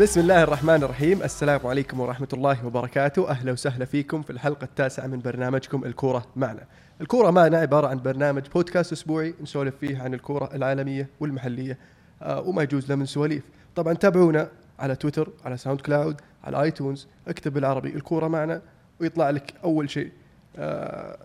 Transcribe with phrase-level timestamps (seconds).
[0.00, 1.22] بسم الله الرحمن الرحيم.
[1.22, 3.30] السلام عليكم ورحمة الله وبركاته.
[3.30, 6.60] أهلا وسهلا فيكم في الحلقة التاسعة من برنامجكم الكورة معنا.
[7.00, 11.78] الكورة معنا عبارة عن برنامج بودكاست أسبوعي نسولف فيه عن الكورة العالمية والمحلية
[12.22, 13.42] آه وما يجوز له من سواليف.
[13.76, 14.48] طبعا تابعونا
[14.78, 17.06] على تويتر على SoundCloud على iTunes.
[17.28, 18.62] اكتب بالعربي الكورة معنا
[19.00, 20.12] ويطلع لك أول شيء
[20.56, 21.18] آه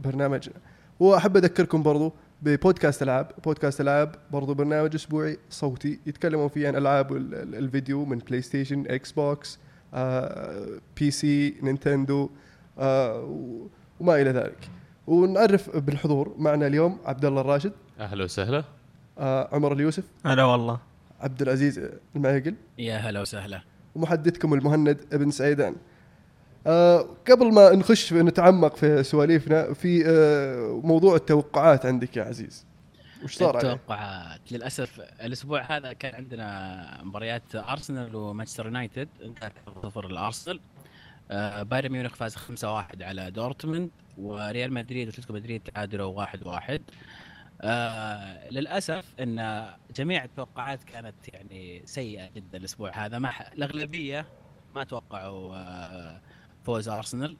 [0.00, 0.54] برنامجنا.
[1.00, 3.30] وأحب أذكركم برضو ببودكاست ألعاب.
[3.44, 5.98] بودكاست ألعاب برضو برنامج أسبوعي صوتي.
[6.06, 9.58] يتكلمون فيه عن ألعاب ال- ال- الفيديو من PlayStation Xbox
[9.94, 10.66] آه،
[11.00, 12.30] PC Nintendo
[12.78, 13.60] آه،
[14.00, 14.70] وما إلى ذلك.
[15.06, 17.72] ونعرف بالحضور معنا اليوم عبد الله الراشد.
[18.00, 18.64] أهلا وسهلا.
[19.18, 20.04] آه، عمر اليوسف.
[20.26, 20.80] هلا والله.
[21.20, 21.80] عبد العزيز
[22.16, 22.54] المعيقل.
[22.78, 23.60] يا هلا وسهلا.
[23.94, 25.74] ومحدثكم المهند ابن سعيدان.
[26.66, 32.66] آه قبل ما نخش نتعمق في سواليفنا في آه موضوع التوقعات عندك يا عزيز.
[33.24, 34.52] وش صار؟ التوقعات.
[34.52, 40.60] للأسف الأسبوع هذا كان عندنا مباريات أرسنال ومانشستر يونايتد انتهت 0 الارسنال
[41.30, 46.80] آه بايرن ميونخ فاز 5-1 على دورتموند وريال مدريد وأتلتيكو مدريد تعادلوا 1-1
[47.62, 53.18] آه للأسف إن جميع التوقعات كانت يعني سيئة جدا الأسبوع هذا.
[53.18, 54.26] ما الأغلبية
[54.74, 56.20] ما توقعوا آه
[56.68, 57.36] فوز أرسنال.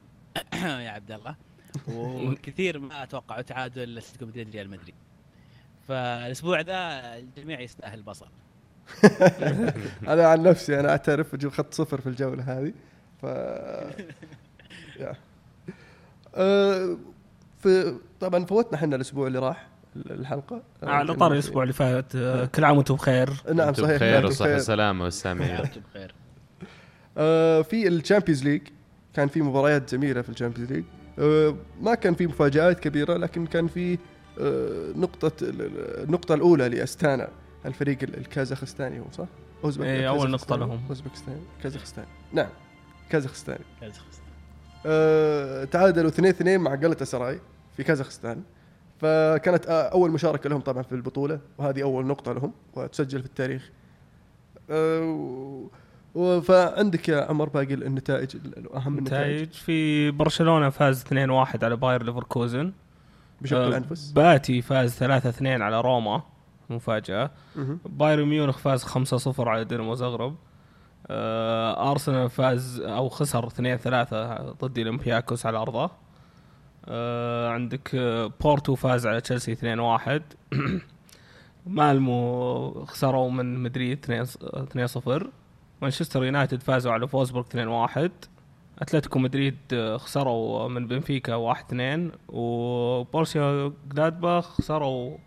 [0.85, 1.35] يا عبد الله.
[1.87, 4.95] وكثير ما توقعوا تعادل اتلتيكو مدريد ريال مدريد.
[5.87, 8.27] فالأسبوع ذا الجميع يستأهل بصل.
[10.13, 12.73] أنا عن نفسي أنا أعترف أجيب خط صفر في الجولة هذه.
[13.21, 13.25] ف
[15.01, 15.15] يا.
[16.35, 16.97] آه
[17.59, 20.61] في طبعا فوتنا إحنا الأسبوع اللي راح الحلقة.
[20.83, 23.29] على طار الأسبوع اللي فات آه، كل عام وأنتم بخير.
[23.53, 24.53] نعم صحيح بخير نعم، بخير.
[24.53, 25.55] والسلامة والسامعين.
[25.59, 26.13] وأنتم بخير.
[27.17, 28.61] آه في ال Champions League
[29.19, 30.83] كان في مباريات جميلة في ال Champions League
[31.19, 33.97] آه ما كان في مفاجآت كبيرة لكن كان في
[34.41, 37.27] آه نقطة ال- ال- النقطة الأولى لأستانا
[37.65, 39.25] الفريق ال- الكازاخستاني هو صح؟
[39.63, 40.65] أوزبك إيه، أول نقطة كازاخستاني.
[40.65, 40.79] لهم.
[40.89, 42.49] أوزبكستان كازاخستان نعم
[43.09, 44.23] كازاخستاني كازاخستان.
[44.85, 47.39] آه تعادلوا 2 2 مع قلة سراي
[47.77, 48.41] في كازاخستان
[49.01, 53.69] فكانت آه أول مشاركة لهم طبعا في البطولة وهذه أول نقطة لهم وتسجل في التاريخ
[54.71, 55.67] و-
[56.41, 59.51] فعندك يا عمر باقي النتائج ال- الاهم النتائج نتائج.
[59.51, 62.73] في برشلونة فاز 2-1 على باير ليفركوزن.
[63.41, 64.11] بشق آه، الأنفس.
[64.11, 66.21] باتي فاز 3-2 على روما
[66.69, 67.31] مفاجأة.
[67.85, 70.35] بايرن ميونخ فاز 5-0 على دينامو زغرب.
[71.07, 75.91] آه، أرسنال فاز أو خسر 2-3 ضد الاولمبياكوس على أرضه.
[76.85, 77.89] آه، عندك
[78.41, 80.21] بورتو فاز على تشيلسي 2-1
[81.67, 85.27] مالمو خسروا من مدريد 2-0
[85.81, 87.45] مانشستر يونايتد فازوا على فولفسبورغ
[87.87, 88.09] 2-1
[88.79, 95.17] أتلتيكو مدريد آه، خسروا من بنفيكا 1-2 وبورسيا جلادباخ خسروا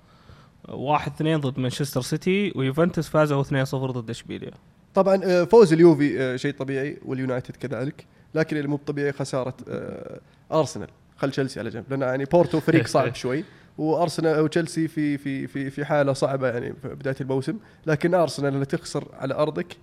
[0.69, 2.53] 1-2 ضد مانشستر سيتي.
[2.57, 4.51] ويوفنتوس فازوا 2-0 ضد إشبيليا.
[4.95, 8.07] طبعا آه، فوز اليوفي آه، شيء طبيعي واليونايتد كذلك.
[8.35, 10.21] لكن اللي مو طبيعي خسارة آه،
[10.53, 10.89] أرسنال.
[11.17, 13.45] خل تشيلسي على جنب لأن يعني بورتو فريق صعب شوي.
[13.79, 17.59] وأرسنال وتشيلسي في في في في حالة صعبة يعني في بداية الموسم.
[17.87, 19.77] لكن أرسنال اللي تخسر على أرضك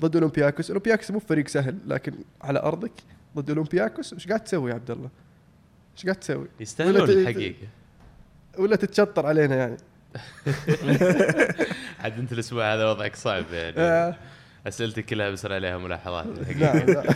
[0.00, 2.92] ضد أولمبياكوس أولمبياكوس مو فريق سهل لكن على أرضك
[3.36, 5.10] ضد أولمبياكوس إيش قاعد تسوي يا عبد الله؟
[5.96, 7.68] إيش قاعد تسوي؟ يستاهلون الحقيقة
[8.58, 9.76] ولا تتشطر علينا يعني؟
[12.00, 14.16] عاد أنت الأسبوع هذا وضعك صعب يعني آه،
[14.66, 17.02] أسئلتك كلها بسر عليها ملاحظات نعم الحقيقة.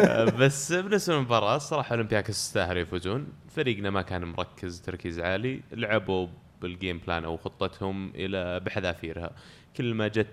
[0.00, 6.28] آه، بس بالنسبة للمباراة الصراحة أولمبياكوس استاهلوا يفوزون فريقنا ما كان مركز تركيز عالي لعبوا
[6.62, 9.30] بال game plan أو خطتهم إلى بحذافيرها
[9.76, 10.26] كل ما جت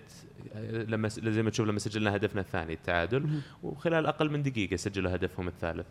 [0.71, 5.47] لما زي ما تشوف لما سجلنا هدفنا الثاني التعادل وخلال أقل من دقيقة سجلوا هدفهم
[5.47, 5.85] الثالث.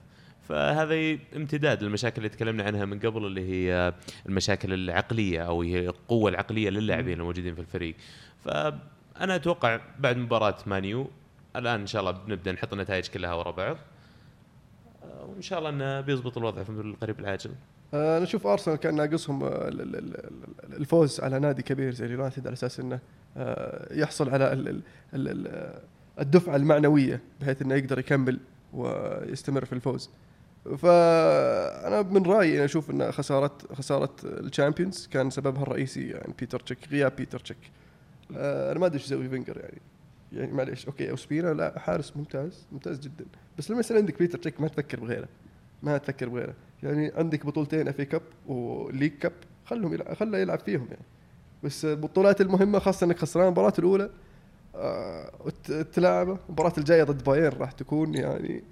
[0.48, 3.94] فهذا امتداد للمشاكل اللي تكلمنا عنها من قبل اللي هي
[4.26, 7.94] المشاكل العقلية أو هي القوة العقلية للاعبين الموجودين في الفريق.
[8.44, 11.10] فأنا أتوقع بعد مباراة مان يو
[11.56, 13.76] الآن إن شاء الله بنبدأ نحط النتائج كلها ورا بعض.
[15.02, 17.50] آه، وإن شاء الله انه بيزبط الوضع في القريب العاجل
[17.94, 22.46] أنا أشوف أرسنال كأن ناقصهم آه، ال- ال- ال- الفوز على نادي كبير زي اليونايتد
[22.46, 22.98] على أساس إنه
[23.36, 24.82] آه، يحصل على ال- ال-
[25.14, 25.80] ال- ال-
[26.20, 28.40] الدفعة المعنوية بحيث إنه يقدر يكمل
[28.72, 30.10] ويستمر في الفوز.
[30.78, 36.60] فأنا من رأيي أنا أشوف إن خسارة خسارة ال Champions كان سببها الرئيسي يعني بيتر
[36.60, 37.56] تشيك غياب بيتر تشيك.
[38.36, 39.80] آه، أنا ما أدري إيش يسوي فينجر يعني
[40.32, 43.24] يعني معليش okay اوسبينا لا حارس ممتاز ممتاز جدا
[43.58, 45.28] بس لما يصير عندك بيتر تشيك ما تفكر بغيره
[45.82, 49.32] ما تفكر بغيره يعني عندك بطولتين FA Cup و League Cup
[49.66, 51.04] خلهم يلعب خله يلعب فيهم يعني.
[51.62, 54.10] بس البطولات المهمة خاصة إنك خسران المباراة الأولى
[54.74, 55.30] آه
[55.92, 58.64] تلعبه المباراة الجاية ضد بايرن راح تكون يعني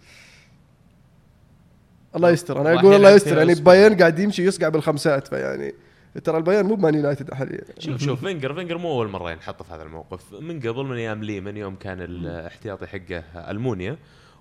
[2.16, 2.60] الله يستر.
[2.60, 3.38] أنا أقول الله يستر.
[3.38, 3.54] يعني.
[3.54, 5.74] بايرن قاعد يمشي يصقع بالخمسات فيعني
[6.24, 9.74] ترى البيان مو مان يونايتد حاليا شوف شوف فينجر فينجر مو أول مرة ينحط في
[9.74, 10.32] هذا الموقف.
[10.32, 13.96] من قبل من أيام ليمن يوم كان الاحتياطي حقه ألمونيا.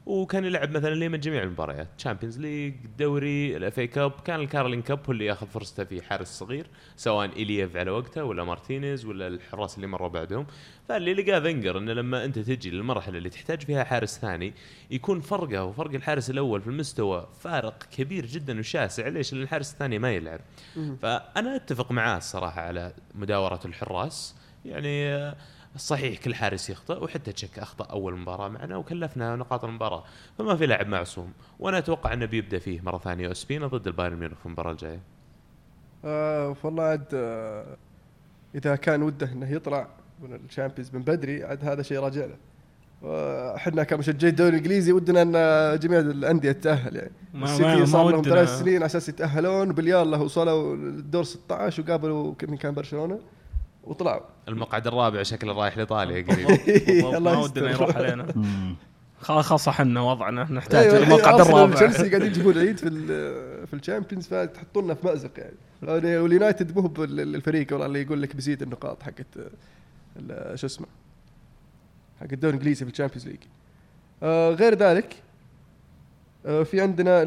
[0.06, 1.88] وكان يلعب مثلا ليمن جميع المباريات.
[1.98, 6.02] Champions League الدوري ال FA Cup كان ال Carling Cup هو اللي ياخذ فرصته في
[6.02, 10.46] حارس صغير سواء إلييف على وقته ولا مارتينيز ولا الحراس اللي مروا بعدهم.
[10.90, 14.54] فاللي لقاه فينجر إنه لما أنت تجي للمرحلة اللي تحتاج فيها حارس ثاني
[14.92, 19.08] يكون فرقه وفرق الحارس الأول في المستوى فارق كبير جدا وشاسع.
[19.08, 20.40] ليش؟ لأن الحارس الثاني ما يلعب.
[21.02, 24.36] فأنا أتفق معاه الصراحة على مداوره الحراس.
[24.66, 25.36] يعني آه،
[25.78, 30.04] صحيح كل حارس يخطئ وحتى تشيك أخطأ أول مباراة معنا وكلفنا نقاط المباراة
[30.38, 34.38] فما في لاعب معصوم وأنا أتوقع أنه بيبدأ فيه مرة ثانية أوسبينا ضد البايرن ميونخ
[34.40, 35.00] في المباراة الجاية.
[36.06, 37.66] آه والله عاد آه
[38.56, 39.88] إذا كان وده إنه يطلع
[40.24, 42.36] من ال Champions من بدري عاد هذا شيء راجع له.
[43.56, 47.12] إحنا كمشجعي الدوري الإنجليزي ودنا إن جميع الأندية تتاهل يعني.
[47.34, 48.34] ما- السيتي صار لهم ودنا.
[48.36, 53.20] ثلاث سنين على أساس يتأهلون باليلا وصلوا الدور 16 وقابلوا كم كان برشلونة.
[53.84, 56.50] وطلعوا المقعد الرابع شكله رايح لإيطاليا قريب.
[57.24, 57.72] ما ودنا.
[57.72, 58.26] يروح علينا.
[59.22, 60.44] خلاص خلاص إحنا وضعنا.
[60.44, 61.74] نحتاج أيوة، المقعد الرابع.
[61.74, 66.18] وتشيلسي قاعدين يجيبون العيد في ال- في ال Champions فتحطونا في مأزق يعني.
[66.18, 69.26] واليونايتد مو هو الفريق والله اللي يقول لك بيزيد النقاط حقت
[70.56, 70.88] شو اسمه
[72.20, 73.40] حق الدوري الإنجليزي في ال Champions League.
[74.24, 75.16] آه غير ذلك
[76.46, 77.26] آه في عندنا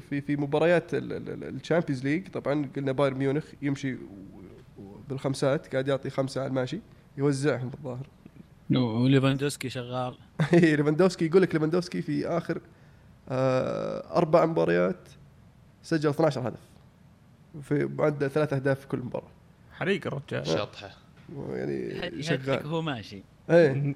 [0.00, 2.28] في في مباريات ال- ال- ال- ال Champions League.
[2.28, 3.96] طبعا قلنا بايرن ميونخ يمشي
[5.08, 6.80] بالخمسات قاعد يعطي خمسة على الماشي
[7.16, 8.06] يوزعهم بالظاهر.
[8.70, 10.14] وليفاندوسكي شغال.
[10.52, 12.60] ليفاندوفسكي يقول لك ليفاندوفسكي في آخر
[13.28, 15.08] آه أربع مباريات
[15.82, 16.58] سجل 12 هدف.
[17.62, 19.28] في معدل ثلاث أهداف في كل مباراة.
[19.72, 20.46] حريق الرجال.
[20.46, 20.90] شطحة.
[21.50, 22.66] يعني شغال.
[22.66, 23.22] هو ماشي.
[23.50, 23.94] إيه.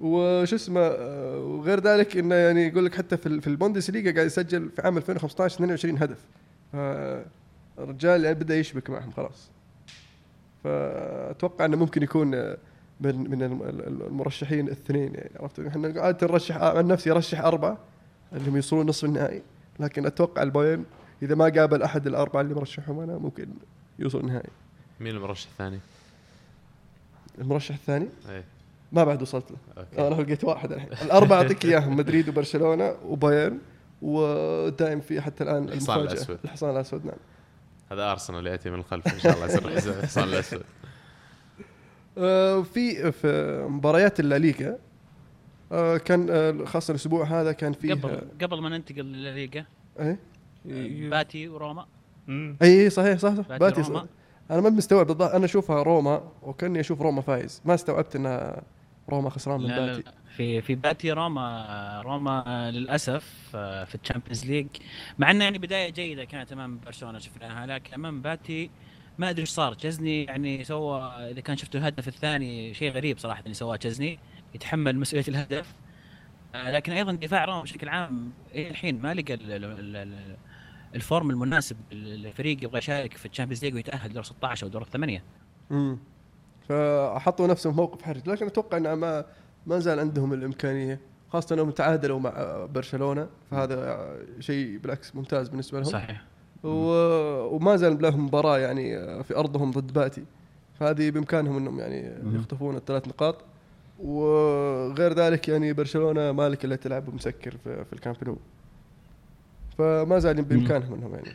[0.00, 4.12] وش اسمه آه، وغير ذلك إنه يعني يقول لك حتى في ال- في البوندس ليجا
[4.12, 6.18] قاعد يسجل في عام 2015 22 هدف.
[6.74, 7.24] آه،
[7.78, 9.50] الرجال يعني بدأ يشبك معهم خلاص.
[10.72, 12.30] فأتوقع إنه ممكن يكون
[13.00, 17.78] من من الم- ال- المرشحين الاثنين يعني عرفت؟ إحنا عادة نرشح عن نفسي ارشح أربعة
[18.32, 19.42] اللي هم يوصلون نصف النهائي
[19.80, 20.84] لكن أتوقع البايرن
[21.22, 23.48] إذا ما قابل أحد الأربعة اللي مرشحهم أنا ممكن
[23.98, 24.48] يوصل النهائي.
[25.00, 25.78] مين المرشح الثاني؟
[27.38, 28.44] المرشح الثاني؟ إيه.
[28.92, 29.56] ما بعد وصلت له.
[29.78, 30.06] okay.
[30.16, 30.88] أنا لقيت واحد الحين.
[31.02, 33.58] الأربعة أعطيك إياهم مدريد وبرشلونة وبايرن
[34.02, 36.00] ودائم في حتى الآن الحصان.
[36.00, 36.38] الأسود.
[36.44, 37.16] الحصان الأسود نعم.
[37.92, 40.62] هذا ارسنال يأتي من الخلف إن شاء الله يصير الحصان الأسود
[42.18, 44.78] آه، في في مباريات الليغا
[45.72, 49.64] آه، كان آه، خاصة الأسبوع هذا كان فيه قبل قبل ما ننتقل للليغا
[50.00, 50.18] إيه
[51.10, 51.86] باتي وروما.
[52.28, 54.00] اي إي، صحيح صح صح باتي باتي روما.
[54.00, 54.06] صح.
[54.50, 58.56] أنا ما مستوعب بالضبط أنا أشوفها روما وكأني أشوف روما فايز ما استوعبت ان
[59.08, 60.02] روما خسران من باتي.
[60.02, 60.12] لا.
[60.36, 64.66] في في باتي روما روما آه، للأسف آه، في ال Champions League.
[65.18, 68.70] مع إنه يعني بداية جيدة كانت أمام برشلونة شفناها لكن أمام باتي
[69.18, 69.74] ما أدري إيش صار.
[69.74, 74.18] تشزني يعني سوى إذا كان شفتوا الهدف الثاني شيء غريب صراحة اللي سواه تشزني
[74.54, 75.74] يتحمل مسؤولية الهدف.
[76.54, 80.36] آه، لكن أيضا دفاع روما بشكل عام إلى الحين ما لقى ال- ال- ال-
[80.94, 84.82] ال form المناسب الفريق يبغى يشارك في ال Champions League ويتأهل دور 16 أو دور
[84.82, 85.22] الثمانيه
[85.70, 85.98] امم
[86.68, 88.28] فحطوا نفسهم في موقف حرج.
[88.30, 89.24] لكن أتوقع إنه ما
[89.66, 91.00] ما زال عندهم الإمكانية
[91.32, 94.08] خاصة أنهم تعادلوا مع برشلونة فهذا
[94.40, 95.90] شيء بالعكس ممتاز بالنسبة لهم.
[95.90, 96.24] صحيح.
[96.64, 96.68] و...
[97.56, 100.24] وما زال لهم مباراة يعني في أرضهم ضد باتي.
[100.80, 102.12] فهذه بإمكانهم إنهم يعني.
[102.36, 103.36] يخطفون الثلاث نقاط.
[103.98, 108.36] وغير ذلك يعني برشلونة مالك إلا تلعب مسكر في, في الكامب نو.
[109.78, 111.28] فما زال بإمكانهم إنهم يعني.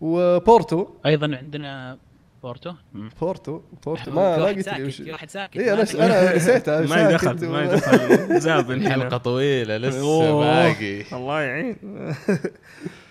[0.00, 0.86] وبورتو.
[1.06, 1.98] أيضا عندنا
[2.44, 2.74] بورتو.
[3.20, 4.10] بورتو؟ بورتو.
[4.16, 5.56] ما ما قلت لي وش في واحد ساكت.
[5.56, 6.22] اي ما أنا.
[6.22, 7.78] أنا نسيتها ما يدخل ما
[8.46, 10.40] زابن هنا حلقة طويلة لسه.
[10.40, 11.04] باقي.
[11.12, 11.76] الله يعين.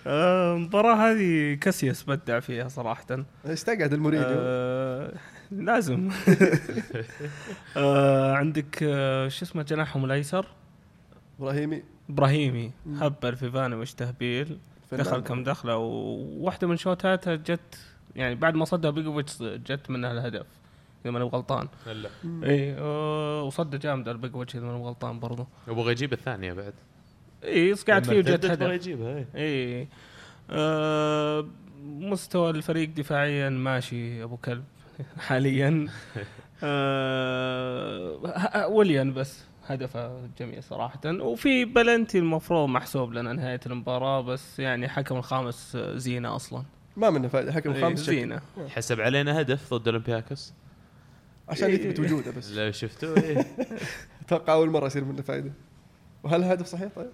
[0.06, 3.06] آه، المباراة هذه كاسياس بدع فيها صراحة.
[3.46, 5.12] استقعد المورينيو؟ آه،
[5.50, 6.10] لازم.
[7.76, 10.46] آه، عندك آه، شو اسمه جناحهم الأيسر؟
[11.40, 11.82] إبراهيمي.
[12.10, 12.70] إبراهيمي.
[13.00, 14.58] هبل في فانوش تهبيل.
[14.92, 20.46] دخل كم دخلة وواحدة من شوتاتها جت يعني بعد ما صدها بيجوفيتش جت منها الهدف
[21.04, 22.08] إذا ماني غلطان هلا.
[22.44, 25.46] اي آه، وصد جامد البيجوفيتش إذا ماني غلطان برضو.
[25.68, 26.74] يبغى يجيب الثانية بعد.
[27.44, 28.50] اي قاعد فيه وجت هدف.
[28.60, 29.80] يبغى يجيبها إيه.
[29.82, 29.88] اي
[30.50, 31.46] آه
[31.84, 34.64] مستوى الفريق دفاعيا ماشي أبو كلب
[35.26, 35.88] حاليا.
[36.62, 41.00] آه وليان بس هدفه جميل صراحة.
[41.06, 46.62] وفي بلنتي المفروض محسوب لنا نهاية المباراة بس يعني حكم الخامس زينة أصلا.
[46.96, 47.98] ما منه فائده حكم إيه، خامس.
[48.00, 48.40] زينة.
[48.68, 50.52] حسب علينا هدف ضد أولمبياكوس.
[51.48, 52.52] عشان يثبت وجوده بس.
[52.52, 53.46] لو شفتوه إيه.
[54.26, 55.52] أتوقع أول مرة يصير منه فائده
[56.22, 57.10] وهل الهدف صحيح طيب؟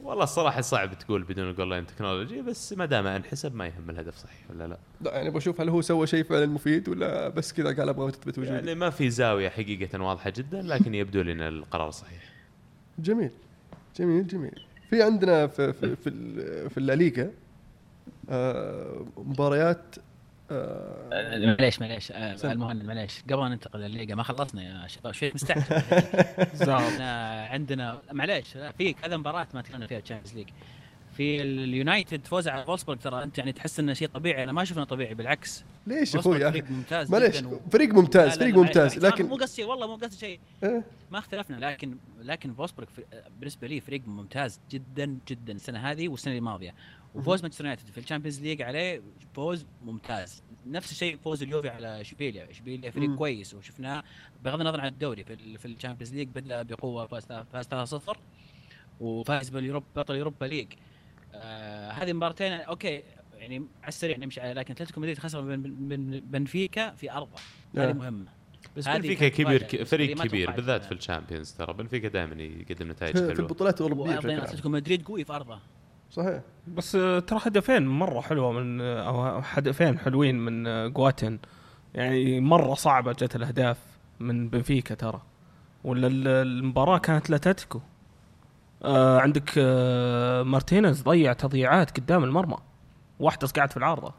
[0.00, 3.90] والله الصراحة صعب تقول بدون ال goal line technology بس ما دام انحسب ما يهم
[3.90, 4.78] الهدف صحيح ولا لا.
[5.00, 8.38] لا يعني بشوف هل هو سوى شيء فعلا مفيد ولا بس كذا قال أبغى تثبت
[8.38, 12.22] وجودي يعني ما في زاوية حقيقة واضحة جدا لكن يبدو لي ان القرار صحيح.
[12.98, 13.30] جميل.
[13.98, 14.62] جميل جميل.
[14.90, 17.30] في عندنا في في في, ال- في الليغا
[19.16, 19.94] مباريات
[20.50, 22.52] آه معليش معليش آه،.
[22.52, 23.22] المهند معليش.
[23.22, 25.82] قبل ما ننتقل للليغا ما خلصنا يا شباب شوي مستعجل.
[27.52, 28.48] عندنا معليش
[28.78, 30.48] في كذا مباراة ما تكلمنا فيها Champions League
[31.16, 34.44] في ال- اليونايتد فوز على فولسبورغ ترى أنت يعني تحس إنه شيء طبيعي.
[34.44, 35.64] أنا ما انه طبيعي بالعكس.
[35.86, 39.94] ليش يا أخوي فريق ممتاز معليش فريق ممتاز فريق ممتاز لكن مو قصدي والله مو
[39.94, 40.40] قصدي شيء.
[40.64, 42.88] إيه، ما اختلفنا لكن لكن فولسبورغ
[43.38, 46.74] بالنسبة لي فريق ممتاز جدا جدا السنة هذه والسنة الماضية.
[47.14, 49.02] وفوز مانشستر يونايتد في ال Champions League عليه
[49.34, 53.16] فوز ممتاز نفس الشيء فوز اليوفي على إشبيليا إشبيليا فريق مم.
[53.16, 54.02] كويس وشفناه
[54.44, 58.16] بغض النظر عن الدوري في, ال- في ال Champions League بدا بقوة فاز فاز 3-0
[59.00, 60.66] وفاز باليوروب بطل Europa League
[61.34, 63.02] آه هذه المباراتين okay
[63.38, 67.36] يعني على السريع نمشي على لكن أتلتيكو مدريد خسر من من بنفيكا في ارضه
[67.78, 67.88] آه.
[67.88, 68.26] هذه مهمة
[68.76, 69.62] بس بنفيكا كبير.
[69.62, 70.84] ك- فريق كبير بالذات.
[70.84, 74.18] في ال Champions ترى بنفيكا دائما يقدم نتائج في في حلوة البطولات الأوروبية.
[74.18, 75.58] أتلتيكو مدريد قوي في ارضه
[76.12, 76.40] صحيح.
[76.68, 81.38] بس آه، ترى هدفين مرة حلوة من آه، أو هدفين حلوين من آه، جايتان.
[81.94, 83.78] يعني مرة صعبة جت الأهداف
[84.20, 85.22] من بنفيكا ترى.
[85.84, 87.80] ولا ال- المباراة كانت لاتلتيكو
[88.82, 92.56] آه عندك آه مارتينيز ضيع تضييعات قدام المرمى.
[93.20, 94.14] واحدة قاعد في العارضة.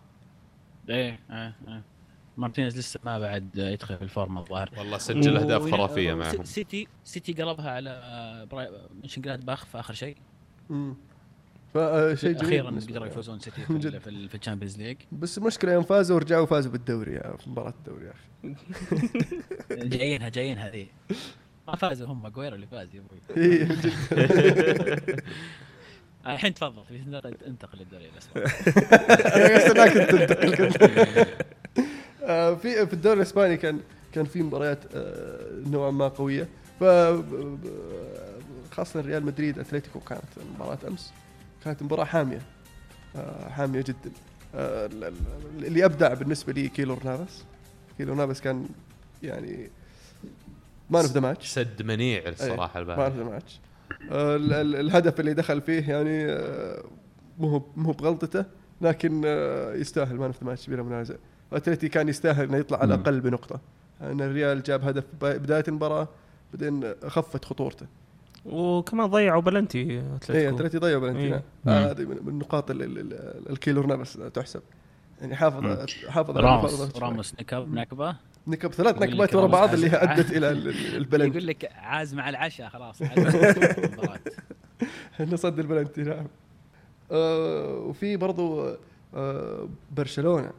[0.90, 1.82] إيه إيه إيه
[2.38, 4.70] مارتينيز لسه ما بعد يدخل في الفورمة الظاهر.
[4.78, 6.44] والله سجل أهداف خرافية معهم.
[6.44, 8.48] سيتي سيتي قلبها على
[9.04, 10.18] مونشنغلادباخ في آخر شيء.
[10.72, 10.96] امم
[11.74, 13.08] فشيء جميل أخيرا قدروا.
[13.08, 13.62] يفوزون سيتي
[14.30, 14.98] في ال Champions League.
[15.12, 18.56] بس المشكلة يوم فازوا ورجعوا فازوا بالدوري في مباراة الدوري يا أخي.
[19.90, 20.88] جايينها جايينها ذي
[21.68, 23.20] ما فازوا هم اجويرو اللي فاز يا أبوي.
[23.44, 25.22] إيه، من جد.
[26.28, 26.84] الحين تفضل
[27.48, 28.46] انتقل للدوري الأسباني.
[29.36, 31.26] أنا أستناك تنتقل.
[32.24, 33.80] آه، في في الدوري الأسباني كان
[34.14, 36.48] كان في مباريات آه، نوعا ما قوية.
[36.80, 36.84] ف
[38.72, 40.24] خاصة ريال مدريد أتلتيكو كانت
[40.56, 41.14] مباراة أمس.
[41.64, 42.42] كانت مباراة حامية.
[43.16, 44.12] آه، حامية جدا.
[44.56, 47.46] آه، ال- ال- اللي أبدع بالنسبة لي كيلور نافس.
[47.98, 48.68] كيلور نافس كان
[49.24, 49.70] يعني
[50.90, 53.60] man of the match سد منيع الصراحة man of البارح the match
[54.12, 56.84] ال- ال- الهدف اللي دخل فيه يعني آه،
[57.40, 58.46] مو مو بغلطته
[58.82, 59.22] لكن
[59.76, 61.16] يستاهل man of the match بلا منازع.
[61.54, 62.96] أتلتي كان يستاهل إنه يطلع على.
[62.96, 63.60] الأقل بنقطة.
[64.02, 66.08] ان الريال جاب هدف بداية المباراة
[66.54, 67.86] بعدين خفت خطورته.
[68.46, 71.44] وكمان ضيعوا بلنتي اي أتلتيكو اتلتي ضيع فالنتينا إيه.
[71.74, 74.62] آه، هذه من من نقاط ال- ال- ال- الكيلور نافس تحسب.
[75.22, 75.78] يعني حافظ مم.
[76.10, 76.98] حافظ راموس.
[76.98, 78.16] راموس نكب نكبة.
[78.48, 81.38] نكب ثلاث نكبات ورا بعض اللي هي أدت إلى ال- ال- البلنتي.
[81.38, 83.02] يقول لك عاز مع العشاء خلاص.
[85.20, 86.28] انه صد البلنتي نعم.
[87.12, 88.76] آه وفي برضو
[89.16, 90.52] آه برشلونة.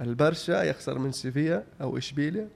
[0.00, 2.48] البرشا يخسر من سيفيا أو إشبيليا.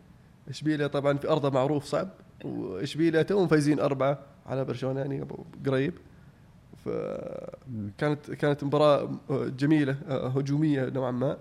[0.49, 2.09] إشبيليا طبعا في أرضه معروف صعب.
[2.45, 5.27] واشبيليا توهم فايزين أربعة على برشلونة يعني
[5.67, 5.95] قريب.
[6.85, 11.39] فكانت كانت مباراة جميلة هجومية نوعا ما.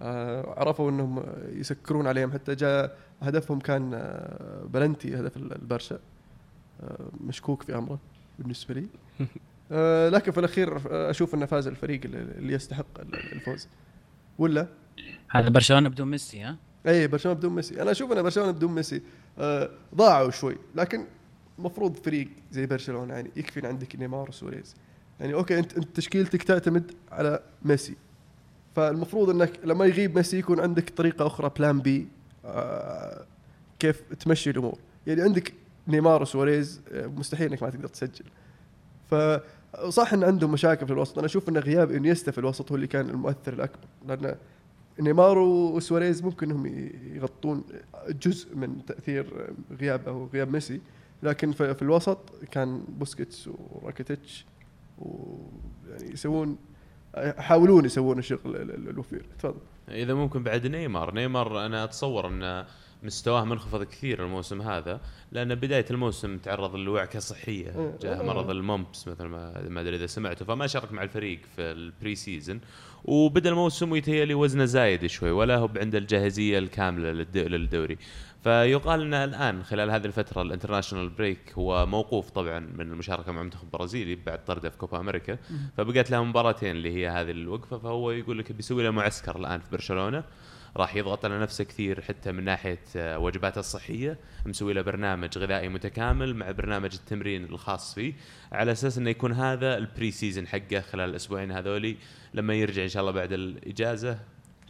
[0.00, 1.22] آه، عرفوا إنهم
[1.52, 2.32] يسكرون عليهم.
[2.32, 5.98] حتى جاء هدفهم كان آه، بلنتي هدف البرشا.
[6.82, 7.98] آه، مشكوك في أمره
[8.38, 8.86] بالنسبة لي.
[10.10, 13.00] لكن في الأخير أشوف إنه فاز الفريق اللي يستحق
[13.32, 13.68] الفوز.
[14.38, 14.66] ولا؟
[15.30, 17.82] هذا برشلونة بدون ميسي ها؟ اي برشلونة بدون ميسي.
[17.82, 19.02] أنا أشوف ان برشلونة بدون ميسي.
[19.94, 20.56] ضاعوا شوي.
[20.74, 21.06] لكن
[21.58, 24.74] المفروض فريق زي برشلونة يعني يكفي عندك نيمار وسواريز.
[25.20, 27.96] يعني okay انت أنت تشكيلتك تعتمد على ميسي.
[28.76, 32.08] فالمفروض إنك لما يغيب ميسي يكون عندك طريقة أخرى plan B
[32.44, 33.26] آه،
[33.78, 34.78] كيف تمشي الأمور.
[35.06, 35.52] يعني عندك
[35.88, 38.24] نيمار وسواريز آه، مستحيل إنك ما تقدر تسجل.
[39.10, 41.18] فصح إن عندهم مشاكل في الوسط.
[41.18, 43.86] أنا أشوف إن غياب إنييستا في الوسط هو اللي كان المؤثر الأكبر.
[44.06, 44.34] لأن
[45.00, 47.64] نيمار وسواريز ممكن إنهم يغطون
[48.08, 49.50] جزء من تأثير
[49.80, 50.80] غياب أو غياب ميسي
[51.22, 52.18] لكن في, الوسط
[52.50, 54.46] كان بوسكيتس وراكيتيتش
[54.98, 56.56] ويعني يسوون
[57.16, 59.26] يحاولون يسوون الشغل ال- ال- الوفير.
[59.38, 59.60] تفضل.
[59.88, 61.14] إذا ممكن بعد نيمار.
[61.14, 62.64] نيمار أنا أتصور ان
[63.06, 65.00] مستواه منخفض الكثير الموسم هذا
[65.32, 67.96] لأن بداية الموسم تعرض لوعكه صحيه.
[68.02, 68.22] جاه.
[68.22, 72.14] مرض ال mumps مثل ما ما أدري إذا سمعته فما شارك مع الفريق في ال
[72.14, 72.60] pre-season
[73.04, 77.98] وبدأ الموسم ويتهيألي وزنه زايد شوي ولا هو عنده الجاهزية الكاملة للد- للدوري.
[78.44, 83.40] فيقال ان الآن خلال هذه الفترة ال international break هو موقوف طبعا من المشاركة مع
[83.40, 85.38] المنتخب البرازيلي بعد طرده في كوبا أمريكا.
[85.76, 89.70] فبقت له مباراتين اللي هي هذه الوقفة فهو يقول لك بيسوي له معسكر الآن في
[89.72, 90.24] برشلونة.
[90.76, 94.18] راح يضغط على نفسه كثير حتى من ناحية آه، وجباته الصحية.
[94.46, 98.14] مسوي له برنامج غذائي متكامل مع برنامج التمرين الخاص فيه
[98.52, 101.96] على أساس إنه يكون هذا ال pre-season حقه خلال الأسبوعين هذولي.
[102.34, 104.18] لما يرجع إن شاء الله بعد الإجازة.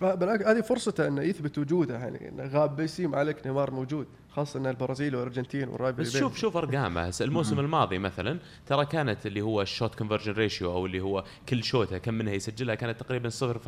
[0.00, 4.60] بالعكس هذه فرصته إنه يثبت وجوده يعني إنه غاب ميسي ما عليك نيمار موجود خاصة
[4.60, 7.00] إن البرازيل والأرجنتين وال rival بس شوف شوف أرقامه.
[7.00, 11.25] هسه الموسم الماضي مثلا ترى كانت اللي هو ال shot conversion ratio أو اللي هو
[11.48, 13.58] كل شوته كم منها يسجلها كانت تقريبا 0.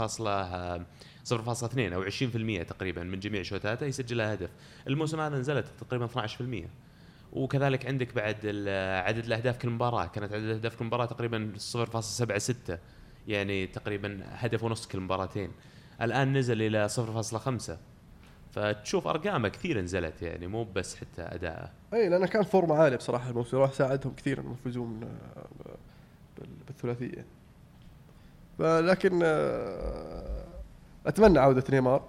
[1.29, 4.51] 0.2 أو 20% تقريبا من جميع شوتاته يسجلها هدف.
[4.87, 6.69] الموسم هذا نزلت تقريبا 12%
[7.33, 8.37] وكذلك عندك بعد
[9.07, 10.07] عدد الأهداف كل مباراة.
[10.07, 12.73] كانت عدد الأهداف كل مباراة تقريبا 0.76
[13.29, 15.51] يعني تقريبا هدف ونص كل مباراتين.
[16.03, 17.73] الآن نزل إلى 0.5
[18.53, 21.71] فتشوف أرقامه كثير نزلت يعني مو بس حتى أداءه.
[21.95, 23.31] أي لأنه كان فورمه عاليه بصراحة.
[23.31, 25.47] الموسم راح ساعدهم كثير إنهم يفوزون آه،
[26.39, 27.25] بال- بالثلاثية.
[28.59, 30.28] فلكن آه،
[31.09, 32.03] أتمنى عودة نيمار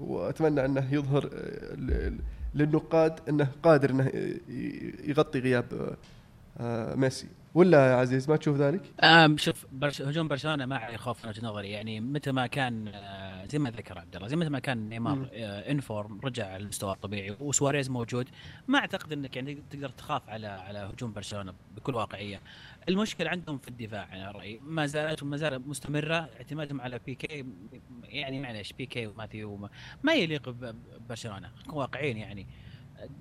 [0.00, 2.12] وأتمنى أنه يظهر آه،
[2.54, 4.10] للنقاد أنه قادر أنه
[5.04, 5.96] يغطي غياب
[6.60, 7.26] آه، ميسي.
[7.54, 11.30] ولا يا عزيز ما تشوف ذلك؟ آم شوف برش هجوم برشلونة ما عليه خوف من
[11.30, 11.70] وجهة نظري.
[11.70, 14.88] يعني متى ما كان آه، زي ما ذكر عبد الله زي متى ما كان.
[14.88, 18.28] نيمار آه، in form رجع للمستوى الطبيعي وسواريز موجود.
[18.68, 22.40] ما أعتقد إنك يعني تقدر تخاف على على هجوم برشلونة بكل واقعية.
[22.88, 24.60] المشكلة عندهم في الدفاع أنا رأيي.
[24.62, 27.44] ما زالت وما زالت مستمرة اعتمادهم على بيكي
[28.04, 29.68] يعني معلش بيكي وماثيو وما
[30.02, 32.46] ما يليق ببرشلونه واقعيين يعني.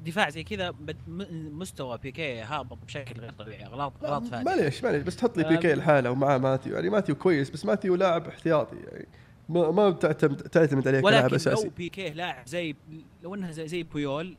[0.06, 0.74] دفاع زي كذا
[1.08, 5.50] مستوى بيكي هابط بشكل غير طبيعي اغلاط أغلاط فادحه معليش معليش بس تحط لي آه،
[5.50, 9.08] بيكي لحاله ومعاه ماتيو يعني ماتيو كويس بس ماتيو لاعب احتياطي يعني
[9.50, 11.66] ما ما بتعتمد تعتمد عليه كلاعب أساسي.
[11.68, 12.76] لو بيكيه لاعب زي
[13.24, 14.38] لو انها زي, زي بويول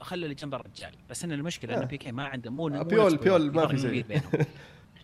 [0.00, 0.92] خلى اللي جنب الرجال.
[1.10, 1.82] بس إن المشكلة آه.
[1.82, 4.04] ان بيكيه ما عنده مو آه، بيول- بيول ما في زيه.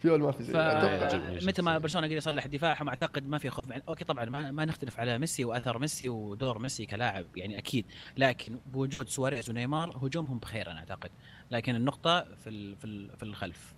[0.00, 1.78] بويول ما في زي يعجبني فمتى ما.
[1.78, 3.70] برشلونة قدر يصلح دفاعهم أعتقد ما في خوف.
[3.70, 7.86] يعني okay طبعا ما, ما نختلف على ميسي وأثر ميسي ودور ميسي كلاعب يعني أكيد.
[8.16, 11.10] لكن بوجود سواريز ونيمار هجومهم بخير أنا أعتقد.
[11.50, 13.74] لكن النقطة في ال في, ال في الخلف.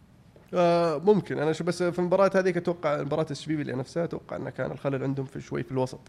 [0.54, 1.38] آه ممكن.
[1.38, 5.26] أنا شو بس في المباراة هذيك أتوقع مباراه الشبيبي نفسها أتوقع انه كان الخلل عندهم
[5.26, 6.00] في شوي في الوسط.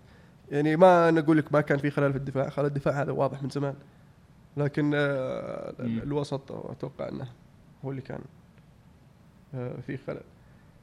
[0.52, 2.50] يعني ما نقول لك ما كان في خلل في الدفاع.
[2.50, 3.76] خلل الدفاع هذا واضح من زمان.
[4.58, 5.74] لكن آه.
[5.80, 7.28] الوسط أتوقع إنه
[7.86, 8.22] هو اللي كان.
[9.88, 10.22] في خلل.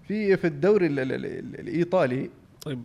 [0.08, 2.30] في في الدوري ال- ال- ال- الإيطالي.
[2.62, 2.82] طيب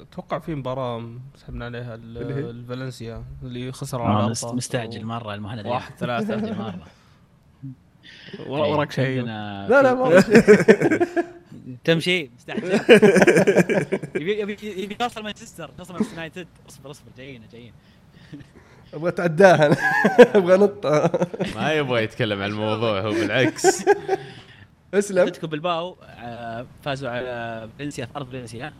[0.00, 4.28] أتوقع في مباراة سحبنا عليها؟ الفالنسيا اللي خسر على آه،.
[4.28, 6.36] مست- مستعجل مرة المهند واحد ثلاثة.
[6.36, 6.78] مستعجل مرة.
[8.48, 9.22] ورا- وراك شيء.
[9.22, 10.20] لا لا ما
[11.84, 12.72] تمشي مستعجل.
[14.20, 16.46] يبي يبي يبي توصل مانشستر توصل مانشستر يونايتد.
[16.68, 17.72] اصبر اصبر جايين جايين.
[18.94, 19.76] أبغى أتعداها أنا.
[20.34, 20.86] أبغى أنط.
[21.56, 23.84] ما يبغى يتكلم عن الموضوع هو بالعكس.
[24.94, 25.18] اسلم.
[25.18, 28.72] اتلتيكو بالباو آه، فازوا على فالنسيا في أرض فالنسيا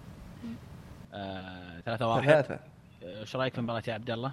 [1.84, 2.58] 3 1 ثلاثة.
[3.02, 4.32] إيش رأيك في المباراة يا عبد الله؟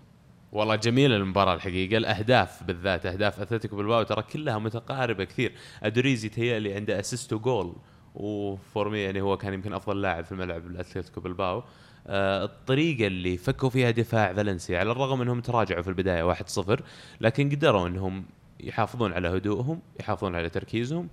[0.51, 1.97] والله جميله المباراة الحقيقة.
[1.97, 5.51] الأهداف بالذات أهداف أتلتيكو بالباو ترى كلها متقاربة كثير.
[5.83, 7.75] ادوريز تهيألي عنده assist و goal
[8.15, 11.63] وفورمي يعني هو كان يمكن أفضل لاعب في الملعب الاتلتيكو بالباو
[12.07, 16.81] آه الطريقة اللي فكوا فيها دفاع فالنسيا على الرغم إنهم تراجعوا في البداية 1-0
[17.21, 18.25] لكن قدروا إنهم
[18.59, 21.09] يحافظون على هدوءهم يحافظون على تركيزهم.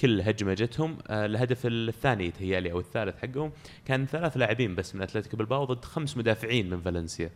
[0.00, 3.52] كل هجمه جتهم آه الهدف الثاني تهيالي أو الثالث حقهم.
[3.84, 7.30] كان ثلاث لاعبين بس من أتلتيكو بالباو ضد خمس مدافعين من فالنسيا.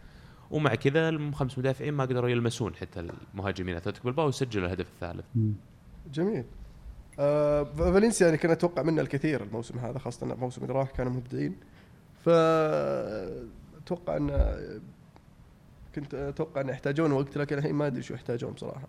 [0.50, 5.24] ومع كذا الخمس مدافعين ما قدروا يلمسون حتى المهاجمين أتلتيكو بالباو وسجلوا الهدف الثالث.
[6.12, 6.44] جميل.
[7.18, 11.56] آه فالنسيا يعني كان أتوقع منه الكثير الموسم هذا خاصة الموسم اللي راح كانوا مبدعين.
[12.24, 12.28] ف
[13.78, 14.50] أتوقع أن
[15.94, 18.88] كنت أتوقع أن يحتاجون وقت لكن الحين ما أدري شو يحتاجون بصراحة.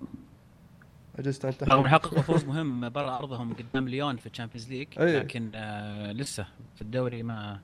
[1.19, 4.87] عجزت عن رغم حققوا فوز مهم برا أرضهم قدام ليون في ال Champions League.
[4.99, 7.59] لكن آه لسه في الدوري ما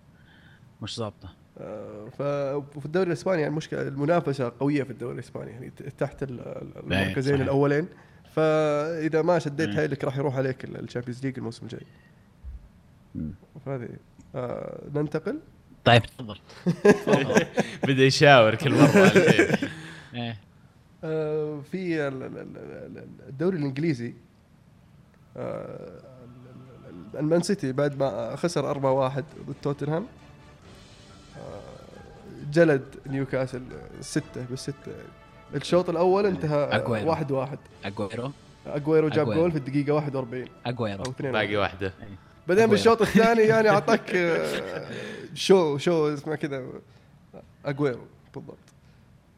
[0.82, 1.30] مش ظابطة.
[1.58, 6.40] آه، ف- وفي الدوري الإسباني يعني المشكلة المنافسة قوية في الدوري الإسباني يعني تحت ال-
[6.40, 7.42] ال- المركزين صحيح.
[7.46, 7.88] الأولين.
[8.36, 9.76] فاذا ما شديت.
[9.76, 11.86] حيلك راح يروح عليك ال- ال Champions League الموسم الجاي.
[13.66, 13.90] فهذه
[14.36, 15.40] آه ننتقل.
[15.86, 16.38] طيب تفضل.
[17.88, 19.12] بدا يشاور كل مرة
[21.02, 24.14] في ال- ال- الدوري الإنجليزي
[25.38, 30.06] آه، ال- ال- المان سيتي بعد ما خسر 4-1 ضد توتنهام
[31.38, 31.62] آه،
[32.52, 33.62] جلد نيوكاسل
[34.02, 34.92] ستة بالستة
[35.56, 37.10] الشوط الأول انتهى أجويرو.
[37.10, 37.58] واحد واحد.
[37.86, 38.32] أجويرو.
[38.68, 39.42] أجويرو جاب أجويرو.
[39.42, 41.04] جول في الدقيقة 41 أجويرو.
[41.04, 41.94] أو 2 باقي واحدة.
[42.48, 42.68] بعدين.
[42.68, 44.86] بالشوط الثاني يعني أعطاك آه،
[45.34, 46.64] شو شو اسمه كذا.
[47.66, 48.00] أجويرو
[48.36, 48.58] بالضبط.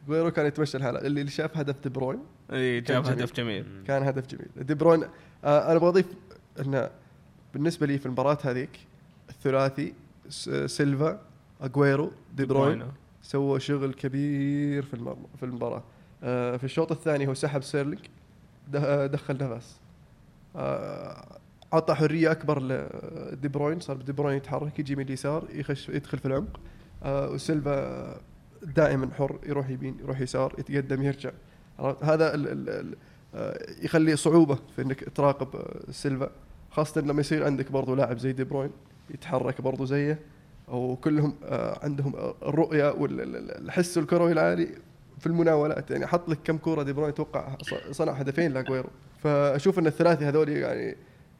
[0.06, 2.20] اجويرو كان يتمشى الحالة اللي شاف هدف دي بروين
[2.54, 3.66] اي جاب كان هدف جميل.
[3.88, 4.48] كان هدف جميل.
[4.58, 5.04] دي بروين
[5.44, 6.06] آه أنا أبغى أضيف
[6.60, 6.90] إنه
[7.54, 8.70] بالنسبة لي في المباراة هذيك
[9.30, 9.94] الثلاثي
[10.30, 11.20] س- سيلفا
[11.62, 12.84] اجويرو دي بروين
[13.22, 15.84] سوى شغل كبير في المر- في المباراة.
[16.24, 18.00] آه، في الشوط الثاني هو سحب سيرلينج
[18.72, 19.80] ده- دخل نفس.
[20.56, 21.38] آه،
[21.74, 26.26] اعطى حرية أكبر لدي بروين صار دي بروين يتحرك يجي من اليسار يخش يدخل في
[26.26, 26.60] العمق.
[27.04, 28.22] آه، وسيلفا
[28.64, 31.32] دائما حر يروح يمين يروح يسار يتقدم يرجع؟
[31.80, 32.96] هذا ال ال ال
[33.36, 36.30] آه، يخلي صعوبة في إنك تراقب آه، سيلفا.
[36.72, 38.72] خاصة لما يصير عندك برضو لاعب زي دي بروين
[39.10, 40.20] يتحرك برضو زيه
[40.68, 44.68] وكلهم آه، عندهم الرؤية والحس الكروي العالي
[45.20, 45.92] في المناولات.
[45.92, 47.58] يعني حط لك كم كوره دي بروين أتوقع
[47.92, 48.90] صنع هدفين لاجويرو.
[49.24, 50.96] فأشوف إن الثلاثي هذول يعني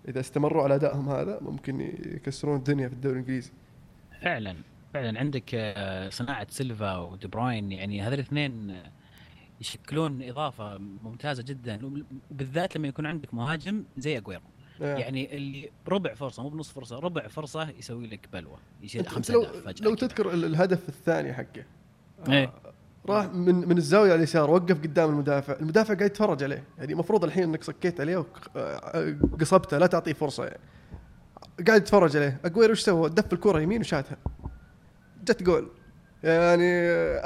[0.08, 3.52] إذا استمروا على أدائهم هذا ممكن يكسرون الدنيا في الدوري الإنجليزي.
[4.22, 4.56] فعلا.
[4.94, 8.92] فعلا عندك آه، صناعة سيلفا ودي بروين يعني هذول الاثنين آه،
[9.62, 11.80] يشكلون إضافة ممتازة جدا
[12.32, 14.42] وبالذات لما يكون عندك مهاجم زي أجويرو
[14.82, 14.98] آه.
[14.98, 19.32] يعني اللي ربع فرصة مو بنص فرصة ربع فرصة يسوي لك بلوه يصير أنت- خمس
[19.32, 19.96] لو, فجأة لو.
[19.96, 21.64] تذكر ال- الهدف الثاني حقه
[22.30, 22.54] إيه.
[23.10, 27.24] راح من من الزاوية على اليسار وقف قدام المدافع، المدافع قاعد يتفرج عليه، يعني المفروض
[27.24, 28.26] الحين إنك صكيت عليه
[29.32, 30.60] وقصبته لا تعطيه فرصة يعني.
[31.68, 34.18] قاعد يتفرج عليه، أجويرو إيش سوى؟ دف الكرة يمين وشاتها.
[35.24, 35.68] جت جول.
[36.24, 36.70] يعني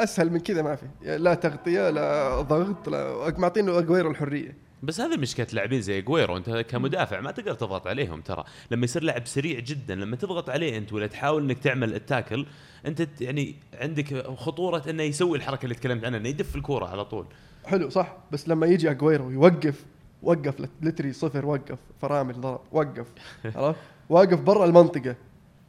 [0.04, 4.58] أسهل من كذا ما في، يعني لا تغطية لا ضغط لا معطينه أجويرو الحرية.
[4.84, 8.44] بس هذه مشكله لاعبين زي جويرو أنت كمدافع ما تقدر تضغط عليهم ترى.
[8.72, 12.46] لما يصير لاعب سريع جدا لما تضغط عليه أنت ولا تحاول إنك تعمل التاكل
[12.86, 17.26] أنت يعني عندك خطورة إنه يسوي الحركة اللي تكلمت عنها إنه يدف الكورة على طول.
[17.66, 18.18] حلو صح.
[18.32, 19.86] بس لما يجي أجويرو يوقف
[20.24, 23.08] وقف لت- لتري صفر وقف فرامل ضرب وقف
[23.56, 23.80] عرفت؟
[24.10, 25.16] واقف برا المنطقة.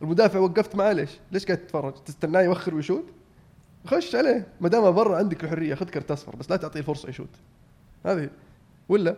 [0.03, 3.05] المدافع وقفت معاه ليش؟ ليش قاعد تتفرج؟ تستناه يوخر ويشوت؟
[3.87, 7.29] خش عليه ما دام برا عندك الحرية خذ كرت أصفر بس لا تعطيه الفرصه يشوت
[8.07, 8.31] هذه
[8.89, 9.17] ولا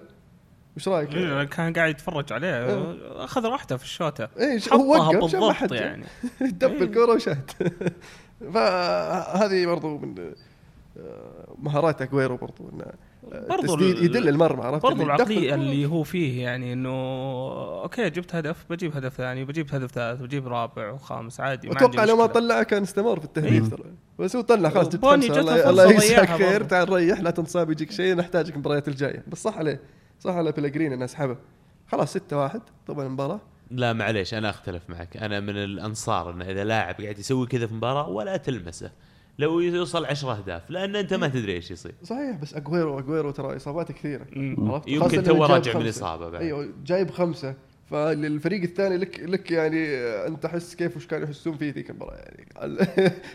[0.76, 3.24] وش رأيك؟ إيه، كان قاعد يتفرج عليه إيه.
[3.24, 5.72] اخذ راحته في الشوطه إيش هو وقف ما حد.
[5.72, 6.04] يعني
[6.60, 7.50] دف الكوره وشات
[8.54, 10.32] فهذه برضو من
[10.98, 12.84] آه، مهارات اجويرو برضو إنه
[13.48, 15.54] برضو يدل المرمى عرفت؟ برضو يدف العقلية.
[15.54, 16.90] اللي هو فيه يعني إنه
[17.82, 22.16] okay جبت هدف بجيب هدف ثاني بجيب هدف ثالث بجيب رابع وخامس عادي أتوقع لو
[22.16, 22.26] ما.
[22.26, 23.84] طلع كان استمر في التهديف ترى.
[24.18, 25.28] بس هو طلع خلاص جبت خمسة.
[25.28, 26.64] جت الله, يجزاك خير.
[26.64, 29.24] تعال ريح لا تنصاب يجيك شيء نحتاجك المباريات الجاية.
[29.28, 29.80] بس صح عليه
[30.20, 31.36] صح على بيليغريني انه أسحبه.
[31.88, 33.40] خلاص 6 1 طبعا المباراة.
[33.70, 35.16] لا معليش أنا أختلف معك.
[35.16, 38.90] أنا من الأنصار انه إذا لاعب قاعد يسوي كذا في مباراة ولا تلمسه.
[39.40, 41.94] لو يوصل 10 أهداف لأن أنت ما تدري إيش يصير.
[42.02, 44.26] صحيح بس اجويرو اجويرو ترى اصاباته كثيرة.
[44.58, 45.88] عرفت؟ يمكن تو راجع من.
[45.88, 46.42] اصابه بعد.
[46.42, 47.54] أيوه جايب خمسة.
[47.90, 49.86] فالفريق الثاني لك لك يعني
[50.26, 52.46] أنت أحس كيف وش كانوا يحسون فيه ذيك المباراة يعني.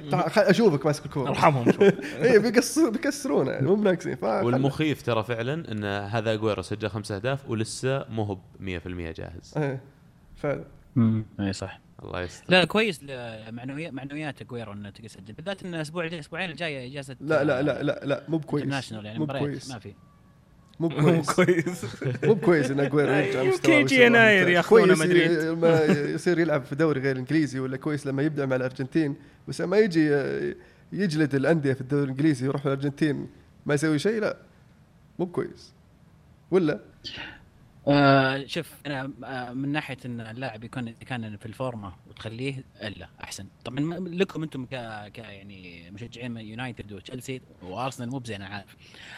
[0.51, 1.29] أشوفك ماسك الكورة.
[1.29, 1.67] أرحمهم
[2.23, 2.39] اي
[2.91, 4.17] بيكسرونه يعني مو بناقصين.
[4.21, 8.87] والمخيف ترى فعلا إن هذا اجويرو سجل خمس أهداف ولسه مو هو ب 100%
[9.17, 9.53] جاهز.
[9.57, 9.81] إيه
[10.35, 10.63] فعلا.
[11.39, 11.84] اي صح.
[12.03, 12.45] الله يستر.
[12.49, 13.03] لا كويس
[13.49, 15.33] معنويات معنويات اجويرو إنه تسجل.
[15.33, 18.63] بالذات إن الأسبوع الأسبوعين الجايه إجازة لا لا لا لا لا مو بكويس.
[18.63, 19.71] international يعني مو مباريات بكويس.
[19.71, 19.93] ما في.
[20.79, 21.31] مو مو بكويس.
[21.31, 21.85] كويس
[22.23, 24.47] مو بكويس ان اجويرو يرجع يمكن مستواه يجي ويصير يناير.
[24.47, 25.31] ياخذونه مدريد.
[25.51, 29.15] لما يصير يلعب في دوري غير إنجليزي ولا كويس لما يبدع مع الأرجنتين.
[29.47, 30.25] بس لما يجي
[30.91, 33.27] يجلد الأندية في الدوري الإنجليزي يروح الأرجنتين
[33.65, 34.37] ما يسوي شيء لا
[35.19, 35.73] مو بكويس.
[36.51, 36.79] ولا؟
[37.87, 43.47] آه شوف أنا آه من ناحية إن اللاعب يكون كان في الفورمة وتخليه إلا أحسن.
[43.65, 44.69] طبعا لكم أنتم ك,
[45.13, 48.75] ك يعني مشجعين يونايتد وتشيلسي وأرسنال مو بزين أنا عارف.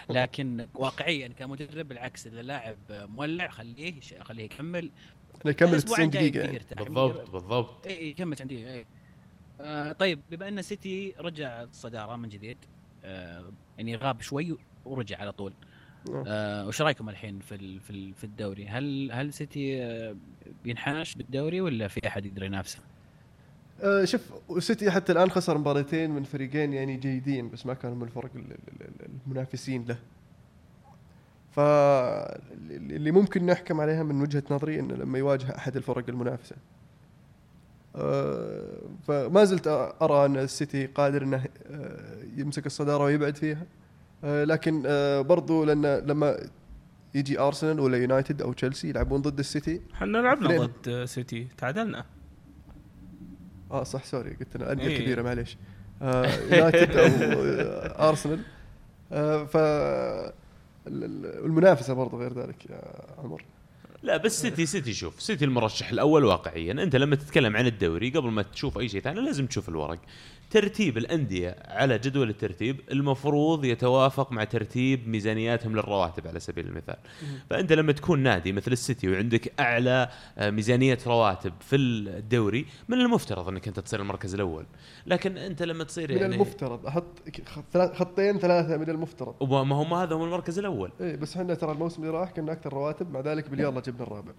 [0.10, 4.92] لكن واقعيا كمدرب بالعكس إذا اللاعب مولع خليه خليه يكمل.
[5.46, 6.60] يكمل الأسبوع 90 الجاي دقيقة يعني.
[6.86, 7.88] بالضبط بالضبط.
[7.88, 8.86] إي يكمل 90 دقيقة إي.
[9.62, 12.58] آه طيب بما إن سيتي رجع الصدارة من جديد
[13.04, 15.54] آه يعني غاب شوي ورجع على طول.
[15.62, 15.77] آه.
[16.28, 20.16] آه وش رأيكم الحين في في في الدوري؟ هل هل سيتي آه
[20.64, 22.80] بينحاش بالدوري ولا في أحد يقدر ينافسه؟
[23.84, 24.22] آه، شوف
[24.60, 28.42] سيتي حتى الآن خسر مباراتين من فريقين يعني جيدين بس ما كانوا من الفرق ال-
[28.52, 29.98] ال- ال- المنافسين له.
[31.52, 36.56] فاللي ممكن نحكم عليها من وجهة نظري إنه لما يواجه أحد الفرق المنافسة.
[37.96, 39.68] آه، فما زلت
[40.02, 43.62] أرى أن السيتي قادر إنه آه، يمسك الصدارة ويبعد فيها.
[43.62, 43.66] آه،
[44.24, 46.38] لكن آه، برضو لأن لما
[47.16, 50.66] يجي أرسنال ولا يونايتد أو تشيلسي يلعبون ضد السيتي إحنا لعبنا.
[50.66, 52.06] ضد سيتي تعادلنا.
[53.72, 54.98] آه صح sorry قلت أنا الانديه إيه.
[54.98, 55.58] الكبيره معليش.
[56.02, 58.40] آه يونايتد أو آه أرسنال.
[59.12, 62.82] آه ف ال- ال- المنافسه برضو غير ذلك يا
[63.18, 63.44] عمر.
[64.04, 66.72] لا بس سيتي سيتي شوف سيتي المرشح الأول واقعيا.
[66.72, 70.00] أنت لما تتكلم عن الدوري قبل ما تشوف أي شيء ثاني لازم تشوف الورق.
[70.50, 76.98] ترتيب الأندية على جدول الترتيب المفروض يتوافق مع ترتيب ميزانياتهم للرواتب على سبيل المثال.
[77.50, 83.48] فأنت لما تكون نادي مثل السيتي وعندك أعلى آه، ميزانية رواتب في الدوري من المفترض
[83.48, 84.66] إنك أنت تصير المركز الأول.
[85.06, 86.86] لكن أنت لما تصير من يعني المفترض.
[86.86, 87.06] أحط
[87.76, 89.36] خطين ثلاثة من المفترض.
[89.40, 90.92] وما هو ما هذا هو المركز الأول.
[91.02, 94.32] إيه بس إحنا ترى الموسم اللي راح كنا أكثر رواتب مع ذلك باليلا جبنا الرابع.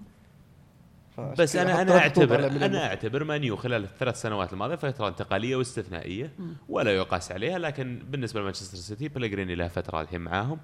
[1.38, 6.32] بس أنا أنا اعتبر أنا أعتبر مانيو خلال الثلاث سنوات الماضية فترة انتقالية واستثنائية
[6.68, 10.58] ولا يقاس عليها لكن بالنسبة لمانشستر سيتي بلغريني له فترة الحين معاهم.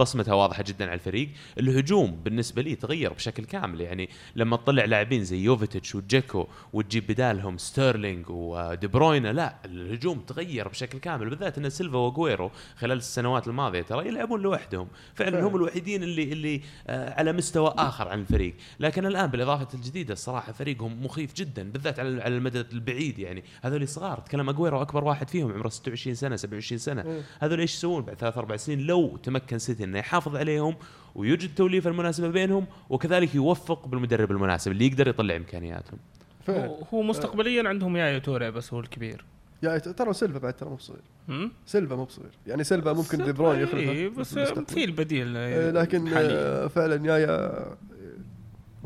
[0.00, 1.28] بصمتها واضحة جدا على الفريق.
[1.58, 3.80] الهجوم بالنسبة لي تغير بشكل كامل.
[3.80, 10.68] يعني لما تطلع لاعبين زي يوفيتيتش وجيكو وتجيب بدالهم ستيرلينج ودي بروين لا الهجوم تغير
[10.68, 14.88] بشكل كامل بالذات إن سيلفا واجويرو خلال السنوات الماضية ترى يلعبون لوحدهم.
[15.14, 15.46] فعلا.
[15.46, 18.54] هم الوحيدين اللي اللي آه، على مستوى آخر عن الفريق.
[18.80, 23.18] لكن الآن بالإضافة الجديدة الصراحة فريقهم مخيف جدا بالذات على على المدى البعيد.
[23.18, 27.22] يعني هذول صغار تكلم اجويرو أكبر واحد فيهم عمره 26 سنة 27 سنة.
[27.40, 30.74] هذول إيش يسوون بعد ثلاث أربع سنين؟ لو تمكن سيتي إنه يحافظ عليهم
[31.14, 35.98] ويوجد توليفه المناسبة بينهم وكذلك يوفق بالمدرب المناسب اللي يقدر يطلع إمكانياتهم
[36.46, 39.24] فعلا هو- هو مستقبليا عندهم يايا توري بس هو الكبير
[39.62, 43.32] يعني ترى سيلفا بعد ترى مو بصغير هم؟ سيلفا مو بصغير يعني سيلفا ممكن دي
[43.32, 44.34] بروين يخلفه إيه، بس.
[44.68, 46.30] في البديل إيه، لكن حالياً.
[46.32, 47.76] آه، فعلا يايا هو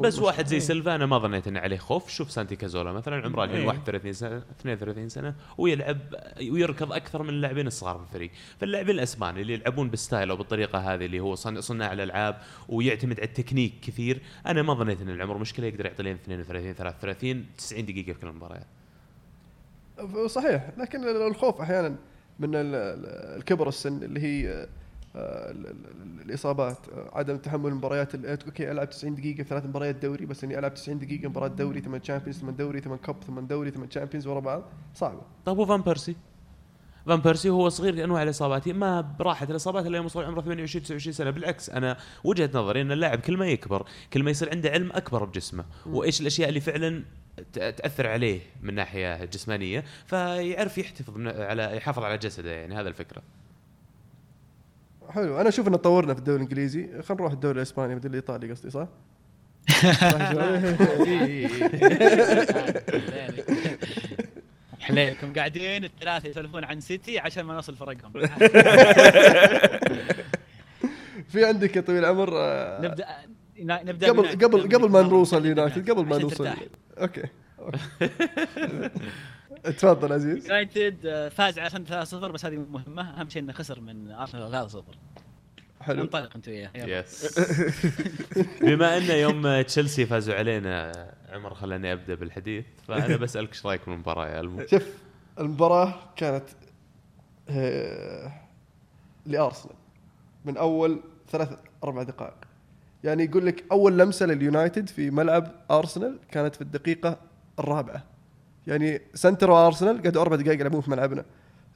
[0.03, 0.19] بس.
[0.19, 3.59] واحد زي سيلفا أنا ما ظنيت ان عليه خوف شوف سانتي كازولا مثلا عمره الحين
[3.61, 3.67] إيه.
[3.67, 5.99] 31 سنة 32 سنة ويلعب
[6.51, 10.79] ويركض أكثر من اللاعبين الصغار في الفريق فاللاعبين الاسبان اللي يلعبون بال style أو بالطريقة
[10.95, 12.39] هذه اللي هو صن- صناع الألعاب
[12.69, 17.47] ويعتمد على التكنيك كثير أنا ما ظنيت إن العمر مشكلة يقدر يعطي لين 32 33
[17.59, 18.67] 90 دقيقة في كل المباريات
[20.27, 21.89] صحيح لكن الخوف أحيانا
[22.39, 24.69] من ال- ال- الكبر السن اللي هي
[25.17, 30.59] الإصابات آه، عدم تحمل المباريات ال- okay ألعب 90 دقيقة ثلاث مباريات دوري بس إني
[30.59, 34.27] ألعب 90 دقيقة مباراة دوري ثمان Champions ثمان دوري ثمان cup ثمان دوري ثمان Champions
[34.27, 34.63] ورا بعض
[34.95, 35.21] صعبة.
[35.47, 36.17] طيب وفان بيرسي؟
[37.07, 41.13] فان بيرسي هو صغير انواع الإصابات ما براحت الإصابات إلا يوم وصل عمره 28 29
[41.13, 41.31] سنة.
[41.31, 45.25] بالعكس أنا وجهة نظري إن اللاعب كل ما يكبر كل ما يصير عنده علم أكبر
[45.25, 45.65] بجسمه.
[45.87, 47.05] وإيش الأشياء اللي فعلا
[47.53, 53.23] تأثر عليه من ناحية جسمانية؟ فيعرف يحتفظ على يحافظ على جسده يعني هذا الفكرة.
[55.15, 58.71] حلو أنا أشوف إن تطورنا في الدوري الإنجليزي خلينا نروح الدوري الإسباني بدل الايطالي قصدي
[58.71, 58.89] صح؟
[64.81, 68.13] حليكم قاعدين الثلاثة يسولفون عن سيتي عشان ما نوصل فرقهم
[71.29, 73.07] في عندك يا طويل العمر آه، نبدا
[73.59, 74.29] نبدأ قبل.
[74.29, 76.47] قبل قبل ما نوصل بيونايتد يونايتد قبل ما نوصل.
[76.99, 77.23] أوكي
[77.59, 77.81] أوكي.
[79.65, 80.45] تفضل عزيز.
[80.47, 83.21] يونايتد آه، فاز على سنة 3-0 بس هذه مهمة.
[83.21, 84.83] أهم شيء إنه خسر من أرسنال 3-0
[85.81, 86.03] حلو.
[86.03, 86.71] انطلق أنت وياه.
[86.75, 87.39] يس
[88.63, 90.93] بما أن يوم تشيلسي فازوا علينا
[91.29, 94.87] عمر خلاني أبدأ بالحديث فأنا بسألك إيش رأيك بالمباراة يا ألمو؟ شوف
[95.39, 96.45] المباراة كانت
[97.49, 98.33] آه،
[99.27, 99.75] لأرسنال.
[100.45, 101.49] من أول ثلاث
[101.85, 102.35] أربع دقائق.
[103.05, 107.19] يعني يقول لك أول لمسة لليونايتد في ملعب أرسنال كانت في الدقيقة
[107.59, 108.05] الرابعة.
[108.67, 111.25] يعني center أرسنال قعدوا أربع دقائق يلعبون في ملعبنا.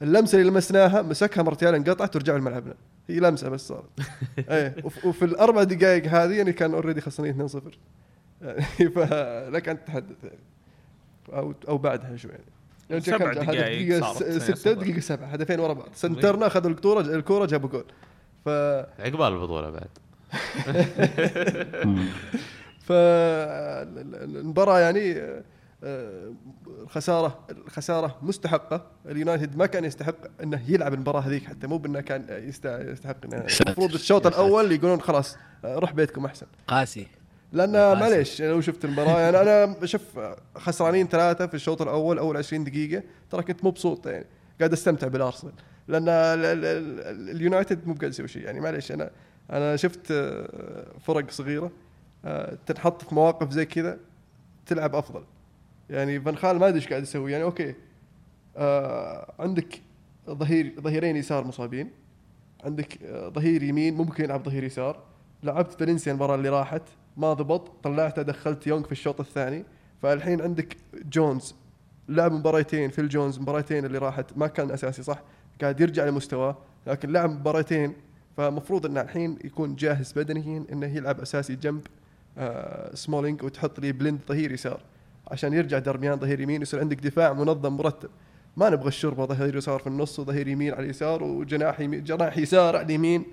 [0.03, 2.75] اللمسة اللي لمسناها مسكها مرتين انقطعت ورجعوا لملعبنا.
[3.09, 3.85] هي لمسة بس صارت.
[4.51, 7.57] إيه وف- وفي الأربع دقائق هذه يعني كان already خسرانين 2-0
[8.42, 10.38] يعني فلك أن تتحدث يعني.
[11.33, 12.44] أو أو بعدها شوي يعني.
[12.90, 14.55] يعني سبع دقايق دقيقة صارت س- 2-0.
[14.55, 15.88] ستة دقيقة سبعة هدفين ورا بعض.
[15.94, 17.85] سنترنا أخذوا الكورة الكورة جابوا جول.
[18.44, 18.49] ف
[19.01, 19.88] عقبال البطولة بعد.
[23.46, 25.22] فالمباراة يعني
[25.87, 31.79] آه، آه، الخسارة الخسارة مستحقة اليونايتد ما كان يستحق إنه يلعب المباراة هذيك حتى مو
[31.79, 33.46] بإنه كان يست- يستحق إنه.
[33.66, 34.27] المفروض الشوط.
[34.27, 37.07] الأول يقولون خلاص آه، روح بيتكم أحسن قاسي
[37.53, 37.72] لأن.
[37.72, 40.03] معليش لو شفت المباراة يعني أنا شوف
[40.57, 44.27] خسرانين ثلاثة في الشوط الأول أول 20 دقيقة ترى كنت مبسوط يعني
[44.59, 45.53] قاعد أستمتع بالأرسنال
[45.88, 49.11] لأن ال- ال- ال- اليونايتد مو قاعد يسوي شيء يعني معليش أنا
[49.51, 51.70] أنا شفت آه، فرق صغيرة
[52.25, 53.99] آه، تنحط في مواقف زي كذا
[54.66, 55.25] تلعب أفضل
[55.90, 57.33] يعني فان غال ما أدري إيش قاعد يسوي.
[57.33, 57.75] يعني okay
[58.57, 59.83] آه عندك
[60.31, 61.90] ظهير ظهيرين يسار مصابين.
[62.64, 65.03] عندك آه، ظهير يمين ممكن يلعب ظهير يسار.
[65.42, 66.83] لعبت فالنسيا المباراة اللي راحت
[67.16, 69.64] ما ضبط طلعته دخلت يونغ في الشوط الثاني.
[70.03, 71.55] فالحين عندك جونز
[72.09, 75.22] لعب مباراتين في الجونز مباراتين اللي راحت ما كان أساسي صح؟
[75.61, 77.94] قاعد يرجع لمستواه لكن لعب مباراتين
[78.37, 81.87] فمفروض إنه الحين يكون جاهز بدنيا إنه يلعب أساسي جنب
[82.38, 84.81] آه سمولينج وتحط لي بلند ظهير يسار.
[85.31, 88.09] عشان يرجع درميان ظهير يمين ويصير عندك دفاع منظم مرتب.
[88.57, 92.77] ما نبغى الشوربه ظهير يسار في النص وظهير يمين على اليسار وجناح يمين جناح يسار
[92.77, 93.25] على اليمين.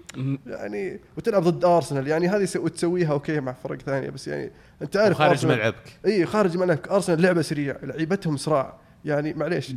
[0.48, 2.08] يعني وتلعب ضد أرسنال.
[2.08, 4.52] يعني هذه سو- وتسويها okay مع فرق ثانية بس يعني
[4.82, 6.00] أنت عارف خارج ملعبك.
[6.06, 6.88] إي خارج ملعبك.
[6.88, 8.78] أرسنال لعبة سريع لعيبتهم سراع.
[9.06, 9.74] يعني معليش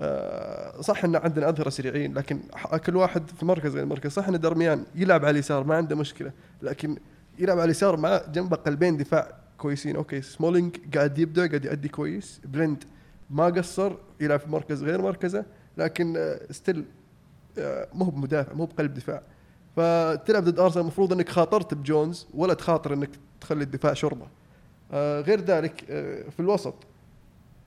[0.00, 2.40] آه صح إن عندنا أظهرة سريعين لكن
[2.86, 4.10] كل واحد في مركز غير مركز.
[4.10, 6.32] صح إن درميان يلعب على اليسار ما عنده مشكلة.
[6.62, 6.96] لكن
[7.38, 9.96] يلعب على اليسار مع جنبه قلبين دفاع كويسين.
[9.96, 12.40] okay سمولينج قاعد يبدع قاعد يؤدي كويس.
[12.44, 12.84] بلند
[13.30, 15.44] ما قصر يلعب في مركز غير مركزه
[15.78, 16.84] لكن آه still
[17.58, 19.22] آه مو بمدافع مو بقلب دفاع.
[19.76, 24.26] فتلعب ضد أرسنال المفروض إنك خاطرت بجونز ولا تخاطر إنك تخلي الدفاع شوربة.
[24.92, 26.74] آه غير ذلك آه في الوسط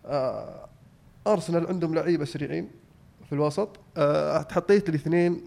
[0.05, 0.67] آه
[1.27, 2.69] أرسنال عندهم لعيبة سريعين
[3.25, 3.69] في الوسط.
[3.97, 5.41] آه حطيت الاثنين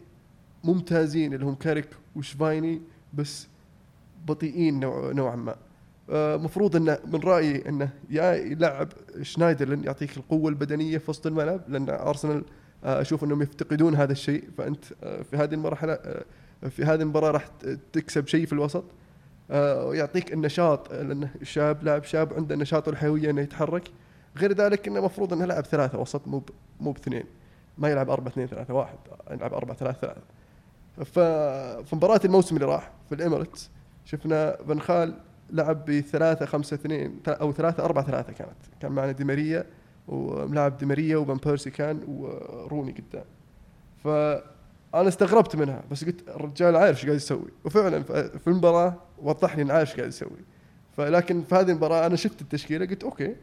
[0.65, 2.81] ممتازين اللي هم كاريك وشفايني
[3.15, 3.47] بس
[4.27, 5.53] بطيئين نوع نوعا ما.
[5.53, 5.57] آه،
[6.13, 8.89] مفروض إنه من رأيي إنه يا يلعب
[9.23, 12.45] شنايدرلين لأن يعطيك القوة البدنية في وسط الملعب لأن أرسنال
[12.85, 14.45] آه، أشوف إنهم يفتقدون هذا الشيء.
[14.59, 16.25] فأنت آه، في هذه المرحلة آه،
[16.71, 17.49] في هذه المباراة راح
[17.93, 18.85] تكسب شيء في الوسط
[19.51, 23.91] آه، ويعطيك النشاط آه، لأنه شاب لاعب شاب عنده النشاط والحيويه إنه يتحرك.
[24.37, 26.43] غير ذلك إنه المفروض إنه لاعب ثلاثة وسط مو
[26.81, 27.25] مو باثنين.
[27.79, 28.99] ما يلعب 4 2 3 1
[29.31, 30.21] يلعب 4 3 3
[31.05, 33.71] ففي مباراة الموسم اللي راح في ال Emirates
[34.05, 35.15] شفنا فان
[35.51, 38.57] لعب ب 3 5 2 أو 3 4 3 كانت.
[38.81, 39.67] كان معنا دي ماريا
[40.09, 43.25] وملاعب دي ماريا وفان بيرسي كان وروني قدام.
[44.05, 47.51] فانا استغربت منها بس قلت الرجال عارف إيش قاعد يسوي.
[47.65, 48.03] وفعلا
[48.39, 50.45] في المباراة وضح لي انه عارف إيش قاعد يسوي.
[50.97, 53.37] فلكن في هذه المباراة أنا شفت التشكيلة قلت okay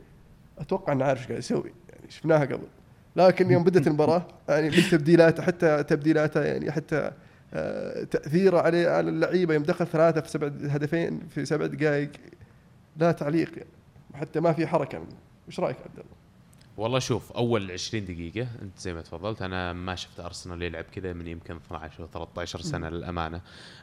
[0.59, 1.73] أتوقع انه عارف إيش قاعد يسوي.
[1.89, 2.67] يعني شفناها قبل.
[3.15, 7.11] لكن يوم بدت المباراة يعني من تبديلاته حتى تبديلاته يعني حتى
[8.11, 12.11] تأثيره عليه على اللعيبة يوم دخل ثلاثة في سبع هدفين في سبع دقائق
[12.97, 13.69] لا تعليق يعني
[14.13, 16.15] حتى ما في حركة منه إيش رأيك عبد الله؟
[16.77, 21.13] والله شوف أول 20 دقيقة أنت زي ما تفضلت أنا ما شفت أرسنال يلعب كذا
[21.13, 23.41] من يمكن 12 أو 13 سنة للأمانة.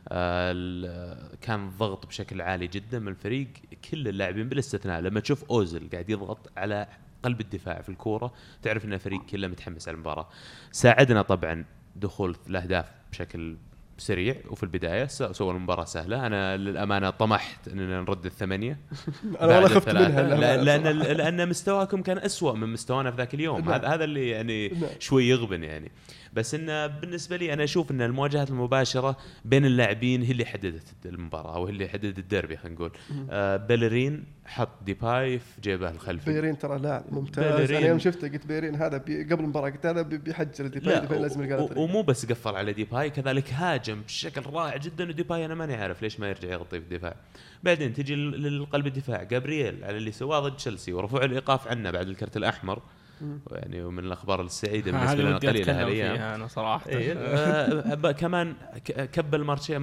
[0.09, 3.49] آه كان ضغط بشكل عالي جدا من الفريق
[3.91, 6.89] كل اللاعبين بالاستثناء لما تشوف اوزل قاعد يضغط على
[7.23, 8.33] قلب الدفاع في الكورة
[8.63, 10.29] تعرف إن الفريق كله متحمس على المباراة.
[10.73, 11.65] ساعدنا طبعا
[11.97, 13.57] دخول الأهداف بشكل
[13.99, 18.79] سريع وفي البداية س- سوى المباراة سهلة أنا للأمانة طمحت اننا نرد الثمانية
[19.41, 19.89] أنا والله خفت.
[19.89, 20.97] منها لأن لأن.
[20.99, 23.71] لأن مستواكم كان أسوأ من مستوانا في ذاك اليوم نعم.
[23.73, 24.91] هذا هذا اللي يعني نعم.
[24.99, 25.91] شوي يغبن يعني
[26.33, 31.55] بس انه بالنسبة لي أنا أشوف إن المواجهات المباشرة بين اللاعبين هي اللي حددت المباراة
[31.57, 32.91] أو هي اللي حددت الديربي خلينا نقول
[33.31, 37.77] آه بيلرين حط ديباي في جيبه الخلفي بيلرين ترى لاعب ممتاز بيلرين.
[37.77, 41.01] أنا يوم شفته قلت بيلرين هذا بي قبل المباراة قلت هذا بي- بيحجر ديباي لا
[41.01, 41.81] ديباي لازم يلقى.
[41.83, 46.21] ومو بس قفل على ديباي كذلك هاجم بشكل رائع جدا وديباي أنا ماني عارف ليش
[46.21, 47.15] ما يرجع يغطي في الدفاع
[47.63, 52.09] بعدين تجي لل- للقلب الدفاع جابرييل على اللي سواه ضد تشيلسي ورفوع الإيقاف عنه بعد
[52.09, 52.83] الكرت الأحمر.
[53.51, 56.17] يعني ومن الأخبار السعيدة بالنسبة لنا قليله هالأيام.
[56.35, 56.91] أنا صراحة.
[56.91, 58.55] إيه، آه، ب- كمان
[59.13, 59.79] كبل مارتيال.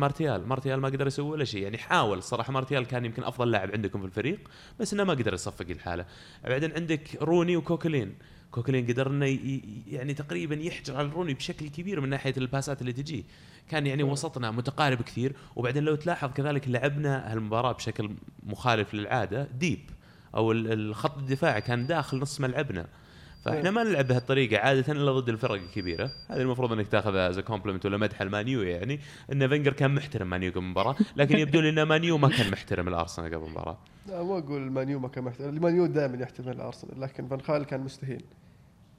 [0.47, 1.63] مارتيال ما قدر يسوي ولا شيء.
[1.63, 4.39] يعني حاول الصراحه مارتيال كان يمكن أفضل لاعب عندكم في الفريق
[4.79, 6.05] بس إنه ما قدر يصفق الحالة.
[6.43, 8.15] بعدين عندك روني وكوكلين
[8.51, 9.39] كوكلين قدر انه
[9.87, 13.23] يعني تقريبا يحجر على روني بشكل كبير من ناحية الباسات اللي تجيه
[13.69, 18.09] كان يعني وسطنا متقارب كثير وبعدين لو تلاحظ كذلك لعبنا هالمباراة بشكل
[18.43, 19.79] مخالف للعادة deep.
[20.35, 22.85] أو ال- الخط الدفاعي كان داخل نص ملعبنا.
[23.45, 26.11] فاحنا ما نلعب بهالطريقة عادة إلا ضد الفرق الكبيرة.
[26.29, 28.99] هذه المفروض إنك تاخذها as compliment ولا مدح المانيو يعني.
[29.31, 32.87] إن فينجر كان محترم مانيو قبل المباراة لكن يبدو لي إن مانيو ما كان محترم
[32.87, 33.77] الأرسنال قبل المباراة.
[34.07, 35.49] لا مو أقول المانيو ما كان محترم.
[35.49, 38.21] المانيو دائما يحترم الأرسنال لكن فان خال كان مستهين.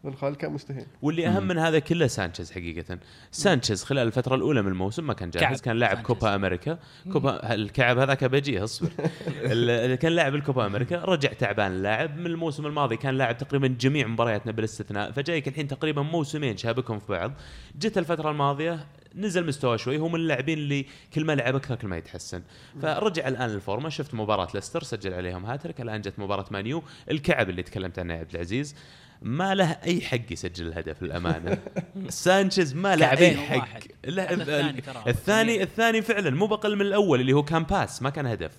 [0.04, 0.86] فان خال كان مستهين.
[1.02, 2.98] واللي أهم من هذا كله سانشيز حقيقة.
[3.30, 5.98] سانشيز خلال الفترة الأولى من الموسم ما كان جاهز كعب كان لاعب.
[6.02, 6.78] كوبا أمريكا.
[7.12, 8.88] كوبا الكعب هذاك بجيه اصبر
[9.28, 12.16] ال- كان لاعب الكوبا أمريكا رجع تعبان اللاعب.
[12.18, 17.06] من الموسم الماضي كان لاعب تقريبا جميع مبارياتنا بالاستثناء فجايك الحين تقريبا موسمين شابكهم في
[17.12, 17.32] بعض.
[17.78, 21.88] جت الفترة الماضية نزل مستواه شوي هو من اللاعبين اللي كل ما لعب أكثر كل
[21.88, 22.42] ما يتحسن.
[22.82, 26.82] فرجع الآن الفورمة شفت مباراة ليستر سجل عليهم هاتريك الآن جت مباراة مانيو.
[27.10, 28.76] الكعب اللي تكلمت عنه يا عبد العزيز.
[29.22, 31.59] ما له أي حق يسجل الهدف للأمانة.
[32.09, 33.78] سانشيز ما له أي حق.
[34.04, 34.83] لا الثاني.
[35.06, 36.02] الثاني الثاني.
[36.02, 38.52] فعلا مو بقل من الأول اللي هو كان pass ما كان هدف.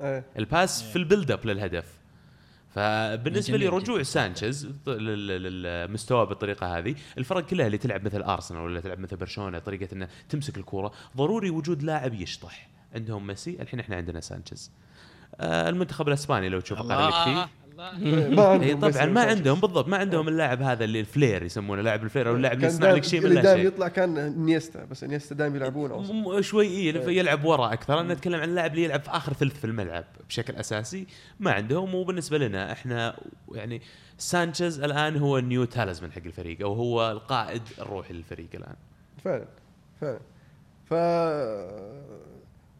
[0.00, 0.24] إيه.
[0.38, 1.98] ال pass في ال build up للهدف.
[2.74, 4.02] فبالنسبة لي رجوع.
[4.02, 9.88] سانشيز للمستوى بالطريقة هذه الفرق كلها اللي تلعب مثل أرسنال ولا تلعب مثل برشلونة طريقة
[9.92, 10.92] إنه تمسك الكورة.
[11.16, 12.68] ضروري وجود لاعب يشطح.
[12.94, 14.72] عندهم ميسي الحين إحنا عندنا سانشيز.
[15.40, 17.48] آه المنتخب الأسباني لو تشوف قارن لك فيه.
[17.82, 19.20] اي عندهم طبعا ما.
[19.20, 22.56] عندهم بالضبط ما عندهم اللاعب هذا اللي ال flair يسمونه لاعب ال flair أو اللاعب
[22.56, 25.34] اللي يصنع لك شيء من اللي شيء يطلع كان إنيستا بس إنيستا
[26.00, 28.00] أصلا م- شوي إيه يلعب وراء أكثر.
[28.00, 31.06] أنا أتكلم عن اللاعب اللي يلعب في آخر ثلث في الملعب بشكل أساسي
[31.40, 31.94] ما عندهم.
[31.94, 33.16] وبالنسبة لنا إحنا
[33.52, 33.82] يعني
[34.18, 38.74] سانشيز الآن هو ال new talisman حق الفريق أو هو القائد الروحي للفريق الآن.
[39.24, 39.44] فعلا
[40.00, 40.18] فعلا.
[40.84, 40.94] ف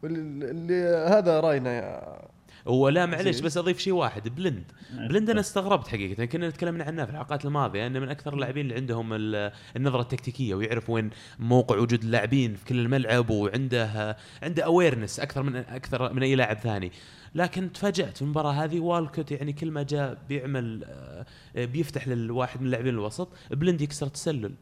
[0.03, 2.19] اللي هذا رأينا يا
[2.67, 3.39] هو لا معلش.
[3.39, 4.29] بس أضيف شيء واحد.
[4.35, 4.63] بلند.
[4.93, 6.25] بلند أنا استغربت حقيقة.
[6.25, 10.55] كنا نتكلم عنه في الحلقات الماضية انه من أكثر اللاعبين اللي عندهم ال- النظرة التكتيكية
[10.55, 16.23] ويعرف وين موقع وجود اللاعبين في كل الملعب وعنده عنده awareness أكثر من أكثر من
[16.23, 16.91] أي لاعب ثاني.
[17.35, 20.83] لكن تفاجأت في المباراة هذه والكوت يعني كل ما جاء بيعمل
[21.55, 24.53] آه، بيفتح للواحد من اللاعبين الوسط بلند يكسر تسلل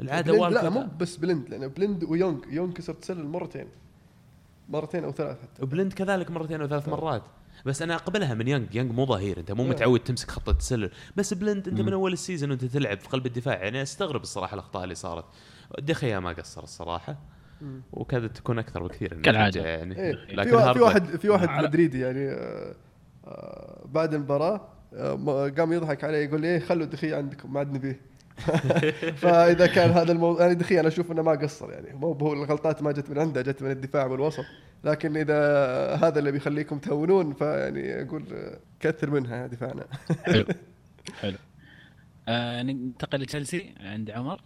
[0.00, 3.66] العادة بلند لا والكوت مو بس بلند لأن بلند ويونغ يونغ كسر تسلل مرتين.
[4.68, 5.62] مرتين أو ثلاث حتى.
[5.62, 7.22] وبلند كذلك مرتين أو ثلاث مرات.
[7.66, 9.68] بس أنا اقبلها من يانج يانج مو ظهير أنت مو لا.
[9.70, 11.80] متعود تمسك خط التسلل بس بلند أنت.
[11.80, 15.24] من أول ال season وأنت تلعب في قلب الدفاع يعني أستغرب الصراحة الأخطاء اللي صارت
[15.78, 17.18] دي خيا ما قصر الصراحة.
[17.92, 19.12] وكادت تكون أكثر بكثير.
[19.12, 20.12] النتيجة يعني إيه.
[20.12, 20.80] في, لكن في.
[20.80, 22.74] واحد في واحد مدريدي يعني آه،
[23.26, 27.72] آه، بعد المباراة آه، قام يضحك علي يقول لي إيه خلوا دخية عندكم ما عاد
[27.72, 28.00] نبيه
[29.22, 31.94] فاذا كان هذا الموضوع يعني دخية أنا أشوف إنه ما قصر يعني.
[31.94, 34.44] مو هو الغلطات ما جت من عنده جت من الدفاع والوسط.
[34.84, 35.36] لكن إذا
[35.94, 39.84] هذا اللي بيخليكم تهونون فيعني أقول آه، كثر منها دفاعنا.
[40.24, 40.44] حلو.
[41.20, 41.36] حلو.
[42.28, 44.40] آه ننتقل لتشيلسي عند عمر.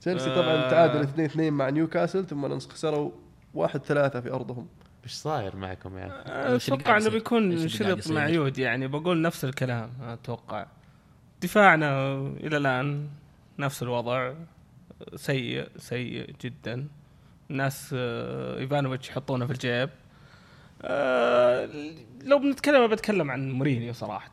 [0.00, 0.34] تشيلسي آه.
[0.34, 3.10] طبعا تعادل 2 2 مع نيوكاسل ثم نص خسروا
[3.54, 4.68] 1 3 في أرضهم.
[5.04, 8.88] إيش صاير معكم يا أخي؟ إيش اللي أتوقع انه؟ بيكون شرط؟ معيود يعني.
[8.88, 10.66] بقول نفس الكلام أتوقع.
[11.42, 13.08] دفاعنا إلى الآن
[13.58, 14.32] نفس الوضع
[15.14, 16.86] سيء سيء جدا.
[17.50, 19.90] الناس آه، ايفانوفيتش يحطونه في الجيب.
[20.82, 21.68] آه،
[22.24, 24.30] لو بنتكلم بتكلم عن مورينيو صراحة.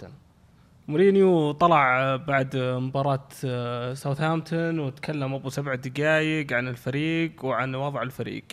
[0.87, 8.43] مورينيو طلع بعد مباراة آه، ساوثهامبتون وتكلم أبو سبع دقائق عن الفريق وعن وضع الفريق.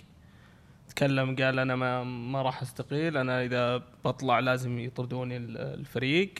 [0.88, 6.32] تكلم قال أنا ما ما راح أستقيل أنا إذا بطلع لازم يطردوني ال- الفريق.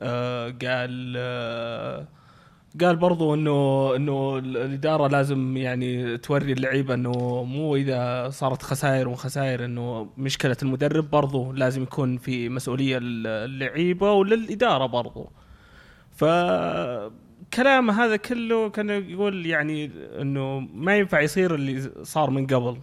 [0.00, 2.08] آه قال آه
[2.80, 9.08] قال برضو إنه إنه ال- الإدارة لازم يعني توري اللعيبة إنه مو إذا صارت خسائر
[9.08, 15.30] وخسائر إنه مشكلة المدرب برضو لازم يكون في مسؤولية للعيبة وللإدارة برضو.
[16.12, 16.24] ف
[17.54, 19.90] كلام هذا كله كان يقول يعني
[20.20, 22.76] إنه ما ينفع يصير اللي صار من قبل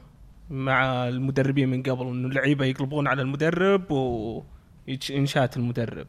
[0.49, 6.07] مع المدربين من قبل إنه اللعيبة يقلبون على المدرب وينشات المدرب.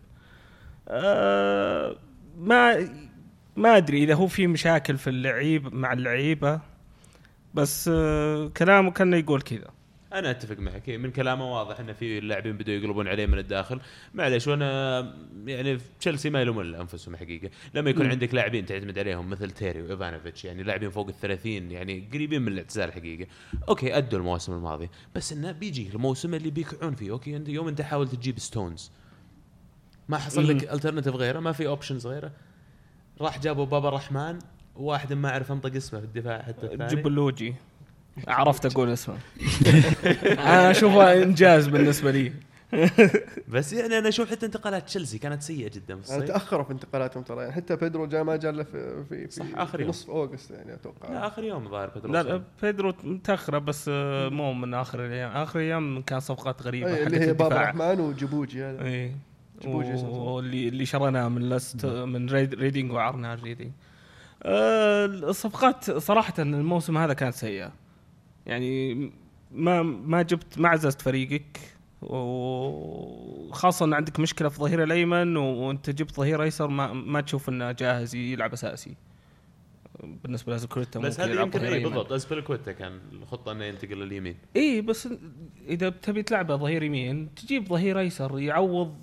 [0.91, 1.97] أه
[2.39, 2.89] ما
[3.57, 6.61] ما أدري إذا هو في مشاكل في اللعيب مع اللعيبة
[7.55, 9.71] بس أه كلامه كان يقول كذا.
[10.13, 10.89] أنا أتفق معك.
[10.89, 13.81] إيه، من كلامه واضح إن في اللاعبين بدوا يقلبون عليه من الداخل.
[14.15, 15.01] معليش وأنا
[15.47, 17.51] يعني في تشيلسي ما يلومون انفسهم حقيقة.
[17.75, 18.11] لما يكون مم.
[18.11, 22.49] عندك لاعبين تعتمد عليهم مثل تيري وإيفانوفيتش يعني لاعبين فوق ال 30 يعني قريبين من
[22.53, 23.27] الاعتزال حقيقة.
[23.69, 27.11] okay أدوا المواسم الماضيه بس إنه بيجي الموسم اللي بيكعون فيه.
[27.11, 28.93] okay أنت يوم أنت حاول تجيب ستونز
[30.11, 32.31] ما حصل لك alternative غيره؟ ما في options غيره؟
[33.21, 34.39] راح جابوا بابا الرحمن
[34.77, 36.87] وواحد ما اعرف انطق اسمه في الدفاع حتى الثاني.
[36.87, 37.55] جبلوجي
[38.29, 39.17] عرفت أقول اسمه.
[40.25, 42.33] أنا أشوفه إنجاز بالنسبة لي.
[43.49, 46.25] بس يعني أنا أشوف حتى انتقالات تشيلسي كانت سيئة جدا في الصيف.
[46.25, 47.41] تأخروا في انتقالاتهم ترى.
[47.41, 49.89] يعني حتى بيدرو جاء ما جاء إلا في في, في, صح، آخر في يوم.
[49.91, 51.13] نصف August يعني أتوقع.
[51.13, 52.33] لا آخر يوم ظاهر بيدرو لا صار.
[52.33, 55.31] لا بيدرو متأخرة بس آه، مو من آخر الأيام.
[55.31, 57.53] آخر أيام كان صفقات غريبة اللي هي باب.
[57.53, 58.81] الرحمن وجبوجي هذا.
[58.81, 59.30] اسمه.
[59.67, 63.71] واللي اللي شريناه من لست من ريد ريدنج وعرنا ريدنج
[64.43, 67.73] آه، الصفقات صراحة الموسم هذا كانت سيئة.
[68.47, 68.95] يعني
[69.53, 71.59] ما ما جبت ما عززت فريقك.
[72.03, 77.73] وخاصة ان عندك مشكلة في الظهير الأيمن وانت جبت ظهير أيسر ما ما تشوف إنه
[77.73, 78.97] جاهز يلعب أساسي.
[80.05, 82.13] بالنسبة لازبلكويتا بس هذا يمكن اي بالضبط.
[82.13, 84.37] اسبلكويتا كان الخطة إنه ينتقل لليمين.
[84.57, 85.09] اي بس
[85.69, 88.95] إذا تبي تلعبه ظهير يمين تجيب ظهير أيسر يعوض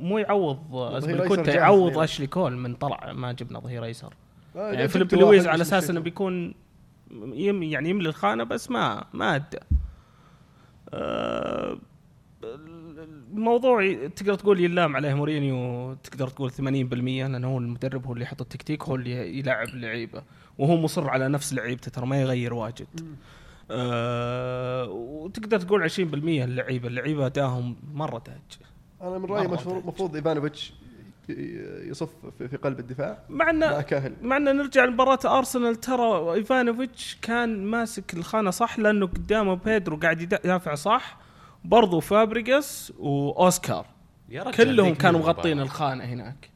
[0.00, 0.58] مو يعوض
[1.04, 2.04] جاهز يعوض يعني.
[2.04, 4.14] أشلي كول من طلع ما جبنا ظهير أيسر.
[4.56, 6.00] آه، يعني فيليب لويز على أساس إنه.
[6.00, 6.54] بيكون
[7.34, 9.58] يم يعني يملي الخانة بس ما ما أدى.
[10.94, 11.78] آه،
[13.36, 18.24] الموضوع ي- تقدر تقول يلام عليه مورينيو تقدر تقول 80% لأنه هو المدرب هو اللي
[18.24, 20.22] يحط التكتيك هو اللي يلعب اللعيبه
[20.58, 22.86] وهو مصر على نفس لعيبته ترى ما يغير واجد.
[23.70, 25.94] آه وتقدر تقول 20%
[26.44, 28.66] اللعيبه اللعيبة أداهم مرة داج
[29.02, 29.46] أنا من رأيي.
[29.46, 30.72] المفروض ايفانوفيتش
[31.28, 32.08] يصف
[32.38, 33.18] في, قلب الدفاع
[33.70, 34.12] مع كاهيل.
[34.22, 40.20] مع ان نرجع لمباراة أرسنال ترى ايفانوفيتش كان ماسك الخانة صح لأنه قدامه بيدرو قاعد
[40.20, 41.18] يدا- يدافع صح
[41.68, 43.86] برضو فابريجاس وأوسكار
[44.28, 45.64] يا رجال كلهم كانوا مغطين مباراة.
[45.66, 46.50] الخانة هناك؟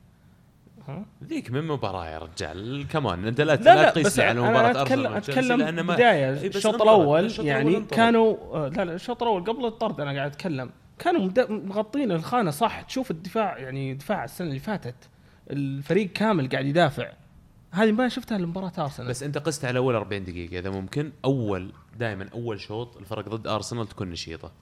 [1.25, 4.41] ذيك من مباراة يا رجال كمان أنت لا لا لا تقيس على
[4.71, 6.83] اتكلم أرسنال أتكلم إي بس الشوط.
[6.83, 7.97] الأول يعني انطرد.
[7.97, 12.81] كانوا آه، لا لا الشوط الأول قبل الطرد أنا قاعد أتكلم كانوا مغطين الخانة صح
[12.83, 14.95] تشوف الدفاع يعني دفاع السنة اللي فاتت
[15.51, 17.13] الفريق كامل قاعد يدافع
[17.71, 21.73] هذه ما شفتها لمباراه أرسنال بس أنت قست على أول 40 دقيقة إذا ممكن اول
[21.99, 24.53] دائما أول شوط الفرق ضد أرسنال تكون نشيطة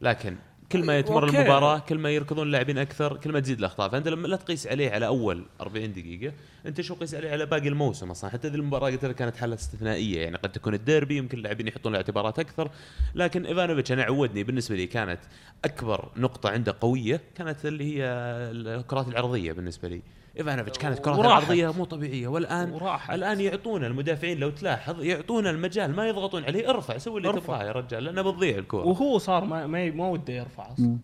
[0.00, 0.36] لكن
[0.72, 1.38] كل ما يتمر okay.
[1.38, 3.88] المباراة كل ما يركضون اللاعبين أكثر كل ما تزيد الأخطاء.
[3.88, 6.32] فأنت لما لا تقيس عليه على أول 40 دقيقة
[6.66, 9.54] أنت شو قيس عليه على باقي الموسم أصلا؟ حتى ذي المباراة قلت لك كانت حالة
[9.54, 12.70] استثنائية يعني قد تكون الديربي يمكن اللاعبين يحطون الاعتبارات أكثر.
[13.14, 15.20] لكن إيفانوفيتش أنا عودني بالنسبة لي كانت
[15.64, 18.04] أكبر نقطة عنده قوية كانت اللي هي
[18.50, 20.02] الكرات العرضية بالنسبة لي.
[20.38, 21.42] إيفانوفيتش كانت كرات وراحت.
[21.42, 23.14] العرضيه مو طبيعية والآن وراحت.
[23.14, 27.40] الآن يعطونا المدافعين لو تلاحظ يعطونا المجال ما يضغطون عليه ارفع سوي اللي.
[27.40, 30.98] تبغاه يا رجال لأنه بتضيع الكورة وهو صار ما ما, ما وده يرفع أصلا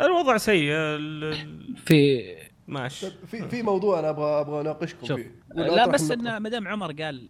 [0.00, 0.72] الوضع سيء
[1.86, 2.22] في
[2.68, 3.10] ماشي.
[3.10, 5.34] طيب، في في موضوع أنا أبغى أبغى أناقشكم شوف فيه.
[5.54, 7.28] لا بس؟ إن ما دام عمر قال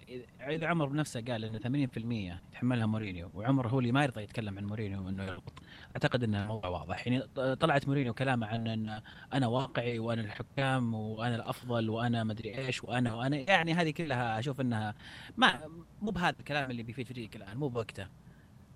[0.48, 4.64] اذا عمر بنفسه قال إن 80% يتحملها مورينيو وعمر هو اللي ما يرضى يتكلم عن
[4.64, 5.62] مورينيو إنه يغلط
[5.96, 7.06] أعتقد إن الموضوع واضح.
[7.06, 7.22] يعني
[7.56, 9.00] طلعت مورينيو كلامه عن إن
[9.34, 14.60] أنا واقعي وأنا الحكام وأنا الأفضل وأنا مدري إيش وأنا وأنا يعني هذه كلها أشوف
[14.60, 14.94] إنها
[15.36, 15.60] ما
[16.02, 18.06] مو بهذا الكلام اللي بيفيد فريقك الآن مو بوقته.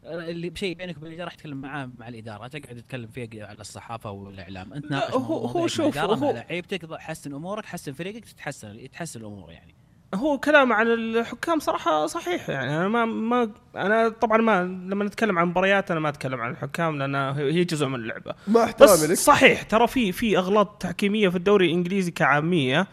[0.04, 4.10] اللي بشيء بينك وبين الاداره راح تتكلم معاه مع الإدارة تقعد تتكلم فيه على الصحافة
[4.10, 4.72] والإعلام.
[4.72, 9.50] أنت لا، ناقش هو- هو شوف، هو- لعيبتك حسن أمورك حسن فريقك تتحسن يتحسن الأمور
[9.50, 9.74] يعني.
[10.14, 12.76] هو كلام عن الحكام صراحة صحيح يعني.
[12.76, 16.98] أنا ما ما أنا طبعا ما لما نتكلم عن مباريات أنا ما أتكلم عن الحكام
[16.98, 18.34] لأن هي جزء من اللعبة.
[18.48, 19.14] مع احترامي بس لك.
[19.16, 22.86] صحيح ترى في في أغلاط تحكيمية في الدوري الإنجليزي كعامية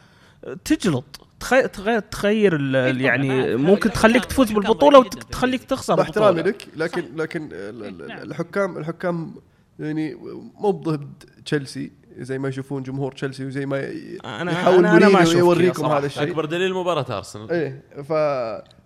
[0.66, 1.27] تجلط.
[1.40, 3.56] تخي- تغير تغير إيه يعني.
[3.56, 5.64] ممكن تخليك تفوز بالبطولة وتخليك.
[5.64, 6.42] تخسر احترامي.
[6.42, 8.18] لك لكن لكن ال- نعم.
[8.22, 9.36] الحكام الحكام
[9.80, 10.16] يعني
[10.56, 13.80] مو ضد تشيلسي زي ما يشوفون جمهور تشيلسي وزي ما
[14.26, 15.86] أنا يحاول أنا, أنا ما يوريكم.
[15.86, 18.14] هذا الشيء أكبر دليل مباراة أرسنال إيه ف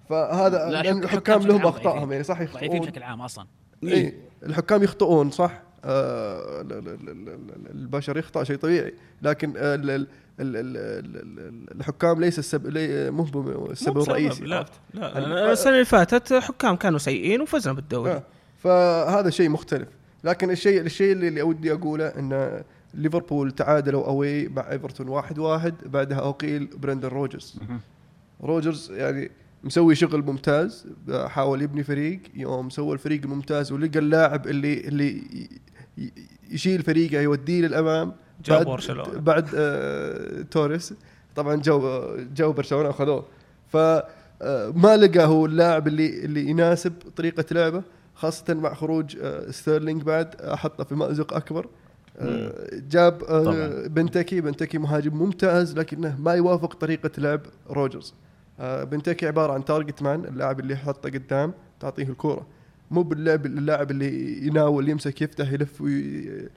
[0.09, 2.11] فهذا لا، لأن الحكام لهم اخطائهم.
[2.11, 3.45] يعني صح ضعيفين يخطئون بشكل عام أصلا
[3.83, 9.53] إيه الحكام يخطئون صح آه ال- ال- ال- ال- ال- البشر يخطأ شيء طبيعي لكن
[10.41, 14.65] ال- ال- ال- ال- ال- ال- الحكام ليس السبب لي- مو السبب بسبب، الرئيسي لا؟
[14.93, 18.23] لا أنا السنة اللي فاتت حكام كانوا سيئين وفزنا بالدوري آه.
[18.57, 19.87] فهذا شيء مختلف
[20.23, 22.63] لكن الشيء الشيء اللي, اللي ودي أقوله إن
[22.93, 27.55] ليفربول تعادلوا أوي مع إيفرتون واحد واحد بعدها أقيل برندن روجرز
[28.43, 29.31] روجرز يعني
[29.63, 30.87] مسوي شغل ممتاز
[31.25, 35.23] حاول يبني فريق يوم سوى الفريق الممتاز ولقى اللاعب اللي اللي
[36.51, 38.13] يشيل فريقه يوديه للأمام
[38.45, 39.19] جاب بعد- برشلونة.
[39.19, 40.93] بعد آه توريس.
[41.35, 43.25] طبعا جو جو برشلونة أخذوه.
[43.67, 43.77] ف
[44.43, 47.83] آه، ما لقى هو اللاعب اللي اللي يناسب طريقة لعبه
[48.15, 51.67] خاصة مع خروج آه، ستيرلينج بعد آه، حطه في مأزق أكبر.
[52.19, 52.53] آه،
[52.89, 53.87] جاب آه، طبعاً.
[53.87, 54.41] بنتكي.
[54.41, 58.13] بنتكي مهاجم ممتاز لكنه ما يوافق طريقة لعب روجرز.
[58.59, 62.47] آه، بنتكي عبارة عن target man اللاعب اللي يحطه قدام تعطيه الكورة.
[62.91, 66.49] مو باللعب اللاعب اللي يناول يمسك يفتح يلف وي آه،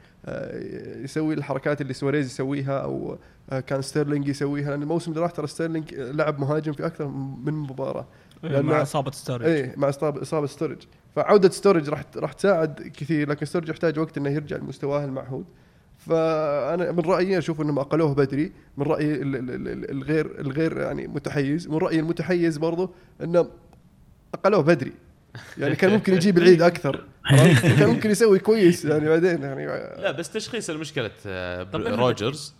[1.05, 3.19] يسوي الحركات اللي سواريز يسويها أو
[3.51, 7.07] آه، كان ستيرلينج يسويها لأن الموسم اللي راح ترى ستيرلينج آه، لعب مهاجم في أكثر
[7.45, 8.07] من مباراة.
[8.45, 10.79] إيه، مع إصابة ستورج إيه مع اصابه ستورج
[11.17, 15.45] فعودة ستورج راح راح تساعد كثير لكن ستورج يحتاج وقت إنه يرجع لمستواه المعهود.
[15.99, 21.07] فأنا من رأيي أشوف إنهم أقلوه بدري من رأيي ال- ال- ال- الغير الغير يعني
[21.07, 21.69] متحيز.
[21.69, 22.91] من رأيي المتحيز برضه
[23.23, 23.49] إنه
[24.35, 24.93] أقلوه بدري.
[25.59, 27.05] يعني كان ممكن يجيب العيد أكثر؟
[27.63, 29.67] كان ممكن يسوي كويس يعني بعدين يعني
[30.03, 32.55] لا بس تشخيص المشكلة آه، روجرز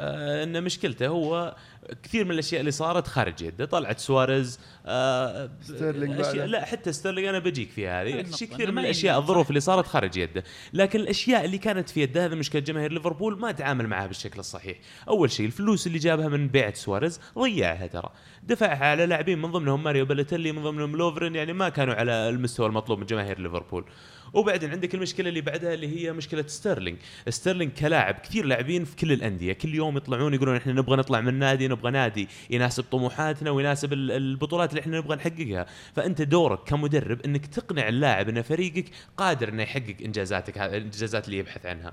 [0.00, 1.56] آه، إن مشكلته هو
[2.02, 3.64] كثير من الأشياء اللي صارت خارج يده.
[3.64, 6.20] طلعت سواريز آه، ستيرلينج.
[6.36, 8.30] لا حتى ستيرلينج أنا بجيك في هذه.
[8.36, 9.18] شيء كثير من الأشياء.
[9.18, 10.44] الظروف اللي صارت خارج يده.
[10.72, 14.78] لكن الأشياء اللي كانت في يده هذا مشكلة جماهير ليفربول ما تعامل معها بالشكل الصحيح.
[15.08, 18.10] أول شيء الفلوس اللي جابها من بيعه سواريز ضيعها ترى.
[18.42, 22.66] دفعها على لاعبين من ضمنهم ماريو بالوتيلي من ضمنهم لوفرين يعني ما كانوا على المستوى
[22.66, 23.84] المطلوب من جماهير ليفربول.
[24.32, 29.12] وبعدين عندك المشكلة اللي بعدها اللي هي مشكلة ستيرلينج ستيرلينج كلاعب كثير لاعبين في كل
[29.12, 29.52] الأندية.
[29.52, 34.10] كل يوم يطلعون يقولون إحنا نبغى نطلع من نادي نبغى نادي يناسب طموحاتنا ويناسب ال-
[34.12, 35.66] البطولات اللي إحنا نبغى نحققها.
[35.96, 38.84] فأنت دورك كمدرب إنك تقنع اللاعب إن فريقك
[39.16, 41.92] قادر إنه يحقق إنجازاتك الانجازات اللي يبحث عنها.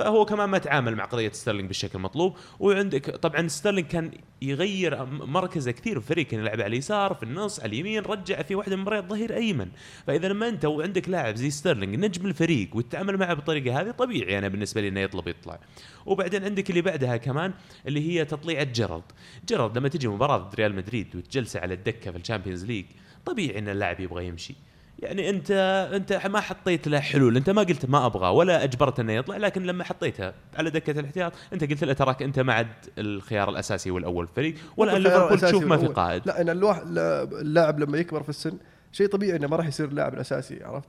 [0.00, 4.10] فهو كمان ما تعامل مع قضية ستيرلينج بالشكل المطلوب وعندك طبعا ستيرلينج كان
[4.42, 8.54] يغير مركزه كثير في الفريق كان يلعب على اليسار في النص على اليمين رجع في
[8.54, 9.68] واحدة من المباريات ظهير أيمن.
[10.06, 14.48] فإذا لما أنت وعندك لاعب زي ستيرلينج نجم الفريق وتتعامل معه بالطريقة هذه طبيعي أنا
[14.48, 15.60] بالنسبة لي إنه يطلب يطلع.
[16.06, 17.52] وبعدين عندك اللي بعدها كمان
[17.86, 19.04] اللي هي تطليعه جيرارد
[19.46, 22.84] جيرارد لما تجي مباراة ضد ريال مدريد وتجلسه على الدكة في ال Champions League
[23.26, 24.54] طبيعي إن اللاعب يبغى يمشي.
[25.02, 25.50] يعني انت
[25.94, 29.62] انت ما حطيت له حلول انت ما قلت ما أبغى ولا أجبرت إنه يطلع لكن
[29.62, 32.66] لما حطيته على دكة الاحتياط انت قلت له تراك انت ما عاد
[32.98, 35.86] الخيار الأساسي والأول في الفريق الخيار ليفربول تشوف ما في.
[35.86, 36.22] قائد.
[36.26, 38.52] لا إن الواحد لا- اللاعب لما يكبر في السن
[38.92, 40.88] شيء طبيعي إنه ما راح يصير اللاعب الأساسي عرفت؟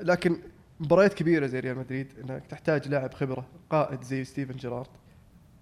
[0.00, 0.36] لكن
[0.80, 4.86] مباريات كبيرة زي ريال مدريد إنك تحتاج لاعب خبرة قائد زي ستيفن جيرارد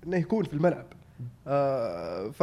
[0.06, 0.86] إنه يكون في الملعب.
[1.46, 2.42] آه ف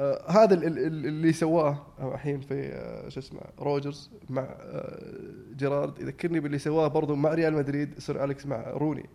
[0.00, 5.14] آه هذا ال- ال- ال- اللي سواه الحين في آه شو اسمه روجرز مع آه
[5.56, 5.98] جيرارد.
[6.00, 9.06] يذكرني باللي سواه برضو مع ريال مدريد سير أليكس مع روني.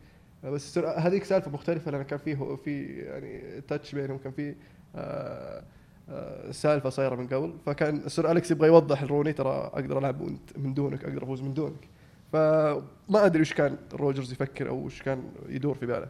[0.43, 4.55] بس هذيك سالفة مختلفة لأن كان فيه في يعني touch بينهم كان في
[6.51, 7.53] سالفة صايرة من قبل.
[7.65, 10.21] فكان سير أليكس يبغى يوضح لروني ترى أقدر ألعب
[10.57, 11.88] من دونك أقدر أفوز من دونك.
[12.34, 16.07] فما أدري وش كان روجرز يفكر أو وش كان يدور في باله.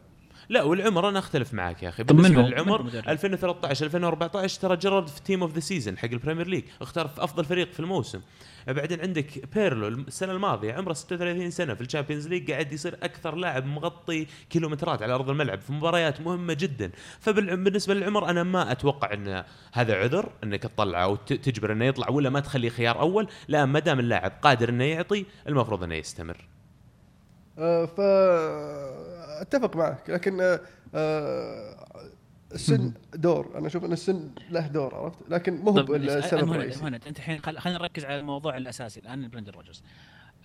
[0.49, 2.03] لا والعمر أنا أختلف معاك يا أخي.
[2.03, 6.16] بالنسبة للعمر منو مدرب؟ 2013 2014 ترى جرب في team of the season حق ال
[6.16, 8.21] Premier League اختار في أفضل فريق في الموسم.
[8.67, 13.35] بعدين عندك بيرلو السنة الماضية عمره 36 سنة في ال Champions League قاعد يصير أكثر
[13.35, 16.91] لاعب مغطي كيلومترات على أرض الملعب في مباريات مهمة جدا.
[17.19, 22.29] فبالنسبه للعمر أنا ما أتوقع أن هذا عذر أنك تطلعه أو تجبر أنه يطلع ولا
[22.29, 23.27] ما تخليه خيار أول.
[23.47, 26.47] لا ما دام اللاعب قادر أنه يعطي المفروض أنه يستمر.
[27.57, 27.99] آه، ف
[29.41, 30.59] أتفق معك لكن آه،
[30.95, 31.87] آه،
[32.53, 36.79] السن دور أنا أشوف أن السن له دور عرفت؟ لكن مو هو السبب الرئيسي.
[36.79, 39.83] المهند أنت الحين خل- خلينا نركز على الموضوع الأساسي الآن برندن روجرز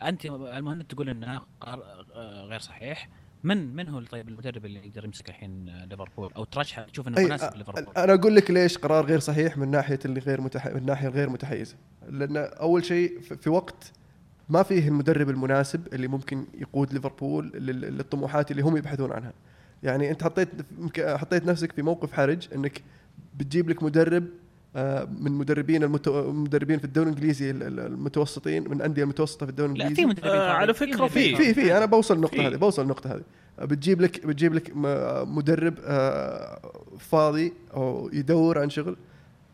[0.03, 3.09] أنت المهند تقول إنه آه، غير صحيح.
[3.45, 7.57] من من هو طيب المدرب اللي يقدر يمسك الحين ليفربول؟ أو ترشحه تشوف إنه مناسب
[7.57, 10.67] ليفربول؟ أنا أقول لك ليش قرار غير صحيح من ناحية اللي غير متح...
[10.67, 11.77] من الناحيه الغير متحيزه
[12.09, 13.93] لأن أول شيء في في وقت
[14.49, 19.33] ما فيه المدرب المناسب اللي ممكن يقود ليفربول لل- للطموحات اللي هم يبحثون عنها.
[19.83, 20.49] يعني أنت حطيت
[21.01, 22.83] حطيت نفسك في موقف حرج إنك
[23.37, 24.25] بتجيب لك مدرب
[24.79, 26.09] آه، من مدربين المت...
[26.09, 30.03] المدربين في الدوري الإنجليزي ال- ال- المتوسطين من الأندية المتوسطة في الدوري لا الإنجليزي.
[30.03, 31.55] في مدربين آه، على مدربين في- في.
[31.55, 32.47] في أنا بوصل النقطة في.
[32.47, 33.23] هذه بوصل النقطة هذه.
[33.67, 38.97] بتجيب لك بتجيب لك م- مدرب آه، فاضي أو يدور عن شغل.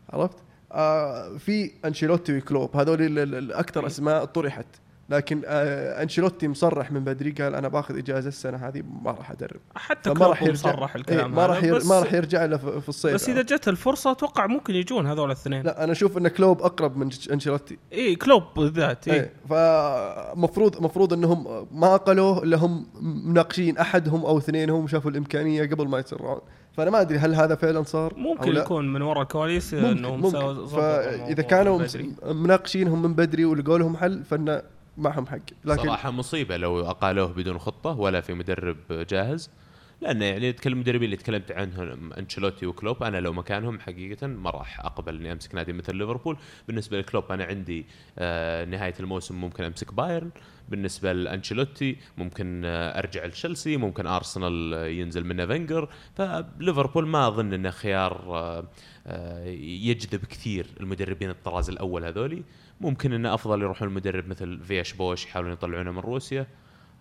[0.09, 0.37] عرفت؟
[0.71, 4.65] آه، في أنشيلوتي وكلوب هذول ال- ال- الاكثر أسماء طرحت.
[5.13, 9.59] لكن آه، أنشيلوتي مصرح من بدري قال أنا باخذ إجازة السنة هذه ما راح أدرب.
[9.75, 10.69] حتى فما كلوب راح يرجع.
[10.69, 13.13] مصرح إيه، الكلام ما راح ما راح يرجع إلا في الصيف.
[13.13, 15.63] بس إذا جت الفرصة أتوقع ممكن يجون هذول الاثنين.
[15.63, 17.77] لا أنا أشوف إن كلوب أقرب من أنشيلوتي.
[17.93, 24.37] اي كلوب بالذات اي إيه فمفروض مفروض إنهم ما قالوه إلا هم مناقشين احدهم أو
[24.37, 26.41] اثنينهم شافوا الإمكانية قبل ما يتسرعون.
[26.77, 28.61] فأنا ما أدري هل هذا فعلا صار أو ممكن لا.
[28.61, 30.29] يكون من وراء الكواليس إنهم
[30.67, 31.81] فإذا كانوا.
[32.25, 34.61] مناقشينهم من بدري ولقوا لهم حل فإن
[34.97, 39.49] معهم حق لكن صراحة مصيبة لو أقالوه بدون خطة ولا في مدرب جاهز
[40.03, 44.79] لأن يعني تكلم المدربين اللي تكلمت عنهم أنشيلوتي وكلوب أنا لو مكانهم حقيقة ما راح
[44.79, 46.37] أقبل إني أمسك نادي مثل ليفربول.
[46.67, 47.85] بالنسبة لكلوب أنا عندي
[48.19, 50.29] آه نهاية الموسم ممكن أمسك بايرن.
[50.69, 55.89] بالنسبة لأنشيلوتي ممكن آه أرجع لتشيلسي ممكن أرسنال آه، ينزل منه فينجر.
[56.15, 58.65] فليفربول ما أظن إنه خيار
[59.85, 62.43] يجذب كثير المدربين الطراز الأول هذولي.
[62.81, 66.47] ممكن انه أفضل يروحون المدرب مثل فيلاش بواش يحاولون يطلعونه من روسيا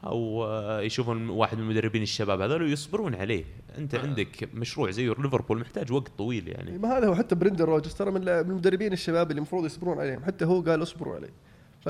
[0.04, 3.44] أو آه، يشوفون واحد من المدربين الشباب هذول ويصبرون عليه.
[3.78, 6.78] أنت عندك مشروع زي ليفربول محتاج وقت طويل يعني.
[6.78, 10.24] ما هذا هو حتى برندن روجرز ترى من المدربين الشباب اللي المفروض يصبرون عليهم.
[10.24, 11.32] حتى هو قال اصبروا عليه.
[11.80, 11.88] ف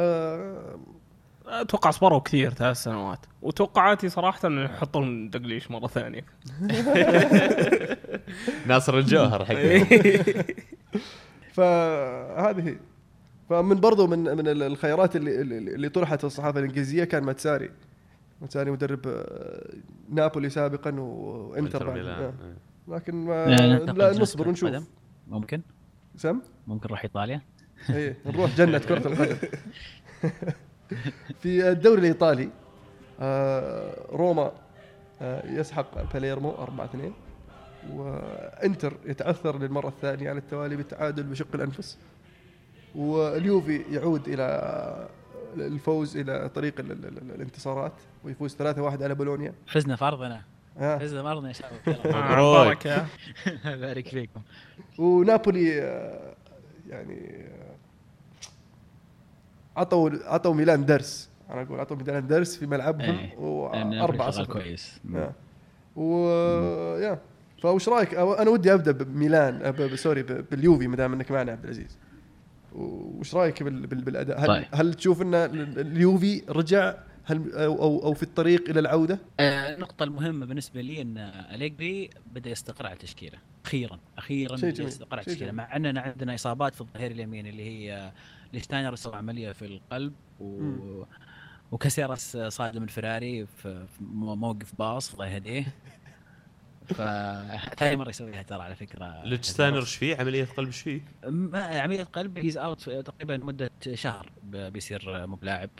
[1.47, 3.27] أتوقع صبروا كثير ثلاث سنوات.
[3.43, 6.25] وتوقعاتي صراحة إنه يحطون دقليش مرة ثانية.
[8.67, 9.55] ناصر الجوهر حق
[11.57, 12.77] فهذه هي.
[13.49, 17.71] فمن برضو من من الخيارات اللي اللي اللي طرحت الصحافة الإنجليزية كان ماتساري.
[18.41, 19.75] ماتساري مدرب آه،
[20.11, 22.01] نابولي سابقا وإنتر.
[22.11, 22.33] آه.
[22.89, 23.47] لكن ما
[23.93, 24.69] لا، نصبر ونشوف.
[24.69, 24.85] القدم.
[25.29, 25.63] ممكن؟
[26.17, 27.41] سم؟ ممكن نروح إيطاليا؟
[27.91, 29.37] إيه نروح جنة كرة القدم.
[31.41, 32.49] في الدوري الإيطالي
[33.21, 34.53] آه روما
[35.23, 37.13] آه يسحق باليرمو 4 2
[37.93, 41.99] وإنتر يتعثر للمرة الثانية على التوالي بالتعادل بشق الأنفس.
[42.95, 45.09] واليوفي يعود إلى
[45.57, 47.93] الفوز إلى طريق ال- ال- ال- الانتصارات
[48.25, 49.55] ويفوز 3-1 على بولونيا.
[49.67, 50.43] فزنا في أرضنا.
[50.79, 51.73] فزنا في أرضنا يا شباب.
[52.17, 52.89] مبروك.
[53.85, 54.41] بارك فيكم.
[54.99, 56.35] ونابولي آه،
[56.89, 57.73] يعني آه،
[59.81, 61.31] عطوا عطوا ميلان درس.
[61.51, 63.39] أنا أقول عطوا ميلان درس في ملعبهم إيه.
[63.39, 64.53] وأربعة شغال صفر.
[64.53, 65.01] كويس.
[65.97, 66.29] و
[66.99, 67.19] يا.
[67.63, 71.99] فوش رأيك؟ أنا ودي أبدأ بميلان سوري باليوفي ما دام إنك معنا عبد العزيز.
[72.75, 74.65] وش رأيك بال- بال- بالأداء هل طيب.
[74.73, 76.95] هل تشوف إن ال- اليوفي رجع
[77.25, 81.19] هل أو أو, أو في الطريق إلى العودة آه، النقطة المهمة بالنسبة لي إن
[81.55, 85.55] أليجري بدأ يستقر على تشكيله أخيرا أخيرا جميل، استقرت شيء التشكيلة جميل.
[85.55, 88.13] مع إننا عندنا إصابات في الظهير اليمين اللي هي
[88.53, 90.61] ليشتاينر سوى عملية في القلب و...
[90.61, 91.05] مم.
[91.73, 95.67] وكاسيريس صادم الفراري في في مو- موقف باص الله يهديه
[96.87, 102.05] فثاني مرة يسويها ترى على فكرة ليتشتاينر إيش فيه؟ عملية قلب إيش فيه؟ ما- عملية
[102.05, 105.71] قلب هيز اوت تقريبا مدة شهر بيصير مو بلاعب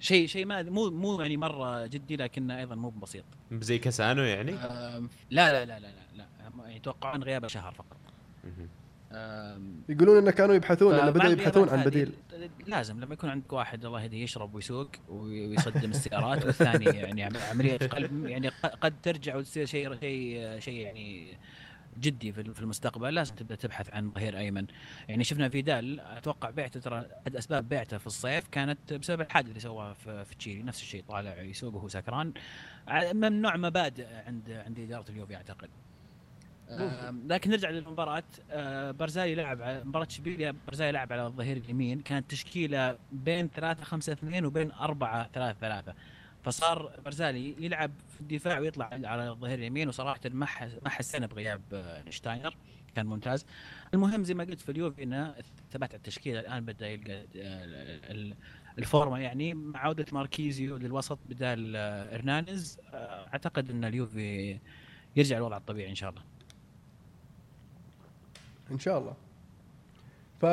[0.00, 4.52] شيء شيء ما مو مو يعني مرة جدي لكنه أيضا مو بسيط زي كاسانو يعني؟
[4.52, 4.98] لا
[5.30, 6.26] لا لا لا لا, لا.
[6.40, 7.96] يعني يتوقعون غيابه شهر فقط
[9.88, 12.12] يقولون انه كانوا يبحثون انه بدأوا يبحثون عن بديل.
[12.66, 17.76] لازم لما يكون عندك واحد الله يهديه يشرب ويسوق ويصدم السيارات والثاني يعني عم- عملية
[17.78, 18.48] قلب يعني
[18.80, 21.36] قد ترجع وتصير شيء شيء شيء يعني
[22.00, 23.14] جدي في المستقبل.
[23.14, 24.66] لازم تبدأ تبحث عن ظهير أيمن.
[25.08, 29.60] يعني شفنا فيدال أتوقع بعته ترى أحد أسباب بعته في الصيف كانت بسبب الحادث اللي
[29.60, 30.62] سواها في, تشيلي.
[30.62, 32.32] نفس الشيء طالع يسوق وهو سكران
[32.88, 35.68] ع- من نوع مبادئ عند عند إدارة اليوفي أعتقد.
[37.26, 38.22] لكن نرجع للمباراة.
[38.50, 42.00] آه، برزالي لعب مباراة اشبيليا برزالي لعب على الظهير اليمين.
[42.00, 45.94] كانت تشكيلة بين 3 5 2 وبين 4 3 3
[46.42, 50.46] فصار برزالي يلعب في الدفاع ويطلع على الظهير اليمين وصراحة ما
[50.82, 52.56] ما حسينا بغياب آه، شتاينر.
[52.96, 53.46] كان ممتاز.
[53.94, 55.34] المهم زي ما قلت في اليوفي انه
[55.72, 56.40] ثبات على التشكيلة.
[56.40, 57.24] الآن بدأ يلقى آه،
[58.12, 58.34] ال-
[58.78, 61.76] الفورمة يعني مع عودة ماركيزيو للوسط بدال
[62.14, 64.58] ارنانيز آه، أعتقد إن اليوفي
[65.16, 66.22] يرجع الوضع الطبيعي إن شاء الله.
[68.70, 69.14] إن شاء الله.
[70.40, 70.46] ف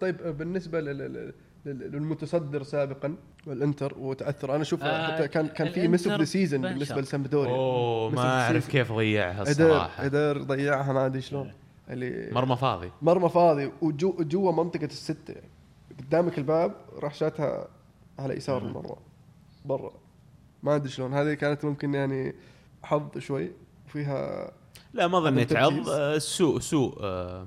[0.00, 0.98] طيب بالنسبة لل...
[0.98, 1.32] لل-
[1.66, 3.16] لل- للمتصدر سابقا
[3.46, 4.54] والإنتر وتأثر.
[4.54, 7.00] أنا أشوف آه، حتى كان كان في miss of the season بالنسبة.
[7.00, 7.50] لسامبدوريا.
[7.50, 8.68] أوه ما أعرف.
[8.68, 10.04] كيف ضيعها الصراحة.
[10.04, 11.52] قدر ضيعها ما أدري شلون.
[11.90, 12.90] اللي مرمى فاضي.
[13.02, 15.32] مرمى فاضي وجو جوا منطقة الستة.
[15.32, 15.48] يعني
[15.98, 17.68] قدامك الباب راح شاتها
[18.18, 18.96] على يسار المرمى.
[19.64, 19.92] برا.
[20.62, 21.14] ما أدري شلون.
[21.14, 22.34] هذه كانت ممكن يعني
[22.82, 23.50] حظ شوي
[23.86, 24.52] وفيها
[24.94, 25.52] لا ما ظنيت.
[25.56, 27.46] عض آه، سوء سوء آه،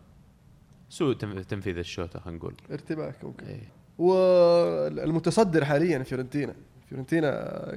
[0.90, 3.72] سوء تم- تنفيذ الشوطة خلينا نقول ارتباك ممكن إيه.
[3.98, 6.56] والمتصدر حاليا فيورنتينا
[6.90, 7.30] فيورنتينا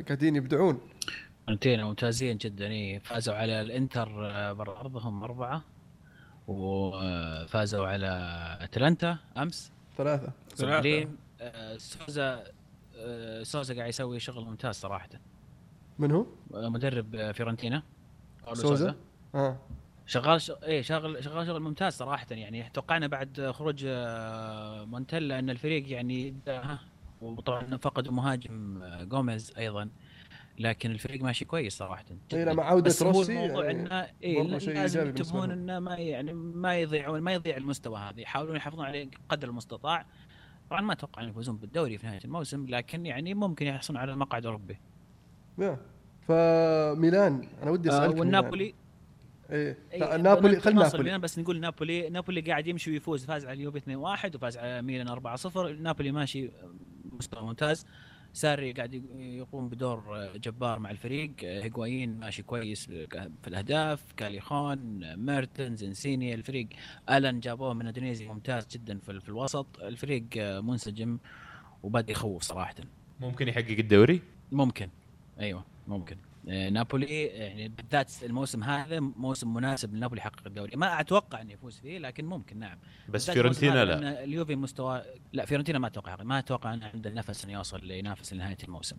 [0.09, 0.81] قاعدين يبدعون
[1.45, 2.99] فيورنتينا ممتازين جدا إيه.
[2.99, 5.63] فازوا على الإنتر آه، برا أرضهم أربعة
[6.49, 8.09] وفازوا على
[8.61, 9.73] أتلانتا أمس.
[10.61, 12.45] برلين آه، سوزا
[13.43, 15.09] سوزا قاعد يسوي شغل ممتاز صراحة
[15.99, 17.83] من هو؟ مدرب فيورنتينا
[18.45, 18.95] باولو سوزا؟
[20.07, 20.51] شغال ش...
[20.51, 22.71] إيه شغل شغال شغل ممتاز صراحة يعني.
[22.75, 26.35] توقعنا بعد خروج آه، مونتيلا إن الفريق يعني
[27.23, 29.89] وطبعا فقدوا مهاجم آه، جوميز أيضا
[30.59, 32.05] لكن الفريق ماشي كويس صراحة.
[32.33, 35.51] لا، مع هو روسي الموضوع يعني إنه شيء لازم ينتبهون.
[35.51, 38.21] إنه ما يعني ما يضيعون ما يضيع المستوى هذا.
[38.21, 40.07] يحاولون يحافظون عليه قدر المستطاع.
[40.71, 44.47] طبعا ما أتوقع ان يفوزون بالدوري في نهاية الموسم لكن يعني ممكن يحصلون على مقعد
[44.47, 44.79] أوروبي.
[46.29, 48.75] فميلان أنا ودي آه اسالك والنابولي
[49.51, 49.79] إيه.
[49.93, 51.19] إيه، لا، نابولي خل نوصل نابولي.
[51.19, 55.57] بس نقول نابولي نابولي قاعد يمشي ويفوز فاز على اليوفي 2-1 وفاز على ميلان 4-0
[55.57, 56.51] نابولي ماشي
[57.13, 57.87] مستوى ممتاز.
[58.33, 61.33] ساري قاعد يقوم بدور جبار مع الفريق.
[61.43, 62.87] هيغوايين ماشي كويس
[63.43, 64.13] في الأهداف.
[64.17, 64.79] كاليخون
[65.17, 66.69] ميرتنز انسيني الفريق
[67.11, 69.81] ألان جابوه من أودينيزي ممتاز جدا في, في الوسط.
[69.81, 71.19] الفريق منسجم
[71.83, 72.75] وبدا يخوف صراحة.
[73.21, 74.23] ممكن يحقق الدوري؟
[74.53, 74.89] ممكن.
[75.41, 76.17] أيوه ممكن.
[76.47, 80.77] نابولي يعني بالذات الموسم هذا موسم مناسب لنابولي يحقق الدوري.
[80.77, 82.79] ما أتوقع إنه يفوز فيه لكن ممكن نعم.
[83.09, 84.25] بس فيورنتينا لا.
[84.25, 88.57] اليوفي مستوى لا فيورنتينا ما أتوقع ما أتوقع إنه عنده النفس إنه يوصل ينافس لنهاية
[88.65, 88.97] الموسم.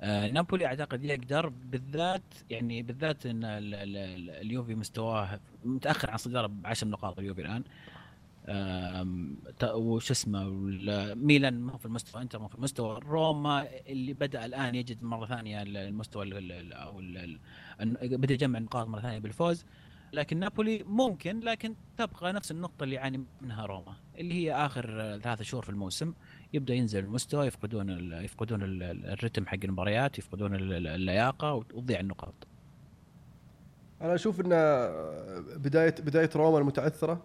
[0.00, 6.14] آه نابولي أعتقد يقدر بالذات يعني بالذات إن ال- ال- ال- اليوفي مستواه متأخر عن
[6.14, 7.64] الصداره ب 10 نقاط اليوفي الآن.
[9.74, 10.44] وش اسمه
[11.14, 15.62] ميلان ما في المستوى انتر ما في المستوى روما اللي بدأ الآن يجد مرة ثانية
[15.62, 17.00] ال- المستوى ال- ال- أو
[18.18, 19.64] بدأ يجمع نقاط مرة ثانية بالفوز.
[20.12, 24.86] لكن نابولي ممكن لكن تبقى نفس النقطة اللي يعاني منها روما اللي هي آخر
[25.22, 26.12] ثلاثة شهور في الموسم
[26.52, 31.54] يبدأ ينزل المستوى يفقدون ال- يفقدون ال- ال- الرتم حق المباريات يفقدون ال- ال- اللياقة
[31.54, 32.34] وتضيع النقاط.
[34.00, 34.48] أنا أشوف إن
[35.58, 37.22] بدايه بداية روما المتعثرة.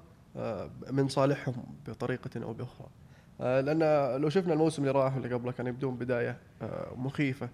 [0.92, 1.56] من صالحهم
[1.88, 2.88] بطريقة أو بأخرى
[3.42, 7.50] آه، لأن لو شفنا الموسم اللي راح واللي قبله كانوا يبدون بداية آه، مخيفة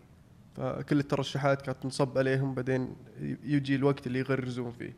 [0.55, 2.95] فكل الترشحات كانت تنصب عليهم بعدين
[3.43, 4.93] يجي الوقت اللي يغرزون فيه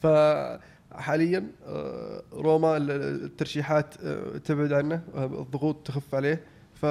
[0.00, 6.40] فحاليا آه، روما الترشيحات آه، تبعد عنه آه، الضغوط تخف عليه
[6.74, 6.86] ف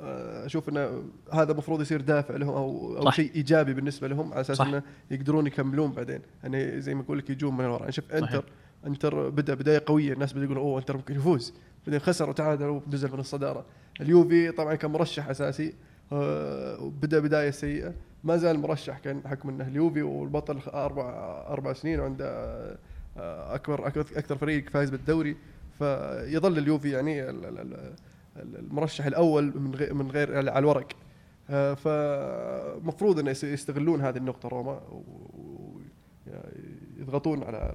[0.00, 3.10] آه، أشوف إنه هذا المفروض يصير دافع لهم أو أو.
[3.10, 4.60] شيء إيجابي بالنسبة لهم على أساس.
[4.60, 8.42] إنه يقدرون يكملون بعدين يعني زي ما أقول لك يجون من ورا أنا شفت صحيح.
[8.86, 10.12] انتر بدأ بداية قوية.
[10.12, 11.54] الناس بدأوا يقولوا أوه انتر ممكن يفوز.
[11.86, 13.64] بعدين خسر وتعادل ونزل من الصدارة.
[14.00, 15.74] اليوفي طبعا كان مرشح أساسي.
[16.12, 17.94] آه، وبدأ بداية سيئة.
[18.24, 21.04] ما زال مرشح كان حكم إنه اليوفي والبطل أربع
[21.48, 22.26] أربع سنين وعنده
[23.16, 25.36] آه، أكبر أكثر فريق فايز بالدوري.
[25.78, 27.94] فيظل اليوفي يعني ال- ال- ال-
[28.36, 30.88] ال- المرشح الأول من غير من غير على الورق.
[31.50, 34.80] آه، فمفروض ان يس- يستغلون هذه النقطة روما
[36.98, 37.74] ويضغطون على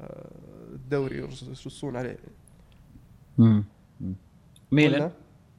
[0.00, 2.18] الدوري ويرصون عليه.
[3.38, 5.12] ميلان؟ قلنا؟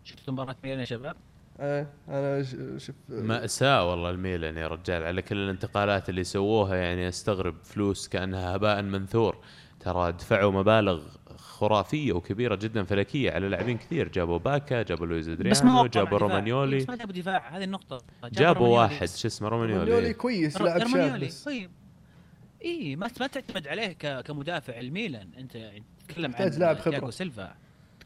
[0.03, 1.15] شفتوا مباراة ميلان يا شباب؟
[1.59, 7.07] آه، أنا ش- شفت مأساة والله الميلان يا رجال على كل الانتقالات اللي سووها يعني
[7.07, 9.37] أستغرب فلوس كأنها هباء منثور.
[9.79, 11.01] ترى دفعوا مبالغ
[11.37, 14.07] خرافية وكبيرة جدا فلكية على لاعبين كثير.
[14.07, 16.17] جابوا باكا جابوا لويز أدريانو جابوا.
[16.17, 16.77] رومانيولي.
[16.77, 17.57] بس ما جابوا دفاع.
[17.57, 18.01] هذه النقطة.
[18.23, 18.93] جابوا رومانيولي.
[18.93, 19.83] واحد شو اسمه رومانيولي.
[19.85, 21.29] رومانيولي كويس لاعب شاب رومانيولي.
[21.45, 21.69] طيب.
[22.65, 25.71] اي ما ما تعتمد عليه كمدافع الميلان أنت
[26.07, 26.81] تتكلم عن لاعب.
[26.81, 27.55] تياغو سيلفا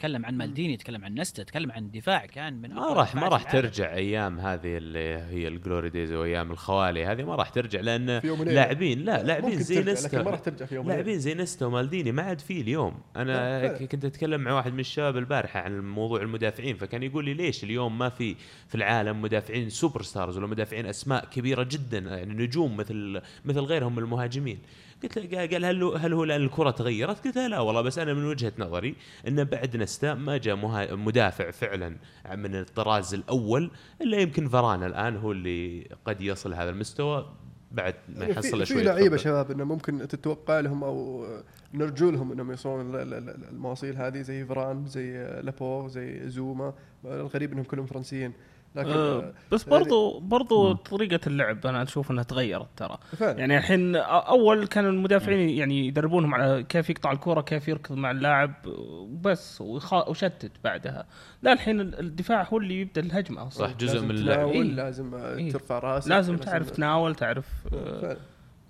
[0.03, 3.51] تتكلم عن مالديني تتكلم عن نستا تتكلم عن دفاع كان من ما راح ما راح.
[3.51, 8.19] ترجع أيام هذه اللي هي ال glory days وأيام الخوالي هذه ما راح ترجع لأن
[8.19, 8.27] في.
[8.27, 10.87] لاعبين لا لاعبين زي نستا ما راح ترجع في يوم.
[10.87, 13.67] لاعبين زي نستا ومالديني ما عاد فيه اليوم أنا.
[13.77, 17.97] كنت أتكلم مع واحد من الشباب البارحة عن موضوع المدافعين فكان يقول لي ليش اليوم
[17.97, 18.35] ما في
[18.67, 23.95] في العالم مدافعين super stars ولا مدافعين أسماء كبيرة جدا يعني نجوم مثل مثل غيرهم
[23.95, 24.59] من المهاجمين
[25.03, 28.13] قلت له قال هل هل هو لأن الكرة تغيرت؟ قلت له لا والله بس أنا
[28.13, 28.95] من وجهة نظري
[29.27, 31.95] إن بعد نستا ما جاء مها- مدافع فعلا
[32.35, 37.29] من الطراز الأول إلا يمكن فران الآن هو اللي قد يصل هذا المستوى
[37.71, 39.17] بعد ما يعني يحصل في, له في لعيبة.
[39.17, 41.25] شباب إنه ممكن تتوقع لهم أو
[41.73, 46.73] نرجو لهم إنهم يوصلون ال- ال- ال- المواصيل هذه زي فران زي لابو زي زوما
[47.05, 48.33] الغريب إنهم كلهم فرنسيين
[48.75, 52.97] لكن آه، بس يعني- برضو برضو طريقة اللعب أنا أشوف إنها تغيرت ترى.
[53.17, 53.39] فعلا.
[53.39, 58.11] يعني الحين أ- أول كان المدافعين يعني يدربونهم على كيف يقطع الكرة كيف يركض مع
[58.11, 61.05] اللاعب وبس وشتت بعدها.
[61.41, 63.67] لا الحين الدفاع هو اللي يبدأ الهجمة أصلا.
[63.67, 64.47] صح جزء من اللعب.
[64.47, 64.61] إيه.
[64.63, 65.51] لازم آه، إيه.
[65.51, 68.17] ترفع راسك لازم تعرف تناول تعرف آه، فعلا.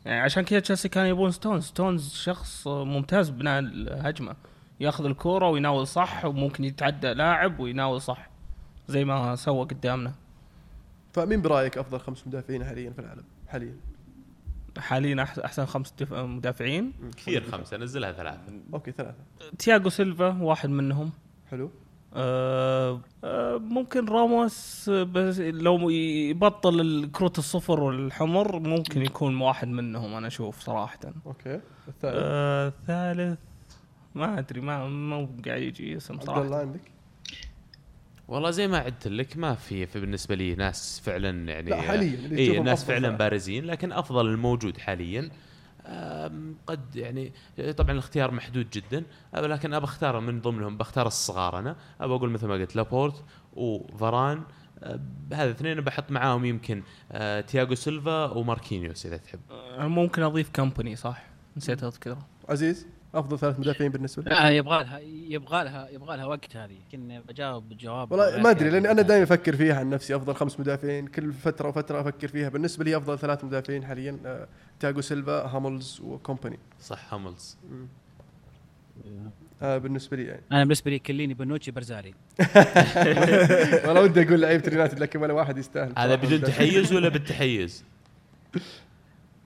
[0.05, 1.63] يعني عشان كذا تشيلسي كان يبون ستونز.
[1.63, 4.35] ستونز شخص ممتاز ببناء الهجمة.
[4.79, 8.32] ياخذ الكوره ويناول صح وممكن يتعدى لاعب ويناول صح.
[8.87, 10.13] زي ما سوى قدامنا.
[11.13, 13.75] فمين برأيك أفضل خمس مدافعين حاليا في العالم؟ حاليا.
[14.77, 18.41] حاليا أحسن خمس مدافعين؟ كثير خمسة نزلها ثلاثة.
[18.73, 19.17] okay ثلاثة.
[19.57, 21.11] تياغو سيلفا واحد منهم.
[21.51, 21.71] حلو.
[22.15, 30.27] آه آه ممكن راموس بس لو يبطل الكروت الصفر والحمر ممكن يكون واحد منهم أنا
[30.27, 30.99] أشوف صراحة.
[31.25, 31.59] okay.
[31.87, 33.39] الثالث؟ آه الثالث
[34.15, 36.61] ما أدري ما مو قاعد يجي اسم عبد الله صراحة.
[36.61, 36.81] عندك؟
[38.33, 42.13] والله زي ما عدت لك ما في, في بالنسبة لي ناس فعلا يعني لا، حالياً
[42.13, 43.09] اللي اي ناس فعلا.
[43.09, 45.29] بارزين لكن أفضل الموجود حاليا
[46.67, 47.33] قد يعني
[47.77, 49.03] طبعا الاختيار محدود جدا
[49.33, 51.75] لكن أبى أختار من ضمنهم بختار الصغار أنا.
[52.01, 53.23] أبى أقول مثل ما قلت لابورت
[53.53, 54.43] وفاران
[54.83, 54.99] أه،
[55.33, 59.39] هذا الاثنين بحط معاهم يمكن أه، تياغو سيلفا وماركينيوس إذا تحب.
[59.51, 61.23] آه ممكن أضيف كمباني صح؟
[61.57, 62.27] نسيت أذكره.
[62.49, 64.99] عزيز؟ أفضل ثلاث مدافعين بالنسبة لك لا يبغى لها
[65.29, 66.75] يبغى لها يبغى لها وقت هذه.
[66.93, 70.59] يمكن بجاوب جواب والله ما أدري لأني أنا دائما أفكر فيها عن نفسي أفضل خمس
[70.59, 71.07] مدافعين.
[71.07, 72.49] كل فترة وفترة أفكر فيها.
[72.49, 74.47] بالنسبة لي أفضل ثلاث مدافعين حاليا آه،
[74.79, 76.59] تياغو سيلفا هاملز وكومباني.
[76.81, 77.57] صح هاملز.
[79.61, 80.41] آه بالنسبة لي يعني.
[80.51, 82.13] أنا بالنسبة لي كيليني بونوتشي بارزالي.
[83.87, 86.41] والله ودي أقول لعيبة اليونايتد لكن ولا واحد يستاهل هذا بدون.
[86.41, 87.83] تحيز ولا بالتحيز؟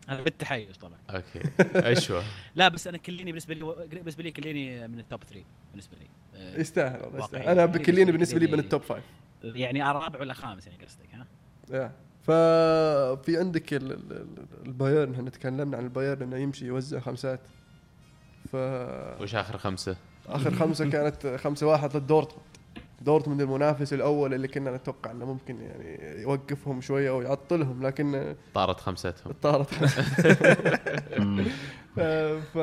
[0.07, 1.41] هذا بالتحيز طبعا okay
[1.87, 2.23] ايشوى
[2.55, 6.07] لا بس أنا كيليني بالنسبة لي بالنسبة لي كيليني من ال top 3 بالنسبة لي
[6.35, 7.19] آه، يستاهل والله.
[7.25, 9.03] يستاهل أنا بكيليني بالنسبة لي من ال top five
[9.43, 11.27] يعني الرابع ولا خامس يعني قصدك ها؟
[11.71, 11.91] يا.
[12.23, 17.39] ففي عندك ال- ال- ال- البايرن إحنا تكلمنا عن البايرن إنه يمشي يوزع خمسات
[18.51, 18.55] ف
[19.21, 19.97] وش آخر خمسة؟
[20.27, 22.47] آخر خمسة كانت خمسة واحد ضد دورتموند
[23.01, 28.79] دورتموند المنافس الأول اللي كنا نتوقع إنه ممكن يعني يوقفهم شوية أو يعطلهم لكن طارت
[28.79, 29.33] خمستهم.
[29.41, 29.69] طارت
[31.99, 32.57] آه، ف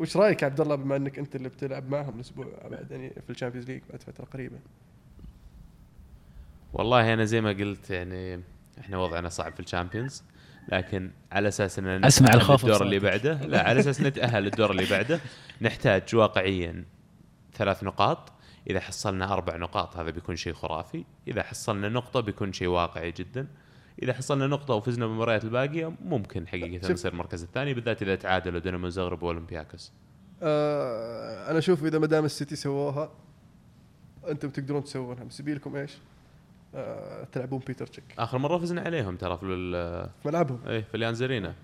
[0.00, 3.30] وش رأيك يا عبد الله بما إنك أنت اللي بتلعب معهم الأسبوع بعد يعني في
[3.30, 4.58] ال Champions League بعد فترة قريبة؟
[6.72, 8.42] والله أنا زي ما قلت يعني
[8.80, 10.22] إحنا وضعنا صعب في ال Champions
[10.68, 12.98] لكن على أساس ان نتأهل الخوف الدور اللي.
[12.98, 15.20] بعده لا على أساس نتأهل الدور اللي بعده
[15.60, 16.84] نحتاج واقعيا
[17.54, 18.32] ثلاث نقاط.
[18.70, 23.46] إذا حصلنا أربع نقاط هذا بيكون شيء خرافي إذا حصلنا نقطة بيكون شيء واقعي جدا
[24.02, 26.92] إذا حصلنا نقطة وفزنا بالمباريات الباقية ممكن حقيقة.
[26.92, 29.92] نصير المركز الثاني بالذات إذا تعادلوا دينامو زغرب وأولمبياكوس.
[30.42, 33.10] آه أنا أشوف إذا ما دام السيتي سووها
[34.28, 35.42] أنتم تقدرون تسوونها بس
[35.76, 35.98] إيش؟
[36.74, 38.04] آه تلعبون بيتر تشيك.
[38.18, 40.60] آخر مرة فزنا عليهم ترى في ال- في ملعبهم.
[40.66, 41.54] إيه في أليانز أرينا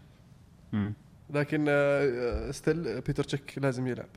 [1.30, 4.09] لكن آه still بيتر تشيك لازم يلعب.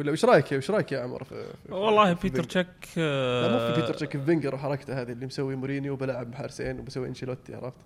[0.00, 3.56] ولا وش رأيك وش رأيك يا عمر في في- والله في بيتر؟ تشيك لا مو
[3.58, 7.54] آه، في بيتر تشيك في فينجر وحركته هذه اللي مسوي مورينيو وبلعب بحارسين وبسوي أنشيلوتي
[7.54, 7.76] عرفت؟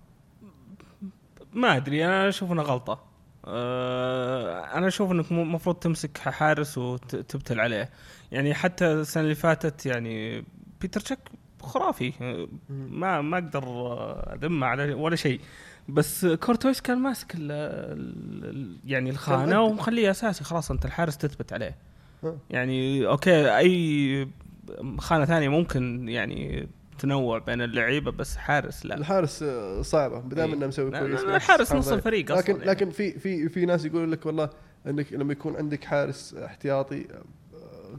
[1.53, 3.03] ما أدري أنا أشوف انها غلطة
[3.45, 7.89] آه أنا أشوف إنك المفروض تمسك حارس وتبتل عليه
[8.31, 10.43] يعني حتى السنة اللي فاتت يعني
[10.81, 11.19] بيتر تشيك
[11.61, 12.13] خرافي
[12.69, 13.63] ما ما أقدر
[14.33, 15.39] أذمه على ولا شيء
[15.89, 21.75] بس كورتويس كان ماسك ال ال يعني الخانة ومخليه أساسي خلاص أنت الحارس تثبت عليه.
[22.49, 24.27] يعني okay أي
[24.97, 26.67] خانة ثانية ممكن يعني
[26.99, 30.55] تنوع بين اللعيبة بس حارس لا الحارس آه، صعبة بدام إيه.
[30.55, 31.91] إنه مسوي كويس لا، لا، بس حارس حافظ نص.
[31.91, 32.65] الفريق أصلاً لكن يعني.
[32.65, 34.49] لكن في في في ناس يقولون لك والله
[34.87, 37.23] إنك لما يكون عندك حارس احتياطي آه،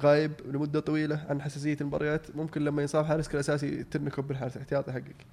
[0.03, 5.27] غايب لمدة طويلة عن حساسية المباريات ممكن لما ينصاب حارسك الاساسي تنكب بالحارس الاحتياطي حقك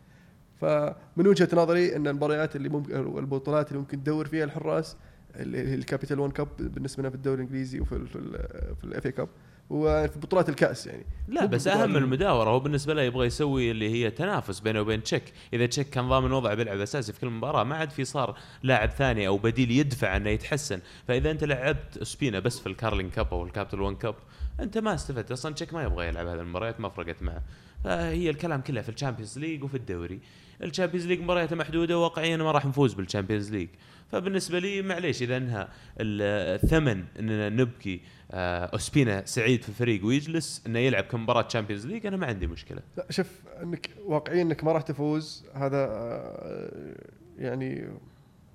[0.61, 4.97] فمن وجهة نظري إن المباريات اللي ممكن البطولات اللي ممكن تدور فيها الحراس
[5.36, 9.05] ال Capital One Cup بالنسبة لنا في الدوري الإنجليزي وفي ال- في ال- في ال
[9.05, 9.30] FA Cup
[9.69, 11.05] وفي بطولات الكأس يعني.
[11.27, 15.03] لا بس أهم من المداورة هو بالنسبة له يبغى يسوي اللي هي تنافس بينه وبين
[15.03, 15.23] تشيك.
[15.53, 18.89] إذا تشيك كان ضامن وضعه بيلعب أساسي في كل مباراة ما عاد في صار لاعب
[18.89, 20.79] ثاني أو بديل يدفع إنه يتحسن.
[21.07, 24.15] فإذا أنت لعبت اوسبينا بس في ال Carling Cup أو ال Capital One Cup
[24.59, 25.31] أنت ما استفدت.
[25.31, 27.41] أصلا تشيك ما يبغى يلعب هذه المباريات ما فرقت معه.
[27.84, 30.19] فهي الكلام كله في ال Champions League وفي الدوري.
[30.63, 33.67] ال Champions League مبارياته محدودة واقعيا ما راح نفوز بال Champions League.
[34.11, 35.64] فبالنسبة لي معليش إذا انها
[35.99, 38.01] ال- الثمن اننا نبكي
[38.32, 42.47] آه، أوسبينا سعيد في الفريق ويجلس إنه يلعب كم مباراه Champions League أنا ما عندي
[42.47, 42.80] مشكلة.
[42.97, 46.95] لا شوف إنك واقعيا إنك ما راح تفوز هذا آه،
[47.38, 47.88] يعني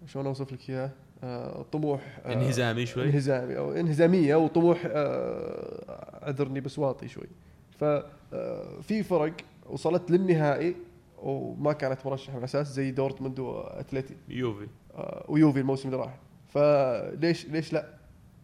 [0.07, 0.91] شلون أوصف لك إياه؟
[1.25, 3.05] آه، طموح انهزامي شوي.
[3.05, 7.27] انهزامي أو انهزامية وطموح اعذرني بس واطي شوي.
[7.81, 9.33] ففي فرق
[9.67, 10.75] وصلت للنهائي
[11.23, 17.47] وما كانت مرشحة من الأساس زي دورتموند وأتلتي ويوفي آه، ويوفي الموسم اللي راح فليش
[17.47, 17.99] ليش لا؟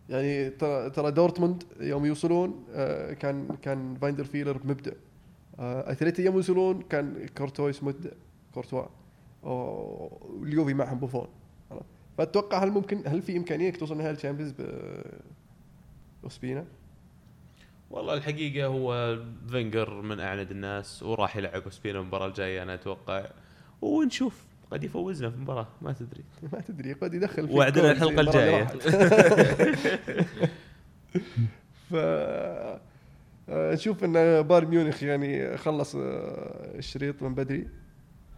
[0.08, 4.92] يعني ترى ترى دورتموند يوم يوصلون آه، كان كان فايدنفيلر مبدع
[5.58, 8.10] آه، أتلتي يوم يوصلون كان كورتويس مبدع
[8.54, 8.86] كورتوا
[9.42, 11.28] واليوفي معهم بوفون؟
[12.18, 14.62] فأتوقع هل ممكن هل في إمكانية انك توصل نهائي ال Champions ب
[16.24, 16.64] اوسبينا؟
[17.94, 19.18] والله الحقيقة هو
[19.50, 23.26] فينجر من أعند الناس وراح يلعب اوسبينا المباراة الجاية أنا أتوقع
[23.82, 28.60] ونشوف قد يفوزنا في المباراة ما تدري ما تدري قد يدخل فيك وعدنا الجاية.
[28.60, 28.76] راحت.
[31.90, 37.68] ف آه، نشوف إن بايرن ميونخ يعني خلص آه، الشريط من بدري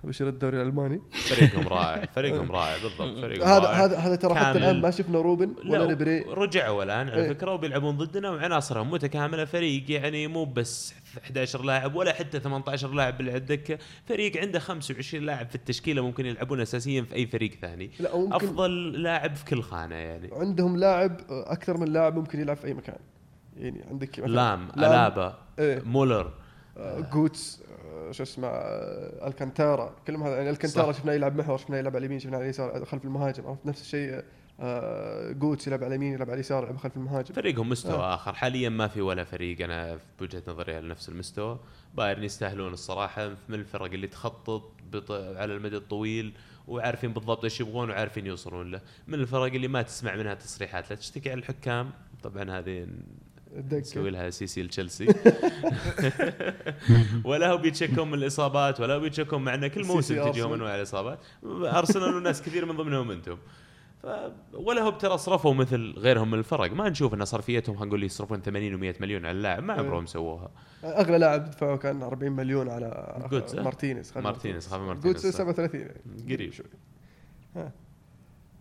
[0.05, 3.67] بشريط الدوري الألماني فريقهم رائع فريقهم رائع بالضبط فريقهم هذا.
[3.67, 4.59] هذا هذا ترى حتى.
[4.59, 7.29] الآن ما شفنا روبن ولا لا ريبيري رجعوا الآن على إيه.
[7.29, 10.95] فكرة وبيلعبون ضدنا وعناصرهم متكاملة فريق يعني مو بس
[11.25, 16.27] 11 لاعب ولا حتى 18 لاعب على الدكه فريق عنده 25 لاعب في التشكيلة ممكن
[16.27, 21.21] يلعبون اساسيا في أي فريق ثاني لا أفضل لاعب في كل خانة يعني عندهم لاعب
[21.31, 22.99] أكثر من لاعب ممكن يلعب في أي مكان
[23.57, 25.83] يعني عندك لام ألابا إيه.
[25.85, 26.33] مولر
[26.77, 27.63] آه، جوتس
[28.11, 28.49] شو اسمه
[29.27, 29.95] الكانتارا.
[30.07, 30.93] كلهم هذا يعني الكانتارا.
[30.93, 33.47] شفناه يلعب محور شفناه يلعب على اليمين شفناه على اليسار خلف المهاجم.
[33.47, 34.23] عرفت؟ نفس الشيء
[34.61, 37.35] آه، جوتس يلعب على اليمين يلعب على اليسار يلعب خلف المهاجم.
[37.35, 38.15] فريقهم مستوى آه.
[38.15, 38.35] آخر.
[38.35, 39.61] حاليا ما في ولا فريق.
[39.61, 41.59] أنا في وجهة نظري على نفس المستوى.
[41.95, 43.29] بايرن يستاهلون الصراحة.
[43.49, 45.11] من الفرق اللي تخطط بط...
[45.13, 46.33] على المدى الطويل
[46.69, 48.81] وعارفين بالضبط إيش يبغون وعارفين يوصلون له.
[49.09, 51.91] من الفرق اللي ما تسمع منها تصريحات لا تشتكي على الحكام.
[52.23, 52.87] طبعا هذه
[53.73, 55.07] نسوي لها CC لتشيلسي
[57.25, 60.53] ولا هو بيتشكون من الإصابات ولا هو بيتشكون مع ان كل موسم تجيهم.
[60.53, 63.37] انواع الإصابات أرسنال وناس كثير من ضمنهم أنتم
[64.03, 64.07] ف
[64.55, 68.41] ولا هو ترى صرفوا مثل غيرهم من الفرق ما نشوف إن صرفياتهم خلينا نقول يصرفون
[68.43, 69.81] 80 و100 مليون على اللاعب ما إيه.
[69.81, 70.51] عمرهم سووها
[70.85, 73.17] أغلى لاعب دفعه كان 40 مليون على.
[73.55, 74.79] مارتينيز خلينا مارتينيز، نقول.
[74.79, 75.39] خافي مارتينيز، جوتس صح.
[75.39, 76.35] 37 يعني.
[76.35, 76.53] قريب.
[76.53, 76.67] شوي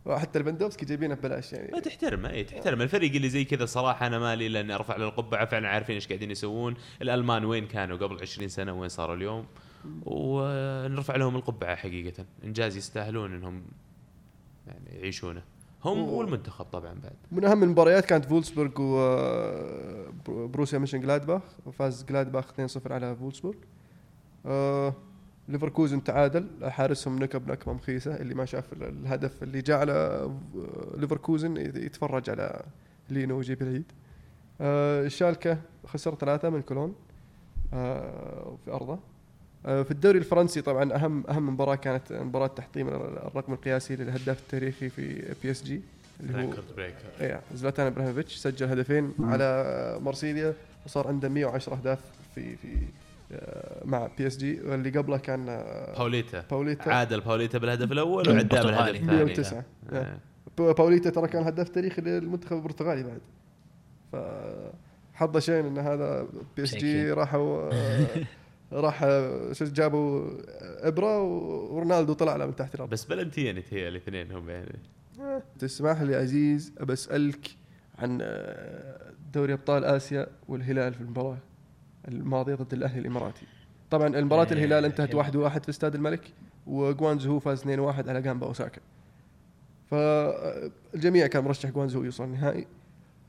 [0.06, 2.82] وحتى ليفاندوفسكي جايبينه ببلاش ما يعني تحترم اي تحترم.
[2.82, 6.32] الفريق اللي زي كذا صراحة أنا مالي لأن أرفع له القبعة فعلا عارفين إيش قاعدين
[6.32, 6.74] يسوون.
[7.02, 9.46] الألمان وين كانوا؟ قبل 20 سنة وين صاروا اليوم؟
[10.06, 12.26] ونرفع لهم القبعة حقيقة.
[12.44, 13.64] إنجاز يستاهلون إنهم
[14.68, 15.44] يعني يعيشونه.
[15.86, 17.14] هم و- والمنتخب طبعا بعد.
[17.32, 18.72] من أهم المباريات كانت فولسبورغ
[20.28, 21.42] وبروسيا مونشن جلادباخ
[21.74, 23.58] فاز جلادباخ 2-0 على فولسبورغ.
[24.46, 24.94] آه،
[25.50, 30.32] ليفركوزن تعادل حارسهم نكب نكبه مخيسه اللي ما شاف ال- الهدف اللي جاء على آه،
[30.98, 32.62] ليفركوزن يت- يتفرج على
[33.10, 33.84] لينو ويجيب العيد.
[34.62, 36.96] آه، شالكة خسر ثلاثة من كولون
[37.74, 39.00] آه، في أرضه.
[39.66, 44.90] آه، في الدوري الفرنسي طبعا أهم أهم مباراة كانت مباراة تحطيم الرقم القياسي للهداف التاريخي
[44.90, 45.82] في بي اس جي
[46.20, 50.54] اللي هو record breaker إيه زلاتان إبراهيموفيتش سجل هدفين على مارسيليا
[50.86, 52.00] وصار عنده 110 أهداف
[52.36, 52.68] في في
[53.86, 56.44] مع بي اس جي واللي قبله كان آه، باوليتا.
[56.52, 56.90] باوليتا.
[56.90, 59.00] عادل باوليتا بالهدف الأول وعداه البرتغالي.
[59.00, 59.24] بالهدف الثاني.
[59.24, 59.64] 109
[59.94, 60.18] آه.
[60.58, 63.22] با- باوليتا ترى كان هداف تاريخي للمنتخب البرتغالي بعد.
[64.12, 64.16] ف
[65.14, 67.12] حظه شين إن هذا بي اس جي.
[67.12, 68.08] راحوا آه،
[68.72, 70.30] راح آه، شو جابوا
[70.88, 72.90] إبرا ورونالدو طلع له من تحت الأرض.
[72.90, 74.80] بس بلنتيين يتهيألي الاثنين هم يعني.
[75.60, 77.48] تسمح لي عزيز ابى أسألك
[78.00, 81.38] عن آه، دوري أبطال آسيا والهلال في المباراة.
[82.08, 83.46] الماضيه ضد الأهلي الإماراتي.
[83.92, 85.18] طبعا المباراة إيه، الهلال انتهت الهلال.
[85.18, 86.34] 1 1 في استاد الملك
[86.68, 88.82] وجوانزو فاز 2 1 على جامبا أوساكا.
[89.92, 92.68] فالجميع كان مرشح جوانزو يوصل النهائي.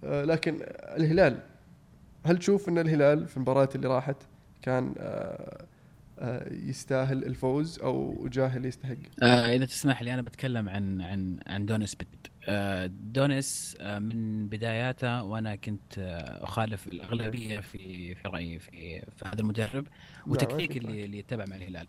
[0.05, 0.59] آه، لكن
[0.97, 1.39] الهلال
[2.27, 4.17] هل تشوف إن الهلال في المباراة اللي راحت
[4.63, 5.65] كان آه،
[6.19, 11.67] آه، يستاهل الفوز أو جاهل يستحق؟ آه إذا تسمح لي أنا بتكلم عن عن عن
[11.67, 12.36] دونيس بت آه
[12.87, 18.71] دونيس آه من بداياته وأنا كنت آه أخالف الأغلبية في في رأيي في,
[19.01, 19.87] في هذا المدرب
[20.27, 21.87] وتكتيك أكيد اللي اللي يتبع مع الهلال.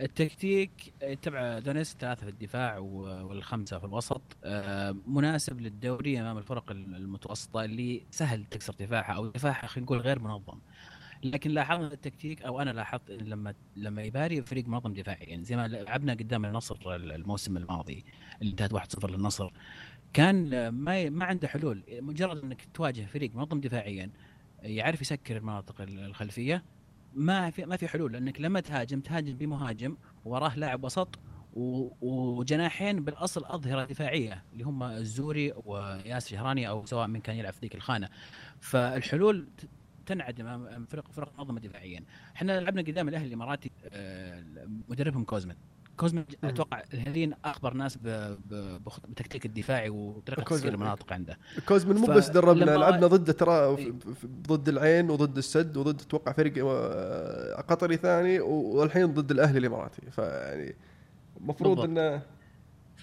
[0.00, 7.64] التكتيك يتبع دونيس ثلاثة في الدفاع والخمسة في الوسط آه مناسب للدوري أمام الفرق المتوسطة
[7.64, 10.58] اللي سهل تكسر دفاعها أو دفاعها خلينا نقول غير منظم.
[11.24, 15.68] لكن لاحظنا التكتيك أو أنا لاحظت لما لما يباري فريق منظم دفاعيا يعني زي ما
[15.68, 18.04] لعبنا قدام النصر الموسم الماضي
[18.42, 19.50] اللي انتهت 1-0 للنصر.
[20.12, 21.82] كان آه، ما ما عنده حلول.
[21.90, 24.10] مجرد إنك تواجه فريق منظم دفاعيا
[24.62, 26.64] يعرف يسكر المناطق الخلفية.
[27.14, 28.12] ما في ما في حلول.
[28.12, 31.18] لانك لما تهاجم تهاجم بمهاجم وراه لاعب وسط
[32.00, 37.60] وجناحين بالأصل أظهرة دفاعية اللي هم الزوري وياسر شهراني أو سواء من كان يلعب في
[37.60, 38.08] ذيك الخانة.
[38.60, 39.48] فالحلول
[40.06, 42.04] تنعدم أمام فرق فرق منظمة دفاعيا.
[42.36, 44.44] إحنا لعبنا قدام الأهلي الاماراتي آه،
[44.88, 45.54] مدربهم كوزمن.
[46.00, 46.48] كوزمن مم.
[46.48, 47.98] أتوقع هذين أخبر ناس
[49.10, 50.42] بتكتيك الدفاعي وطريقة.
[50.56, 51.38] تسكير المناطق عنده
[51.68, 53.76] كوزمن مو بس دربنا لعبنا ضده ترى
[54.26, 60.74] ضد العين وضد السد وضد أتوقع فريق آه، قطري ثاني والحين ضد الأهلي الإماراتي فيعني
[61.40, 61.80] المفروض.
[61.80, 62.22] إنه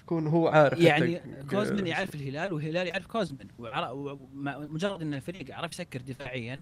[0.02, 1.20] يكون هو عارف يعني
[1.50, 6.58] كوزمن يعرف الهلال والهلال يعرف كوزمن وعر- ومع- مجرد إن الفريق عرف يسكر دفاعيا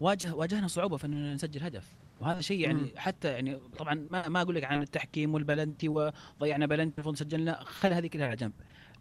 [0.00, 1.84] واجه واجهنا صعوبة في ان نسجل هدف
[2.20, 2.90] وهذا شيء يعني مم.
[2.96, 7.92] حتى يعني طبعا ما ما أقول لك عن التحكيم والبلنتي وضيعنا بلنتي المفروض سجلنا خل
[7.92, 8.52] هذه كلها على جنب.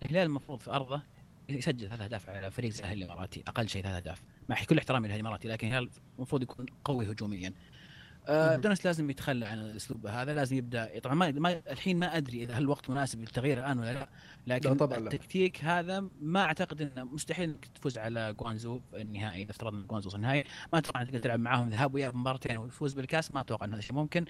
[0.05, 1.01] الهلال المفروض في أرضه
[1.49, 4.21] يسجل ثلاث أهداف على فريق زي الأهلي الإماراتي أقل شيء ثلاث أهداف.
[4.49, 7.53] مع كل احترامي للأهلي الإماراتي لكن الهلال المفروض يكون قوي هجوميا.
[8.27, 8.55] آه.
[8.55, 10.99] دونس لازم يتخلى عن الأسلوب هذا لازم يبدأ.
[10.99, 14.09] طبعا ما, ما الحين ما أدري إذا هل الوقت مناسب للتغيير الآن ولا لا.
[14.47, 15.05] لكن لا طبعاً لا.
[15.05, 20.07] التكتيك هذا ما أعتقد إنه مستحيل إنك تفوز على جوانزو في النهائي إذا افترضنا جوانزو
[20.07, 20.43] وصل النهائي.
[20.73, 23.95] ما أتوقع إنك تلعب معاهم ذهاب واياب مباراتين ويفوز بالكاس ما أتوقع إن هذا الشيء
[23.95, 24.25] ممكن.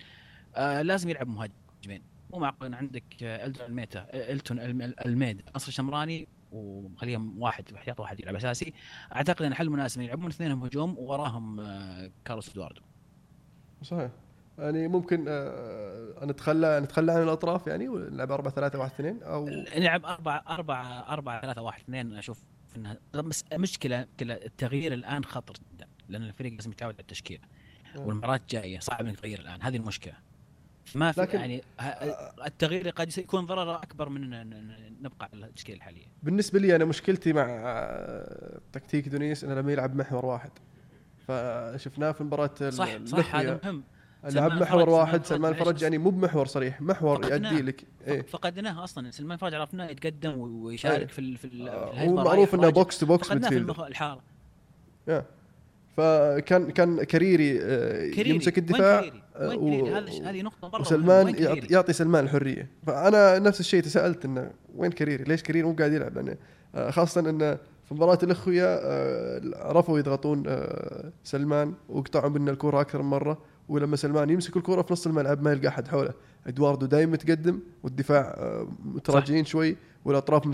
[0.55, 2.01] آه لازم يلعب مهاجمين.
[2.33, 8.19] مو معقول إن عندك التون ألميدا التون الم- الميد ناصر الشمراني وخليهم واحد احتياط واحد
[8.19, 8.73] يلعب أساسي.
[9.15, 12.81] أعتقد إن الحل مناسب يلعبون اثنينهم هجوم ووراهم آه، كارلوس إدواردو.
[13.83, 14.11] صحيح.
[14.57, 20.05] يعني ممكن آه، نتخلى نتخلى عن الأطراف يعني ونلعب 4 3 1 2 أو نلعب
[20.05, 22.13] أربعة أربعة أربعة ثلاثة واحد اثنين.
[22.13, 22.43] أشوف
[22.75, 27.39] إنها بس مشكلة التغيير الآن خطر جدا لأن الفريق لازم يتعود على التشكيل
[27.95, 27.99] آه.
[27.99, 30.13] والمباراة جاية صعب إنك تغير الآن هذه المشكلة.
[30.95, 31.61] ما في لكن- يعني
[32.45, 34.29] التغيير قد يكون ضرره أكبر من
[35.03, 36.05] نبقى على التشكيلة الحالية.
[36.23, 40.51] بالنسبة لي أنا مشكلتي مع آه، تكتيك دونيس انه لما يلعب محور واحد.
[41.27, 43.35] فشفناه في مباراة صح صح.
[43.35, 43.83] هذا مهم.
[44.31, 47.25] لعب محور واحد سلمان سلمان فرج فرج معليش يعني مو بمحور صريح محور.
[47.25, 51.07] يؤدي لك إيه فقدناه أصلا سلمان الفرج عرفناه يتقدم ويشارك إيه.
[51.07, 52.69] في في آه، هو معروف إنه.
[52.69, 54.21] box to box فقدناه في الحارة
[55.07, 55.25] يا.
[55.97, 60.69] فكان كان كريري, آه، كريري يمسك وين الدفاع كريري؟ آه، وين كريري هذا هذه نقطة
[60.69, 61.25] مرة وسلمان.
[61.25, 65.93] وين يعطي, سلمان الحرية فأنا نفس الشيء تساءلت إنه وين كريري ليش كريري مو قاعد
[65.93, 66.35] يلعب لأنه
[66.75, 70.43] آه، خاصة إنه في مباراة الاخويه آه، عرفوا يضغطون
[71.23, 73.37] سلمان وقطعوا منه الكره أكثر من مرة
[73.69, 76.13] ولما سلمان يمسك الكرة في نص الملعب ما يلقى أحد حوله.
[76.47, 80.47] إدواردو دايم متقدم والدفاع آه، متراجعين شوي والأطراف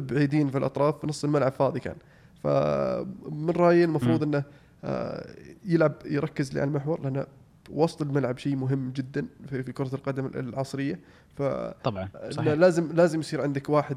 [0.00, 1.96] بعيدين في الأطراف في نص الملعب فاضي كان.
[2.42, 4.44] فمن رأيي المفروض إنه
[4.84, 5.26] آه،
[5.64, 7.26] يلعب يركز على المحور لأنه
[7.70, 11.00] وسط الملعب شيء مهم جدا في, كرة القدم العصرية.
[11.36, 11.42] ف
[11.84, 12.52] طبعا إنه صحيح.
[12.52, 13.96] لازم لازم يصير عندك واحد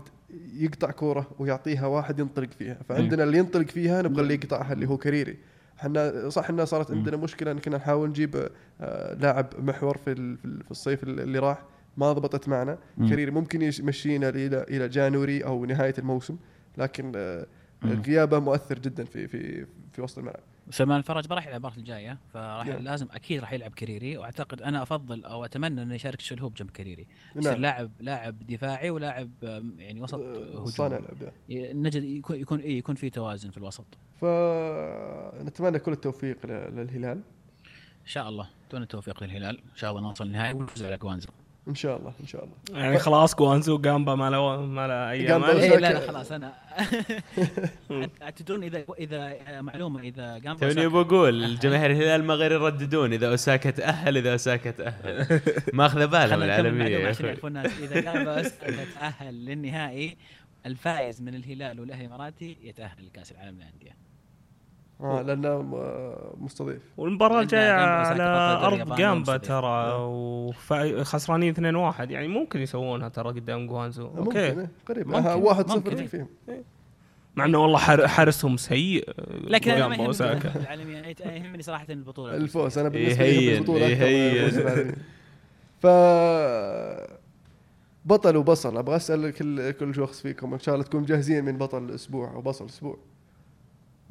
[0.54, 2.78] يقطع كوره ويعطيها واحد ينطلق فيها.
[2.90, 5.38] فعندنا اللي ينطلق فيها نبغى اللي يقطعها اللي هو كريري
[5.82, 6.92] إحنا صح انها صارت.
[6.92, 8.50] عندنا مشكلة إن كنا نحاول نجيب
[8.82, 11.64] آه، لاعب محور في في ال- في الصيف اللي راح
[11.98, 12.78] ما ضبطت معنا.
[13.10, 16.38] كريري ممكن يمشينا إلى إلى جانوري أو نهاية الموسم
[16.78, 17.46] لكن آه،.
[17.84, 20.40] غيابه مؤثر جدا في في في وسط الملعب
[20.72, 22.84] سلمان الفرج ما راح يلعب المباراه الجاية فراح نعم.
[22.84, 27.08] لازم أكيد راح يلعب كريري وأعتقد أنا أفضل أو أتمنى إنه يشارك شلهوب جنب كريري
[27.36, 27.62] يصير نعم.
[27.62, 29.30] لاعب لاعب دفاعي ولاعب
[29.78, 30.66] يعني وسط آه، هجوم.
[30.66, 33.86] صانع لعب ي- نجد يكون يكون إيه يكون في توازن في الوسط.
[34.22, 37.18] فنتمنى كل التوفيق للهلال.
[38.02, 38.50] إن شاء الله.
[38.68, 41.30] اتمنى التوفيق للهلال إن شاء الله نوصل النهائي ونفوز على جوانزو
[41.68, 42.82] إن شاء الله إن شاء الله.
[42.82, 45.78] يعني خلاص جوانزو جامبا ما له ما له اي جامبا إيه،.
[45.78, 46.54] لا لا خلاص أنا
[48.38, 53.70] تدرون إذا إذا معلومة إذا قام توني بقول الجماهير الهلال ما غير يرددون إذا أوساكا
[53.70, 55.42] تأهل إذا أوساكا تأهل.
[55.74, 57.80] ماخذه بالها من العالمية عشان يعرفون الناس.
[57.80, 60.18] إذا أوساكا تأهل للنهائي
[60.66, 64.11] الفائز من الهلال والأهلي الاماراتي يتأهل لكأس العالم للأندية.
[65.02, 66.82] آه لأنه م- مستضيف.
[67.42, 67.84] الجاية جامبا
[68.24, 69.38] على اليابان جامبا.
[69.38, 74.08] ترى وخسرانين 2-1 يعني ممكن يسوونها ترى قدام جوانزو.
[74.08, 74.40] ممكن أوكي.
[74.40, 75.08] إيه، قريب.
[75.08, 76.08] ممكن، آه، واحد ممكن، صفر إيه.
[76.08, 76.28] فيهم
[77.36, 79.10] مع إنه والله حار- حارسهم سيء
[79.44, 80.48] لكن أنا ما جامبا أوساكا.
[80.48, 81.16] يهمني العالمية.
[81.26, 82.36] يهمني صراحة البطولة.
[82.36, 82.78] الفوز.
[82.78, 84.96] أنا بالنسبة لي البطولة يهين.
[85.82, 85.88] ف
[88.06, 88.78] بطل وبصل.
[88.78, 90.54] أبغى أسأل كل كل شخص فيكم.
[90.54, 92.98] إن شاء الله تكونوا جاهزين من بطل الأسبوع أو بصل الأسبوع.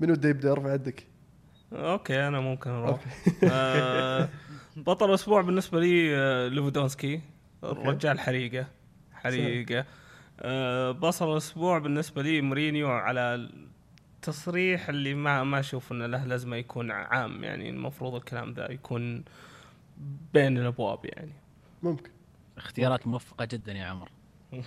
[0.01, 1.07] منو بده يبدأ ارفع يدك؟
[1.73, 3.01] أوكي أنا ممكن أروح.
[3.53, 4.29] آه،
[4.77, 7.21] بطل الأسبوع بالنسبة لي آه، ليفاندوفسكي
[7.65, 8.67] الرجال حريقة
[9.13, 9.85] حريقة.
[10.41, 13.51] آه، بصل الأسبوع بالنسبة لي مورينيو على
[14.17, 19.25] التصريح اللي ما ما أشوف إنه له لازمة يكون عام يعني المفروض الكلام ذا يكون
[20.35, 21.33] بين الأبواب يعني.
[21.83, 22.11] ممكن.
[22.59, 24.09] اختيارات موفقة جدا يا عمر.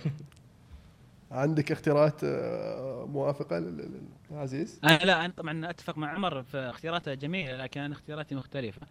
[1.30, 6.58] عندك اختيارات آه، موفقة لل- لل- للعزيز أنا لا أنا طبعا أتفق مع عمر في
[6.58, 8.86] اختياراته جميلة لكن أنا اختياراتي مختلفة.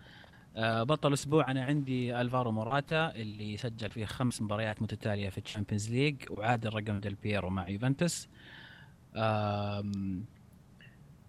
[0.55, 5.43] آه، بطل الأسبوع أنا عندي ألفارو موراتا اللي سجل فيه خمس مباريات متتالية في ال
[5.43, 8.27] Champions League وعادل رقم ديل بيرو مع يوفنتوس.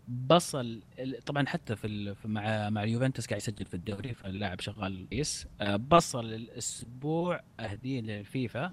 [0.09, 0.83] بصل
[1.27, 6.25] طبعا حتى في مع مع اليوفنتوس قاعد يسجل في الدوري فاللاعب شغال كويس آه، بصل
[6.25, 8.73] الأسبوع أهديه للفيفا.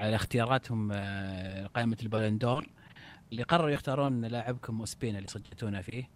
[0.00, 2.66] على اختياراتهم آه، قائمة البالندور
[3.32, 6.10] اللي قرروا يختارون لاعبكم أوسبينا اللي سجلتونا فيه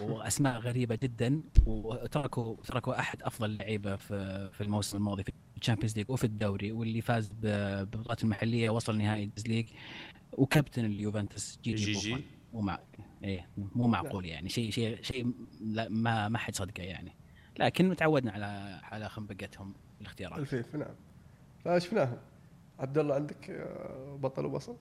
[0.00, 5.96] وأسماء غريبة جدا وتركوا تركوا أحد أفضل اللعيبه في في الموسم الماضي في ال Champions
[5.96, 9.66] League وفي الدوري واللي فاز بالبطولات المحلية وصل نهائي الدز ليج.
[10.32, 12.24] وكابتن اليوفنتوس جي جي جي.
[12.52, 12.78] مو مع
[13.24, 14.48] إيه مو معقول يعني.
[14.48, 17.12] شيء شيء شيء لا ما ما حد صدقه يعني.
[17.58, 20.38] لكن تعودنا على على خنبقتهم الاختيارات.
[20.38, 20.94] الفيفا نعم.
[21.64, 22.18] فشفناهم.
[22.78, 24.76] عبد الله عندك آه، بطل وبصل؟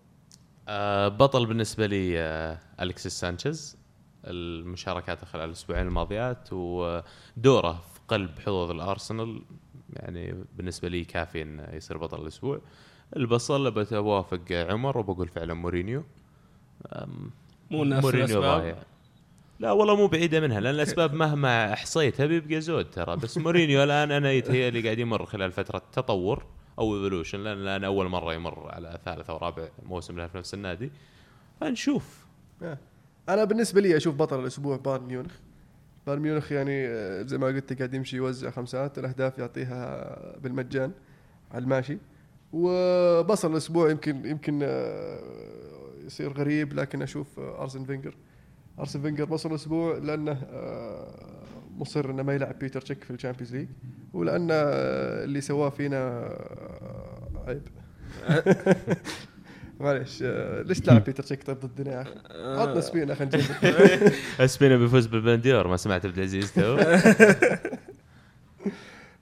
[0.67, 3.77] آه، بطل بالنسبة لي آه، الكسيس سانشيز.
[4.25, 9.41] المشاركات خلال الأسبوعين الماضيات ودوره في قلب حظوظ الأرسنال
[9.93, 12.61] يعني بالنسبة لي كافي إنه يصير بطل الأسبوع.
[13.15, 16.03] البصل بتوافق عمر وبقول فعلا مورينيو.
[17.71, 18.75] مو نفس مورينيو ضايع.
[19.59, 23.15] لا والله مو بعيدة منها لأن الأسباب مهما احصيتها بيبقى زود ترى.
[23.15, 26.45] بس مورينيو الآن أنا يتهيألي قاعد يمر خلال فترة تطور.
[26.79, 30.53] أو evolution لأن الان أول مرة يمر على ثالث أو رابع موسم له في نفس
[30.53, 30.91] النادي.
[31.61, 32.25] فنشوف.
[33.29, 35.33] أنا بالنسبة لي أشوف بطل الأسبوع بايرن ميونخ.
[36.07, 40.91] بايرن ميونخ يعني آه، زي ما قلت قاعد يمشي يوزع خمسات الأهداف يعطيها بالمجان
[41.51, 41.97] على الماشي.
[42.53, 45.19] وبصل الأسبوع يمكن يمكن آه،
[46.05, 48.15] يصير غريب لكن أشوف آه، أرسن فينجر.
[48.79, 50.41] أرسن فينجر بصل الأسبوع لأنه
[51.75, 53.67] مصر إنه ما يلعب بيتر تشيك في ال Champions League
[54.13, 56.29] ولأن اللي سواه فينا
[57.47, 57.61] عيب.
[59.79, 60.23] معليش
[60.65, 62.13] ليش تلعب بيتر تشيك طيب ضدنا يا أخي؟
[62.61, 66.77] عطنا أوسبينا خلينا نجرب أوسبينا بيفوز بالبالندور ما سمعت عبد العزيز تو.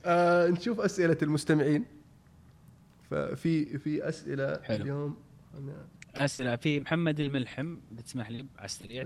[0.05, 1.85] آه نشوف أسئلة المستمعين.
[3.11, 4.83] ففي في أسئلة حلو.
[4.83, 5.15] اليوم.
[5.57, 5.73] أنا
[6.15, 9.05] اسئله في محمد الملحم اذا تسمح لي على السريع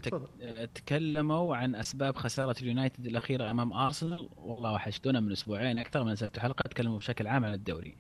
[0.76, 4.30] تكلموا عن أسباب خسارة اليونايتد الأخيرة أمام أرسنال.
[4.38, 7.98] والله وحشتونا من أسبوعين أكثر من سبت حلقه تكلموا بشكل عام عن الدوري.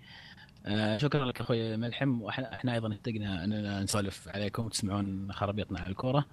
[0.66, 2.22] آه شكرا لك أخوي ملحم.
[2.22, 4.66] وإحنا إحنا أيضا اشتقنا اننا نسولف عليكم.
[4.66, 6.26] وتسمعون خرابيطنا على الكورة.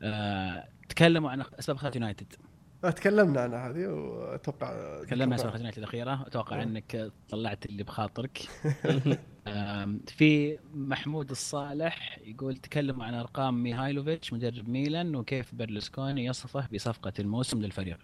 [0.00, 2.53] آه تكلموا عن أسباب خسارة يونايتد آه،
[2.90, 8.38] تكلمنا عنها هذه وأتوقع تكلمنا عن يونايتد الأخيرة أتوقع إنك طلعت اللي بخاطرك
[10.16, 17.62] في محمود الصالح يقول تكلموا عن أرقام ميهايلوفيتش مدرب ميلان وكيف برلسكوني يصفه بصفقة الموسم
[17.62, 17.98] للفريق.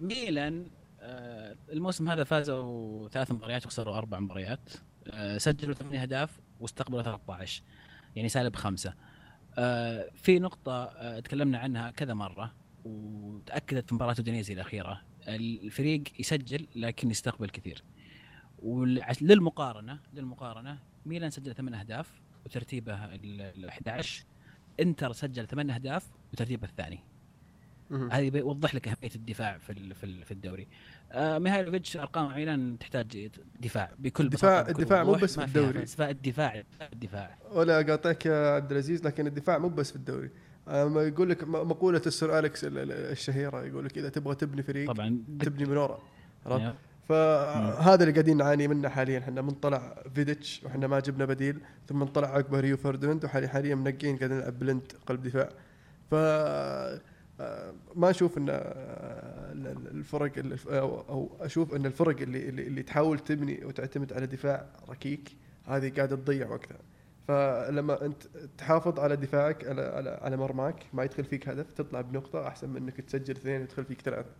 [0.00, 0.66] ميلان
[1.00, 4.70] آه، الموسم هذا فازوا ثلاث مباريات وخسروا أربع مباريات
[5.10, 7.62] آه، سجلوا ثمانية أهداف واستقبلوا 13
[8.16, 8.94] يعني سالب خمسة.
[9.58, 12.54] آه، في نقطة آه، تكلمنا عنها كذا مرة
[12.84, 15.02] وتأكدت في مباراة اودينيزي الأخيرة.
[15.28, 17.84] الفريق يسجل لكن يستقبل كثير.
[18.58, 24.24] وللمقارنة للمقارنة ميلان سجل ثمان أهداف وترتيبه ال 11
[24.80, 26.98] إنتر سجل ثمان أهداف وترتيبه الثاني.
[28.10, 30.66] هذه بيوضح لك أهمية الدفاع في في ال- في الدوري.
[31.12, 33.28] آه ميهايلوفيتش أرقام ميلان تحتاج
[33.60, 35.72] دفاع بكل الدفاع- بساطة، بكل الدفاع مو بس في الدوري.
[35.72, 37.36] فلسفة الدفاع الدفاع.
[37.52, 40.30] ولا قاطعك يا عبد العزيز لكن الدفاع مو بس في الدوري.
[40.68, 44.62] آه، ما يقول لك مقولة السير أليكس ال- ال- الشهيرة يقول لك إذا تبغى تبني
[44.62, 45.18] فريق طبعا.
[45.40, 46.02] تبني من ورا
[46.46, 46.74] عرفت؟
[47.08, 49.18] فهذا اللي قاعدين نعاني منه حاليا.
[49.18, 53.74] إحنا من طلع فيديتش وإحنا ما جبنا بديل ثم طلع عقبه ريو فرديناند وحاليا حاليا
[53.74, 55.48] منجد قاعدين نلعب بليند قلب دفاع.
[56.10, 56.14] ف
[57.94, 60.32] ما أشوف إن آه، ال- ال- الفرق
[61.08, 65.36] أو أشوف إن الفرق اللي اللي, تحاول تبني وتعتمد على دفاع ركيك
[65.66, 66.78] هذه قاعدة تضيع وقتها.
[67.28, 68.22] فلما أنت
[68.58, 72.76] تحافظ على دفاعك على على, على مرماك ما يدخل فيك هدف تطلع بنقطة أحسن من
[72.76, 74.30] إنك تسجل اثنين ويدخل فيك ثلاثة.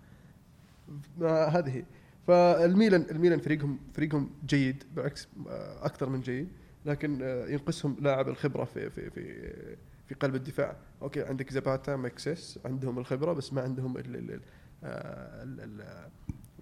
[1.48, 1.84] هذه هي.
[2.26, 6.48] فالميلان الميلان فريقهم فريقهم جيد بالعكس آه، أكثر من جيد
[6.86, 9.76] لكن آه، ينقصهم لاعب الخبرة في في في
[10.08, 10.76] في قلب الدفاع.
[11.02, 14.40] okay عندك زباتا مكسيس عندهم الخبرة بس ما عندهم ال ال
[14.84, 16.08] آه، ال- ال-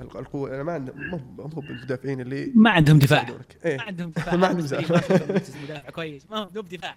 [0.00, 0.54] ال- القوة.
[0.54, 3.28] أنا ما عندهم مو مو بالمدافعين اللي ما عندهم دفاع.
[3.64, 3.76] إيه.
[3.76, 4.36] ما عندهم دفاع.
[4.36, 4.82] ما عندهم ما
[5.62, 6.30] مدافع كويس.
[6.30, 6.96] ما هم دفاع.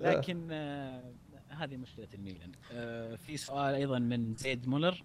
[0.00, 1.02] لكن آه
[1.48, 2.52] هذه مشكلة الميلان.
[2.72, 5.04] آه في سؤال أيضا من زيد مولر.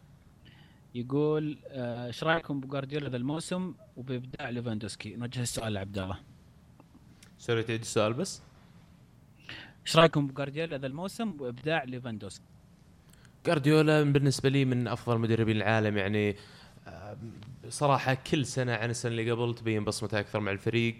[0.95, 6.19] يقول آه، إيش رأيكم بجوارديولا ذا الموسم وبإبداع ليفاندوسكي؟ نوجه السؤال لعبد الله.
[7.37, 8.41] sorry تعيد السؤال بس؟
[9.85, 12.43] إيش رأيكم بجوارديولا ذا الموسم وإبداع ليفاندوسكي؟
[13.45, 16.35] جارديولا بالنسبة لي من أفضل مدربين العالم يعني
[16.87, 17.17] آه،
[17.69, 20.97] صراحة كل سنة عن السنة اللي قبل تبين بصمته أكثر مع الفريق.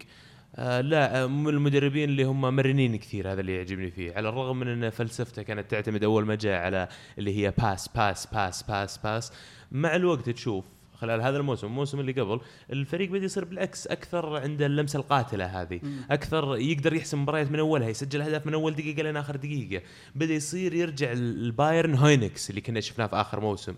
[0.56, 4.14] آه لا آه، من المدربين اللي هم مرنين كثير هذا اللي يعجبني فيه.
[4.14, 6.88] على الرغم من إن فلسفته كانت تعتمد أول ما جاء على
[7.18, 9.32] اللي هي pass pass pass pass pass
[9.72, 10.64] مع الوقت تشوف
[10.96, 12.40] خلال هذا الموسم الموسم اللي قبل
[12.72, 17.88] الفريق بدا يصير بالعكس أكثر عنده اللمسة القاتلة هذه أكثر يقدر يحسم مباريات من أولها
[17.88, 19.82] يسجل أهداف من أول دقيقة لين آخر دقيقة.
[20.14, 23.74] بدأ يصير يرجع البايرن هاينكس اللي كنا شفناه في آخر موسم.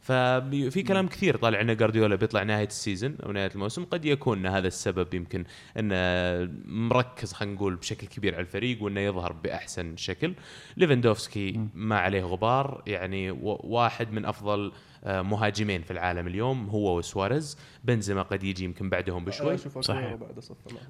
[0.00, 3.84] ففي كلام كثير طالع انه جارديولا بيطلع نهاية ال season أو نهاية الموسم.
[3.84, 5.44] قد يكون هذا السبب يمكن
[5.78, 10.34] انه مركز خلينا نقول بشكل كبير على الفريق وإنه يظهر بأحسن شكل.
[10.76, 14.72] ليفندوفسكي ما عليه غبار يعني واحد من أفضل
[15.04, 17.58] مهاجمين في العالم اليوم هو وسواريز.
[17.84, 19.56] بنزيما قد يجي يمكن بعدهم بشوي.
[19.56, 20.14] صحيح.
[20.14, 20.40] بعد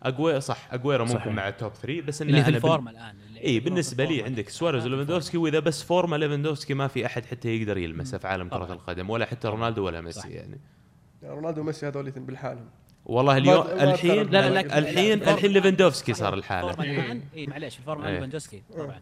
[0.02, 0.68] اجويرو صح.
[0.70, 1.32] اجويرو ممكن صحيح.
[1.32, 4.22] مع ال top 3 بس انه اللي في ال form ة الآن اي بالنسبة لي.
[4.22, 8.48] عندك سواريز وليفندوفسكي وإذا بس forma ليفندوفسكي ما في أحد حتى يقدر يلمسه في عالم
[8.48, 8.72] كرة.
[8.72, 10.00] القدم ولا حتى رونالدو ولا.
[10.00, 10.60] ميسي يعني.
[11.22, 12.66] يعني رونالدو وميسي هذول بالحالهم.
[13.06, 14.30] والله اليوم ما الحين.
[14.30, 17.04] لا لا لا الحين لا، الحين ليفندوفسكي صار ال form ه الحالة.
[17.04, 18.14] الآن؟ اي معليش ال form ة إيه.
[18.14, 19.00] ليفاندوسكي طبعا.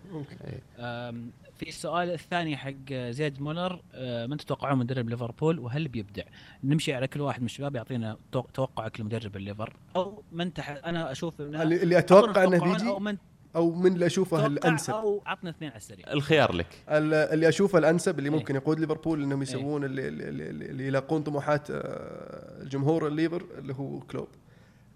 [1.59, 6.23] في السؤال الثاني حق زيد مولر أه، من تتوقعون مدرب ليفربول وهل بيبدع؟
[6.65, 9.77] نمشي على كل واحد من الشباب يعطينا تو- توقعك لمدرب الليفر.
[9.97, 10.71] أو من تح...
[10.85, 13.17] أنا أشوف إنه اللي, أتوقع إنه بيجي أو من
[13.57, 14.93] أو من اللي أشوفه الأنسب.
[14.93, 16.13] أو عطنا اثنين على السريع.
[16.13, 16.67] الخيار لك.
[16.89, 18.37] ال- اللي أشوفه الأنسب اللي إيه.
[18.37, 23.75] ممكن يقود ليفربول إنهم يسوون اللي, اللي, اللي, اللي يلاقون طموحات آه، الجمهور الليفر اللي
[23.75, 24.29] هو كلوب.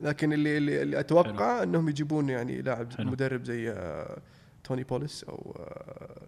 [0.01, 3.11] لكن اللي اللي, اللي أتوقع إنهم يجيبون يعني لاعب حلو.
[3.11, 4.19] مدرب زي آه،
[4.65, 6.23] توني بوليس أو آه، آه،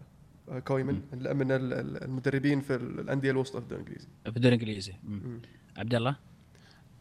[0.58, 4.08] كويمن من ال- ال- المدربين في الأندية الوسطى في الدوري الإنجليزي.
[4.24, 4.92] في الدوري الإنجليزي.
[5.78, 6.16] عبد الله؟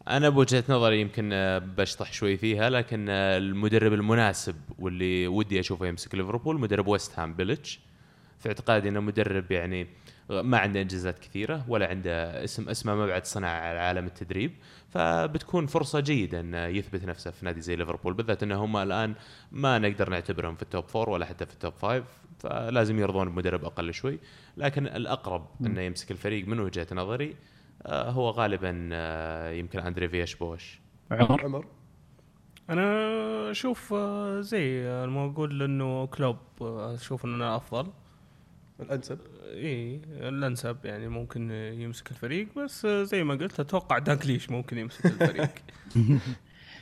[0.07, 5.85] أنا بوجهة نظري يمكن آه، بشطح شوي فيها لكن آه، المدرب المناسب واللي ودي أشوفه
[5.87, 7.79] يمسك ليفربول مدرب ويست هام بيلتش
[8.39, 9.87] في اعتقادي إنه مدرب يعني
[10.29, 14.51] ما عنده إنجازات كثيرة ولا عنده اسم اسمه ما بعد صنع على عالم التدريب.
[14.89, 19.13] فبتكون فرصة جيدة إنه يثبت نفسه في نادي زي ليفربول بالذات ان هم الآن
[19.51, 22.03] ما نقدر نعتبرهم في ال top four ولا حتى في ال top five
[22.39, 24.19] فلازم يرضون بمدرب أقل شوي.
[24.57, 27.35] لكن الأقرب إنه يمسك الفريق من وجهة نظري
[27.85, 30.79] آه، هو غالبا آه، يمكن أندري فياش بواش.
[31.11, 31.65] عمر؟ عمر.
[32.69, 37.91] أنا أشوف آه، زي المقول إنه كلوب أشوف إنه أفضل.
[38.79, 39.19] الأنسب.
[39.43, 45.49] إي الأنسب يعني ممكن يمسك الفريق بس زي ما قلت أتوقع داكليش ممكن يمسك الفريق.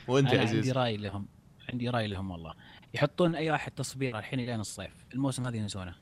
[0.08, 1.26] وإنت أنا يا عندي عزيز رأي لهم.
[1.72, 2.54] عندي رأي لهم والله.
[2.94, 4.94] يحطون أي واحد تصبير الحين لين الصيف.
[5.14, 5.94] الموسم هذا ينسونه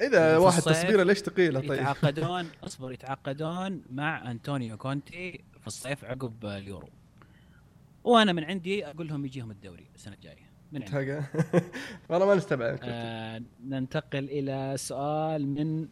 [0.00, 1.72] إذا واحد تصبيره ليش ثقيله طيب.
[1.72, 6.88] يتعاقدون اصبر يتعاقدون مع انطونيو كونتي في الصيف عقب اليورو.
[8.04, 10.50] وأنا من عندي أقول لهم يجيهم الدوري السنة الجاية.
[10.72, 11.20] من عندي.
[12.08, 12.78] والله ما نستبعد.
[12.82, 15.88] آه ننتقل إلى سؤال من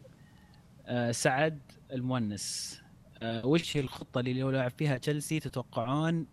[0.85, 1.59] آه سعد
[1.91, 2.81] المونس.
[3.21, 6.25] آه وش هي الخطة اللي لو لعب فيها تشيلسي تتوقعون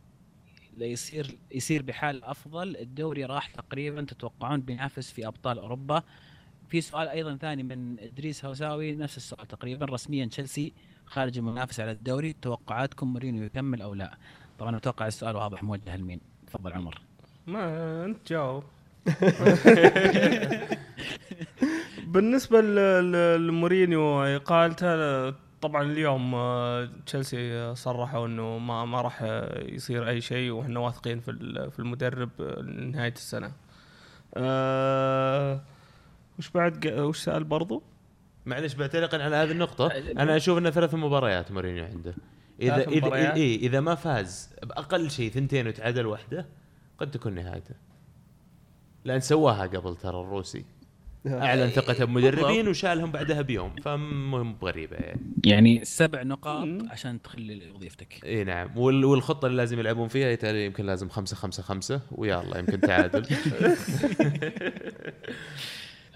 [0.85, 2.77] يصير يصير بحال أفضل.
[2.77, 6.03] الدوري راح تقريبا تتوقعون بينافس في أبطال أوروبا.
[6.69, 10.27] في سؤال أيضا ثاني من إدريس هوساوي نفس السؤال تقريبا رسميا.
[10.27, 10.73] تشيلسي
[11.07, 14.19] خارج المنافسه على الدوري توقعاتكم مورينيو يكمل أو لا؟
[14.59, 17.01] طبعا أتوقع السؤال واضح موجه لمين؟ تفضل عمر.
[17.47, 18.65] ما أنت جاوب.
[22.07, 22.61] بالنسبة
[23.37, 25.35] لمورينيو اقالته
[25.67, 29.23] طبعا اليوم آه، تشيلسي صرحوا إنه ما ما راح
[29.59, 32.31] يصير أي شيء وإحنا واثقين في ال- في المدرب
[32.61, 33.53] لنهاية السنة.
[34.35, 35.61] أه
[36.39, 37.83] وش بعد ق- وش سأل برضو؟
[38.47, 39.87] معلش بعتلق على هذه النقطة
[40.23, 42.15] أنا أشوف أنه ثلاث مباريات مورينيو عنده
[42.61, 43.07] إذا إذا؟
[43.37, 46.47] إيه إذا ما فاز بأقل شيء ثنتين وتعادل واحدة
[46.99, 47.75] قد تكون نهايته
[49.05, 50.65] لأن سواها قبل ترى الروسي
[51.29, 56.69] أعلن ثقته بمدربين وشالهم بعدها بيوم فمهم بغريبه يعني يعني سبع نقاط.
[56.91, 58.25] عشان تخلي وظيفتك.
[58.25, 58.79] إي نعم.
[58.79, 63.27] وال- والخطة اللي لازم يلعبون فيها يتهيألي يمكن لازم خمسة خمسة خمسة؟ ويلا يمكن تعادل.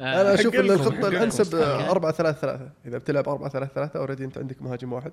[0.00, 1.64] آه، أنا أشوف إن الخطة الأنسب لكم.
[1.90, 5.12] 4 3 3 إذا بتلعب 4 3 3 already أنت عندك مهاجم واحد.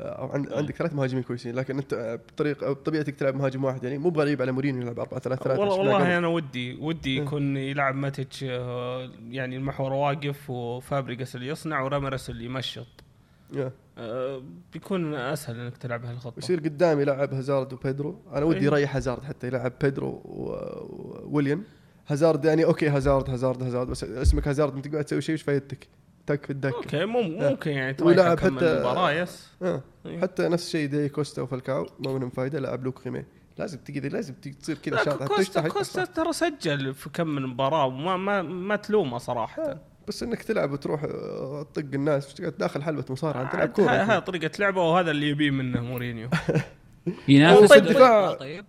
[0.00, 4.52] عندك ثلاث مهاجمين كويسين لكن أنت بطريقه بطبيعتك تلعب مهاجم واحد يعني مو بغريب على
[4.52, 9.56] مورينيو يلعب 4 3 3 والله والله أنا ودي ودي يكون يلعب ماتيتش آه، يعني
[9.56, 12.86] المحور واقف وفابريجاس اللي يصنع وراميرس اللي يمشط.
[13.98, 14.42] آه،
[14.72, 16.38] بيكون أسهل إنك تلعب هالخطة.
[16.38, 18.20] يصير قدام يلعب هازارد وبيدرو.
[18.32, 18.64] أنا ودي إيه.
[18.64, 21.62] يريح هازارد حتى يلعب بيدرو و- وويليام.
[22.08, 25.88] هازارد يعني okay هازارد هازارد هازارد بس اسمك هازارد أنت قاعد تسوي شيء وش فايدتك؟
[26.26, 27.50] تك في الدكة okay مم- آه.
[27.50, 29.82] ممكن يعني ويلعب حتى- المباراة yes آه.
[30.06, 30.20] إيه.
[30.20, 33.24] حتى نفس الشيء دييغو كوستا وفالكاو ما منهم فايدة لعب لويك ريمي
[33.58, 37.86] لازم تقدر لازم تصير كذا لا، شاطح كوستا كوستا ترى سجل في كم من مباراة
[37.86, 39.78] وما ما ما تلومه صراحة
[40.08, 44.04] بس إنك تلعب وتروح آه، تطق الناس داخل حلبة مصارعة أنت تلعب عاد ه- هذا
[44.06, 46.28] كورة طريقة لعبه وهذا اللي يبيه منه مورينيو
[47.28, 48.18] ينافس الدوري دفاع.
[48.18, 48.64] الأبطال طيب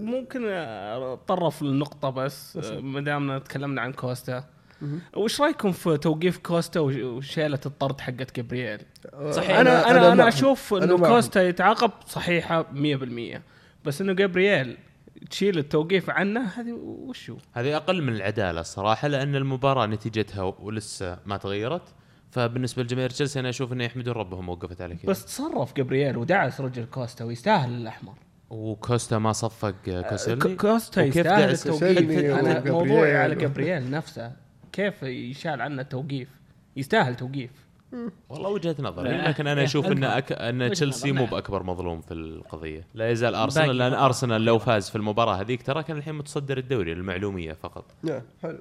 [0.00, 2.66] ممكن اتطرف للنقطة بس بس.
[2.66, 4.44] آه، ما دامنا تكلمنا عن كوستا.
[5.16, 8.78] وش رأيكم في توقيف كوستا وش- وشيلة الطرد حقت جابرييل؟
[9.14, 9.58] آه، صحيح.
[9.58, 10.28] أنا أنا أنا.
[10.28, 10.96] أشوف أنا انه.
[10.98, 13.42] كوستا يتعاقب صحيحة 100%
[13.84, 14.76] بس إنه جابرييل
[15.30, 21.36] تشيل التوقيف عنه هذه وشو؟ هذه أقل من العدالة الصراحة لأن المباراة نتيجتها ولسه ما
[21.36, 21.82] تغيرت
[22.30, 26.60] فبالنسبة لجماهير تشيلسي أنا أشوف إنه يحمدون ربهم وقفت على كذا بس تصرف جابرييل ودعس
[26.60, 28.14] رجل كوستا ويستاهل الأحمر
[28.50, 29.74] وكوستا ما صفق
[30.10, 34.32] كوسيلني ك- كوستا يستاهل كوسيلني وجابرييل موضوعي على جابرييل نفسه
[34.74, 36.28] كيف يشال عنه التوقيف
[36.76, 37.50] يستاهل توقيف.
[38.28, 40.32] والله وجهة نظر لا، لكن أنا أشوف إن أك...
[40.32, 41.30] إن تشيلسي مو نعم.
[41.30, 42.86] بأكبر مظلوم في القضية.
[42.94, 43.92] لا يزال أرسنال لأن.
[43.92, 47.84] أرسنال لو فاز في المباراة هذيك ترى كان الحين متصدر الدوري للمعلومية فقط.
[48.04, 48.58] يا حلو.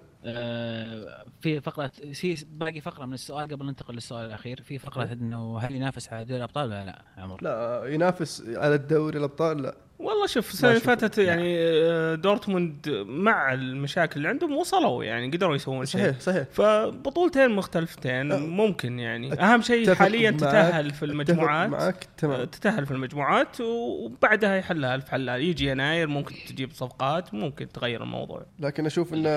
[1.42, 4.62] في فقرة في باقي فقرة من السؤال قبل ننتقل للسؤال الأخير.
[4.62, 9.18] في فقرة إنه هل ينافس على دوري الأبطال ولا لا عمر؟ لا ينافس على الدوري
[9.18, 9.76] الأبطال؟ لا.
[10.00, 10.82] والله شوف السنة اللي.
[10.82, 16.02] فاتت يعني آه، دورتموند مع المشاكل اللي عندهم وصلوا يعني قدروا يسوون شيء.
[16.02, 16.48] صحيح صحيح.
[16.52, 18.38] فبطولتين مختلفتين أه.
[18.38, 19.34] ممكن يعني.
[19.34, 21.70] أهم شيء حاليا تتأهل في المجموعات.
[21.70, 27.34] معك آه، تمام تتأهل في المجموعات وبعدها يحلها الف حلال يجي يناير ممكن تجيب صفقات
[27.34, 28.46] ممكن تغير الموضوع.
[28.60, 29.30] لكن أشوف انه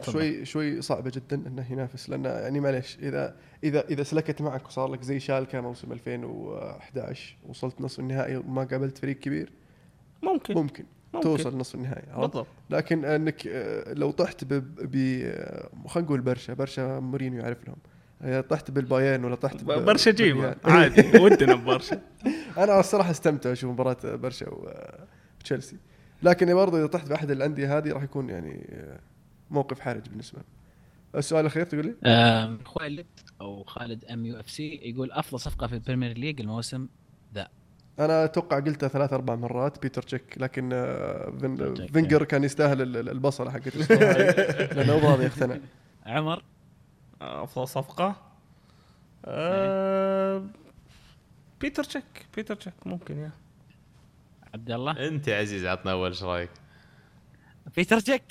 [0.00, 4.88] شوي شوي صعبة جدا إنه ينافس لأنه يعني معليش إذا إذا إذا سلكت معك وصار
[4.88, 9.52] لك زي شالكة موسم 2011 وصلت نصف النهائي وما قابلت فريق كبير
[10.22, 10.54] ممكن.
[10.54, 11.28] ممكن, ممكن.
[11.28, 12.46] توصل نصف النهائي؟ بالضبط.
[12.70, 14.52] لكن إنك آه، لو طحت ب
[15.24, 17.76] آه، خلينا نقول برشا برشا مورينيو يعرف لهم.
[18.22, 20.56] آه، طحت بالبايرن ولا طحت برشا جيبه.
[20.64, 22.00] عادي ودنا ببرشا.
[22.58, 24.46] أنا الصراحة استمتع أشوف مباراة برشا
[25.38, 25.76] وتشيلسي
[26.22, 28.98] لكن برضه إذا طحت بأحد الأندية هذه راح يكون يعني آه،
[29.52, 30.44] موقف حرج بالنسبة لي
[31.18, 33.06] السؤال الأخير تقول لي؟ خالد
[33.40, 36.88] أو خالد MUFC يقول أفضل صفقة في ال Premier League الموسم
[37.98, 42.96] أنا أتوقع قلتها ثلاث أربع مرات بيتر تشيك لكن آه، فين فينجر كان يستاهل ال-
[42.96, 43.76] ال- البصلة حقت
[44.76, 45.58] لأنه راضي يقتنع
[46.06, 46.42] عمر؟
[47.20, 48.16] أفضل صفقة؟
[49.24, 50.42] آه
[51.60, 53.30] بيتر تشيك بيتر تشيك ممكن يا.
[54.54, 56.50] عبد الله؟ أنت يا عزيز عطنا أول إيش رايك؟
[57.76, 58.22] بيتر تشيك.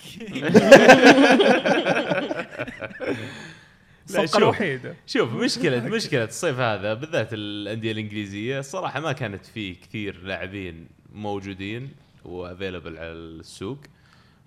[4.05, 4.37] الصفقه شوف.
[4.37, 4.95] الوحيدة.
[5.07, 11.89] شوف مشكلة مشكلة الصيف هذا بالذات الأندية الإنجليزية الصراحة ما كانت فيه كثير لاعبين موجودين
[12.25, 13.77] و available على السوق.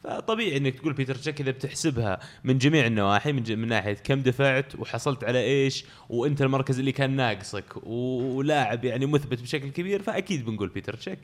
[0.04, 3.52] فطبيعي إنك تقول بيتر تشيك إذا بتحسبها من جميع النواحي من, ج...
[3.52, 9.42] من ناحية كم دفعت وحصلت على إيش وإنت المركز اللي كان ناقصك ولاعب يعني مثبت
[9.42, 11.18] بشكل كبير فأكيد بنقول بيتر تشيك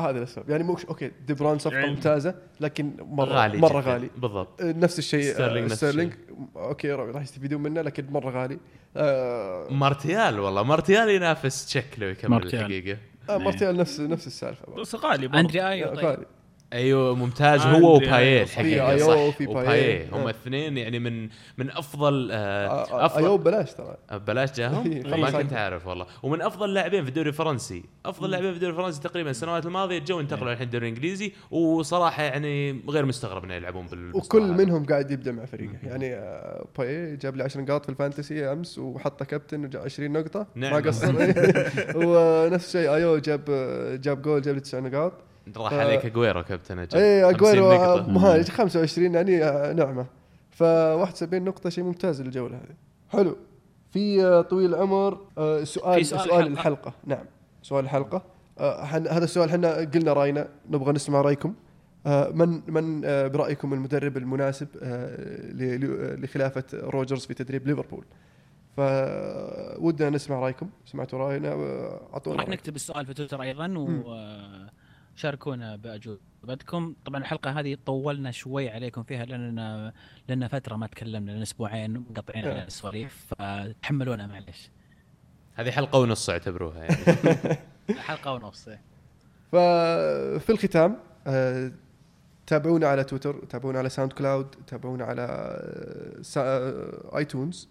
[0.00, 3.90] هذا السبب يعني مو okay دي بروين صفقة يعني- ممتازة لكن مره غالي مرة جداً.
[3.90, 4.10] غالي.
[4.16, 4.62] بالضبط.
[4.62, 6.12] آه، نفس الشيء ستيرلينج آه، نفس ستيرلينج.
[6.56, 8.58] okay راح يستفيدون منه لكن مرة غالي.
[8.96, 10.62] آه مارتيال والله.
[10.62, 12.60] مارتيال ينافس تشيك لو يكمل مارتيال.
[12.60, 12.98] الحقيقة.
[13.30, 14.74] آه، مارتيال نفس نفس السالفة.
[14.74, 15.40] بس غالي برضه.
[15.40, 16.04] أندري آه، أيو طيب.
[16.04, 16.26] غالي.
[16.72, 17.60] أيوه ممتاز.
[17.60, 17.96] هو.
[17.96, 19.38] وبايه في الحقيقة أيو صح.
[19.38, 19.48] بايه.
[19.48, 20.22] وبايه هم.
[20.24, 21.28] الاثنين يعني من
[21.58, 23.96] من أفضل آه آه، آه، افضل ايو ببلاش ترى.
[24.26, 25.52] بلاش جاهم؟ إيه، ما خلاص كنت.
[25.52, 26.06] عارف والله.
[26.22, 27.84] ومن أفضل لاعبين في الدوري الفرنسي.
[28.06, 31.32] أفضل لاعبين في الدوري الفرنسي تقريبا السنوات الماضية جو انتقلوا الحين الدوري الإنجليزي.
[31.50, 34.52] وصراحة يعني غير مستغرب إنه يلعبون بالمستوى وكل.
[34.52, 35.72] منهم قاعد يبدع مع فريقه.
[35.82, 36.08] يعني
[36.78, 40.46] بايه جاب لي 10 نقاط في ال fantasy أمس وحطه كابتن وجاب 20 نقطة.
[40.54, 40.72] نعم.
[40.72, 41.14] ما قصر.
[42.06, 43.44] ونفس الشيء ايو جاب
[44.02, 45.27] جاب جول جاب لي 9 نقاط.
[45.56, 46.98] راح ف- عليك أجويرو كابتن أجل.
[46.98, 48.10] اي 50 أجويرو نقطة.
[48.12, 50.06] مهاجم 25 يعني آه، نعمة.
[50.50, 52.74] ف 71 نقطة شيء ممتاز الجوله هذه.
[53.10, 53.36] حلو.
[53.90, 56.46] في آه، طويل العمر آه، سؤال في سؤال, سؤال.
[56.46, 56.92] الحلقة.
[57.06, 57.24] نعم
[57.62, 58.22] سؤال الحلقة.
[58.58, 61.54] آه، حن- هذا السؤال إحنا قلنا رأينا نبغى نسمع رأيكم.
[62.06, 65.16] آه، من من آه، برأيكم المدرب المناسب آه،
[65.52, 68.04] ل- ل- لخلافة روجرز في تدريب ليفربول؟
[68.76, 70.68] فودنا نسمع رأيكم.
[70.86, 72.48] سمعتوا رأينا آه، أعطونا راح.
[72.48, 73.66] نكتب السؤال في تويتر أيضا
[75.18, 76.94] وشاركونا بأجوبتكم.
[77.04, 79.92] طبعا الحلقة هذه طولنا شوي عليكم فيها لاننا
[80.28, 82.44] لنا فترة ما تكلمنا لنا أسبوعين مقطعين.
[82.48, 84.70] على السواليف فتحملونا معلش.
[85.54, 87.58] هذه حلقة ونص اعتبروها يعني.
[88.08, 88.68] حلقة ونص.
[89.52, 90.96] ففي الختام
[91.26, 91.72] آه،
[92.46, 97.68] تابعونا على تويتر تابعونا على SoundCloud تابعونا على آه، سا- آه، iTunes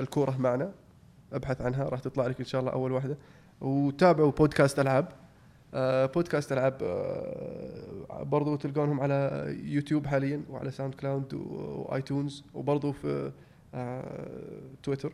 [0.00, 0.72] الكورة معنا.
[1.32, 3.16] أبحث عنها راح تطلع لك إن شاء الله أول واحدة.
[3.60, 5.08] وتابعوا بودكاست ألعاب.
[6.14, 13.32] بودكاست ألعاب آه، برضو تلقونهم على يوتيوب حاليا وعلى SoundCloud و iTunes وبرضو في
[13.74, 15.12] آه، تويتر.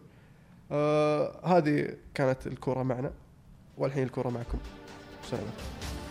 [0.72, 3.10] آه، هذه كانت الكورة معنا.
[3.78, 4.59] والحين الكورة معكم.
[5.31, 6.03] سلام.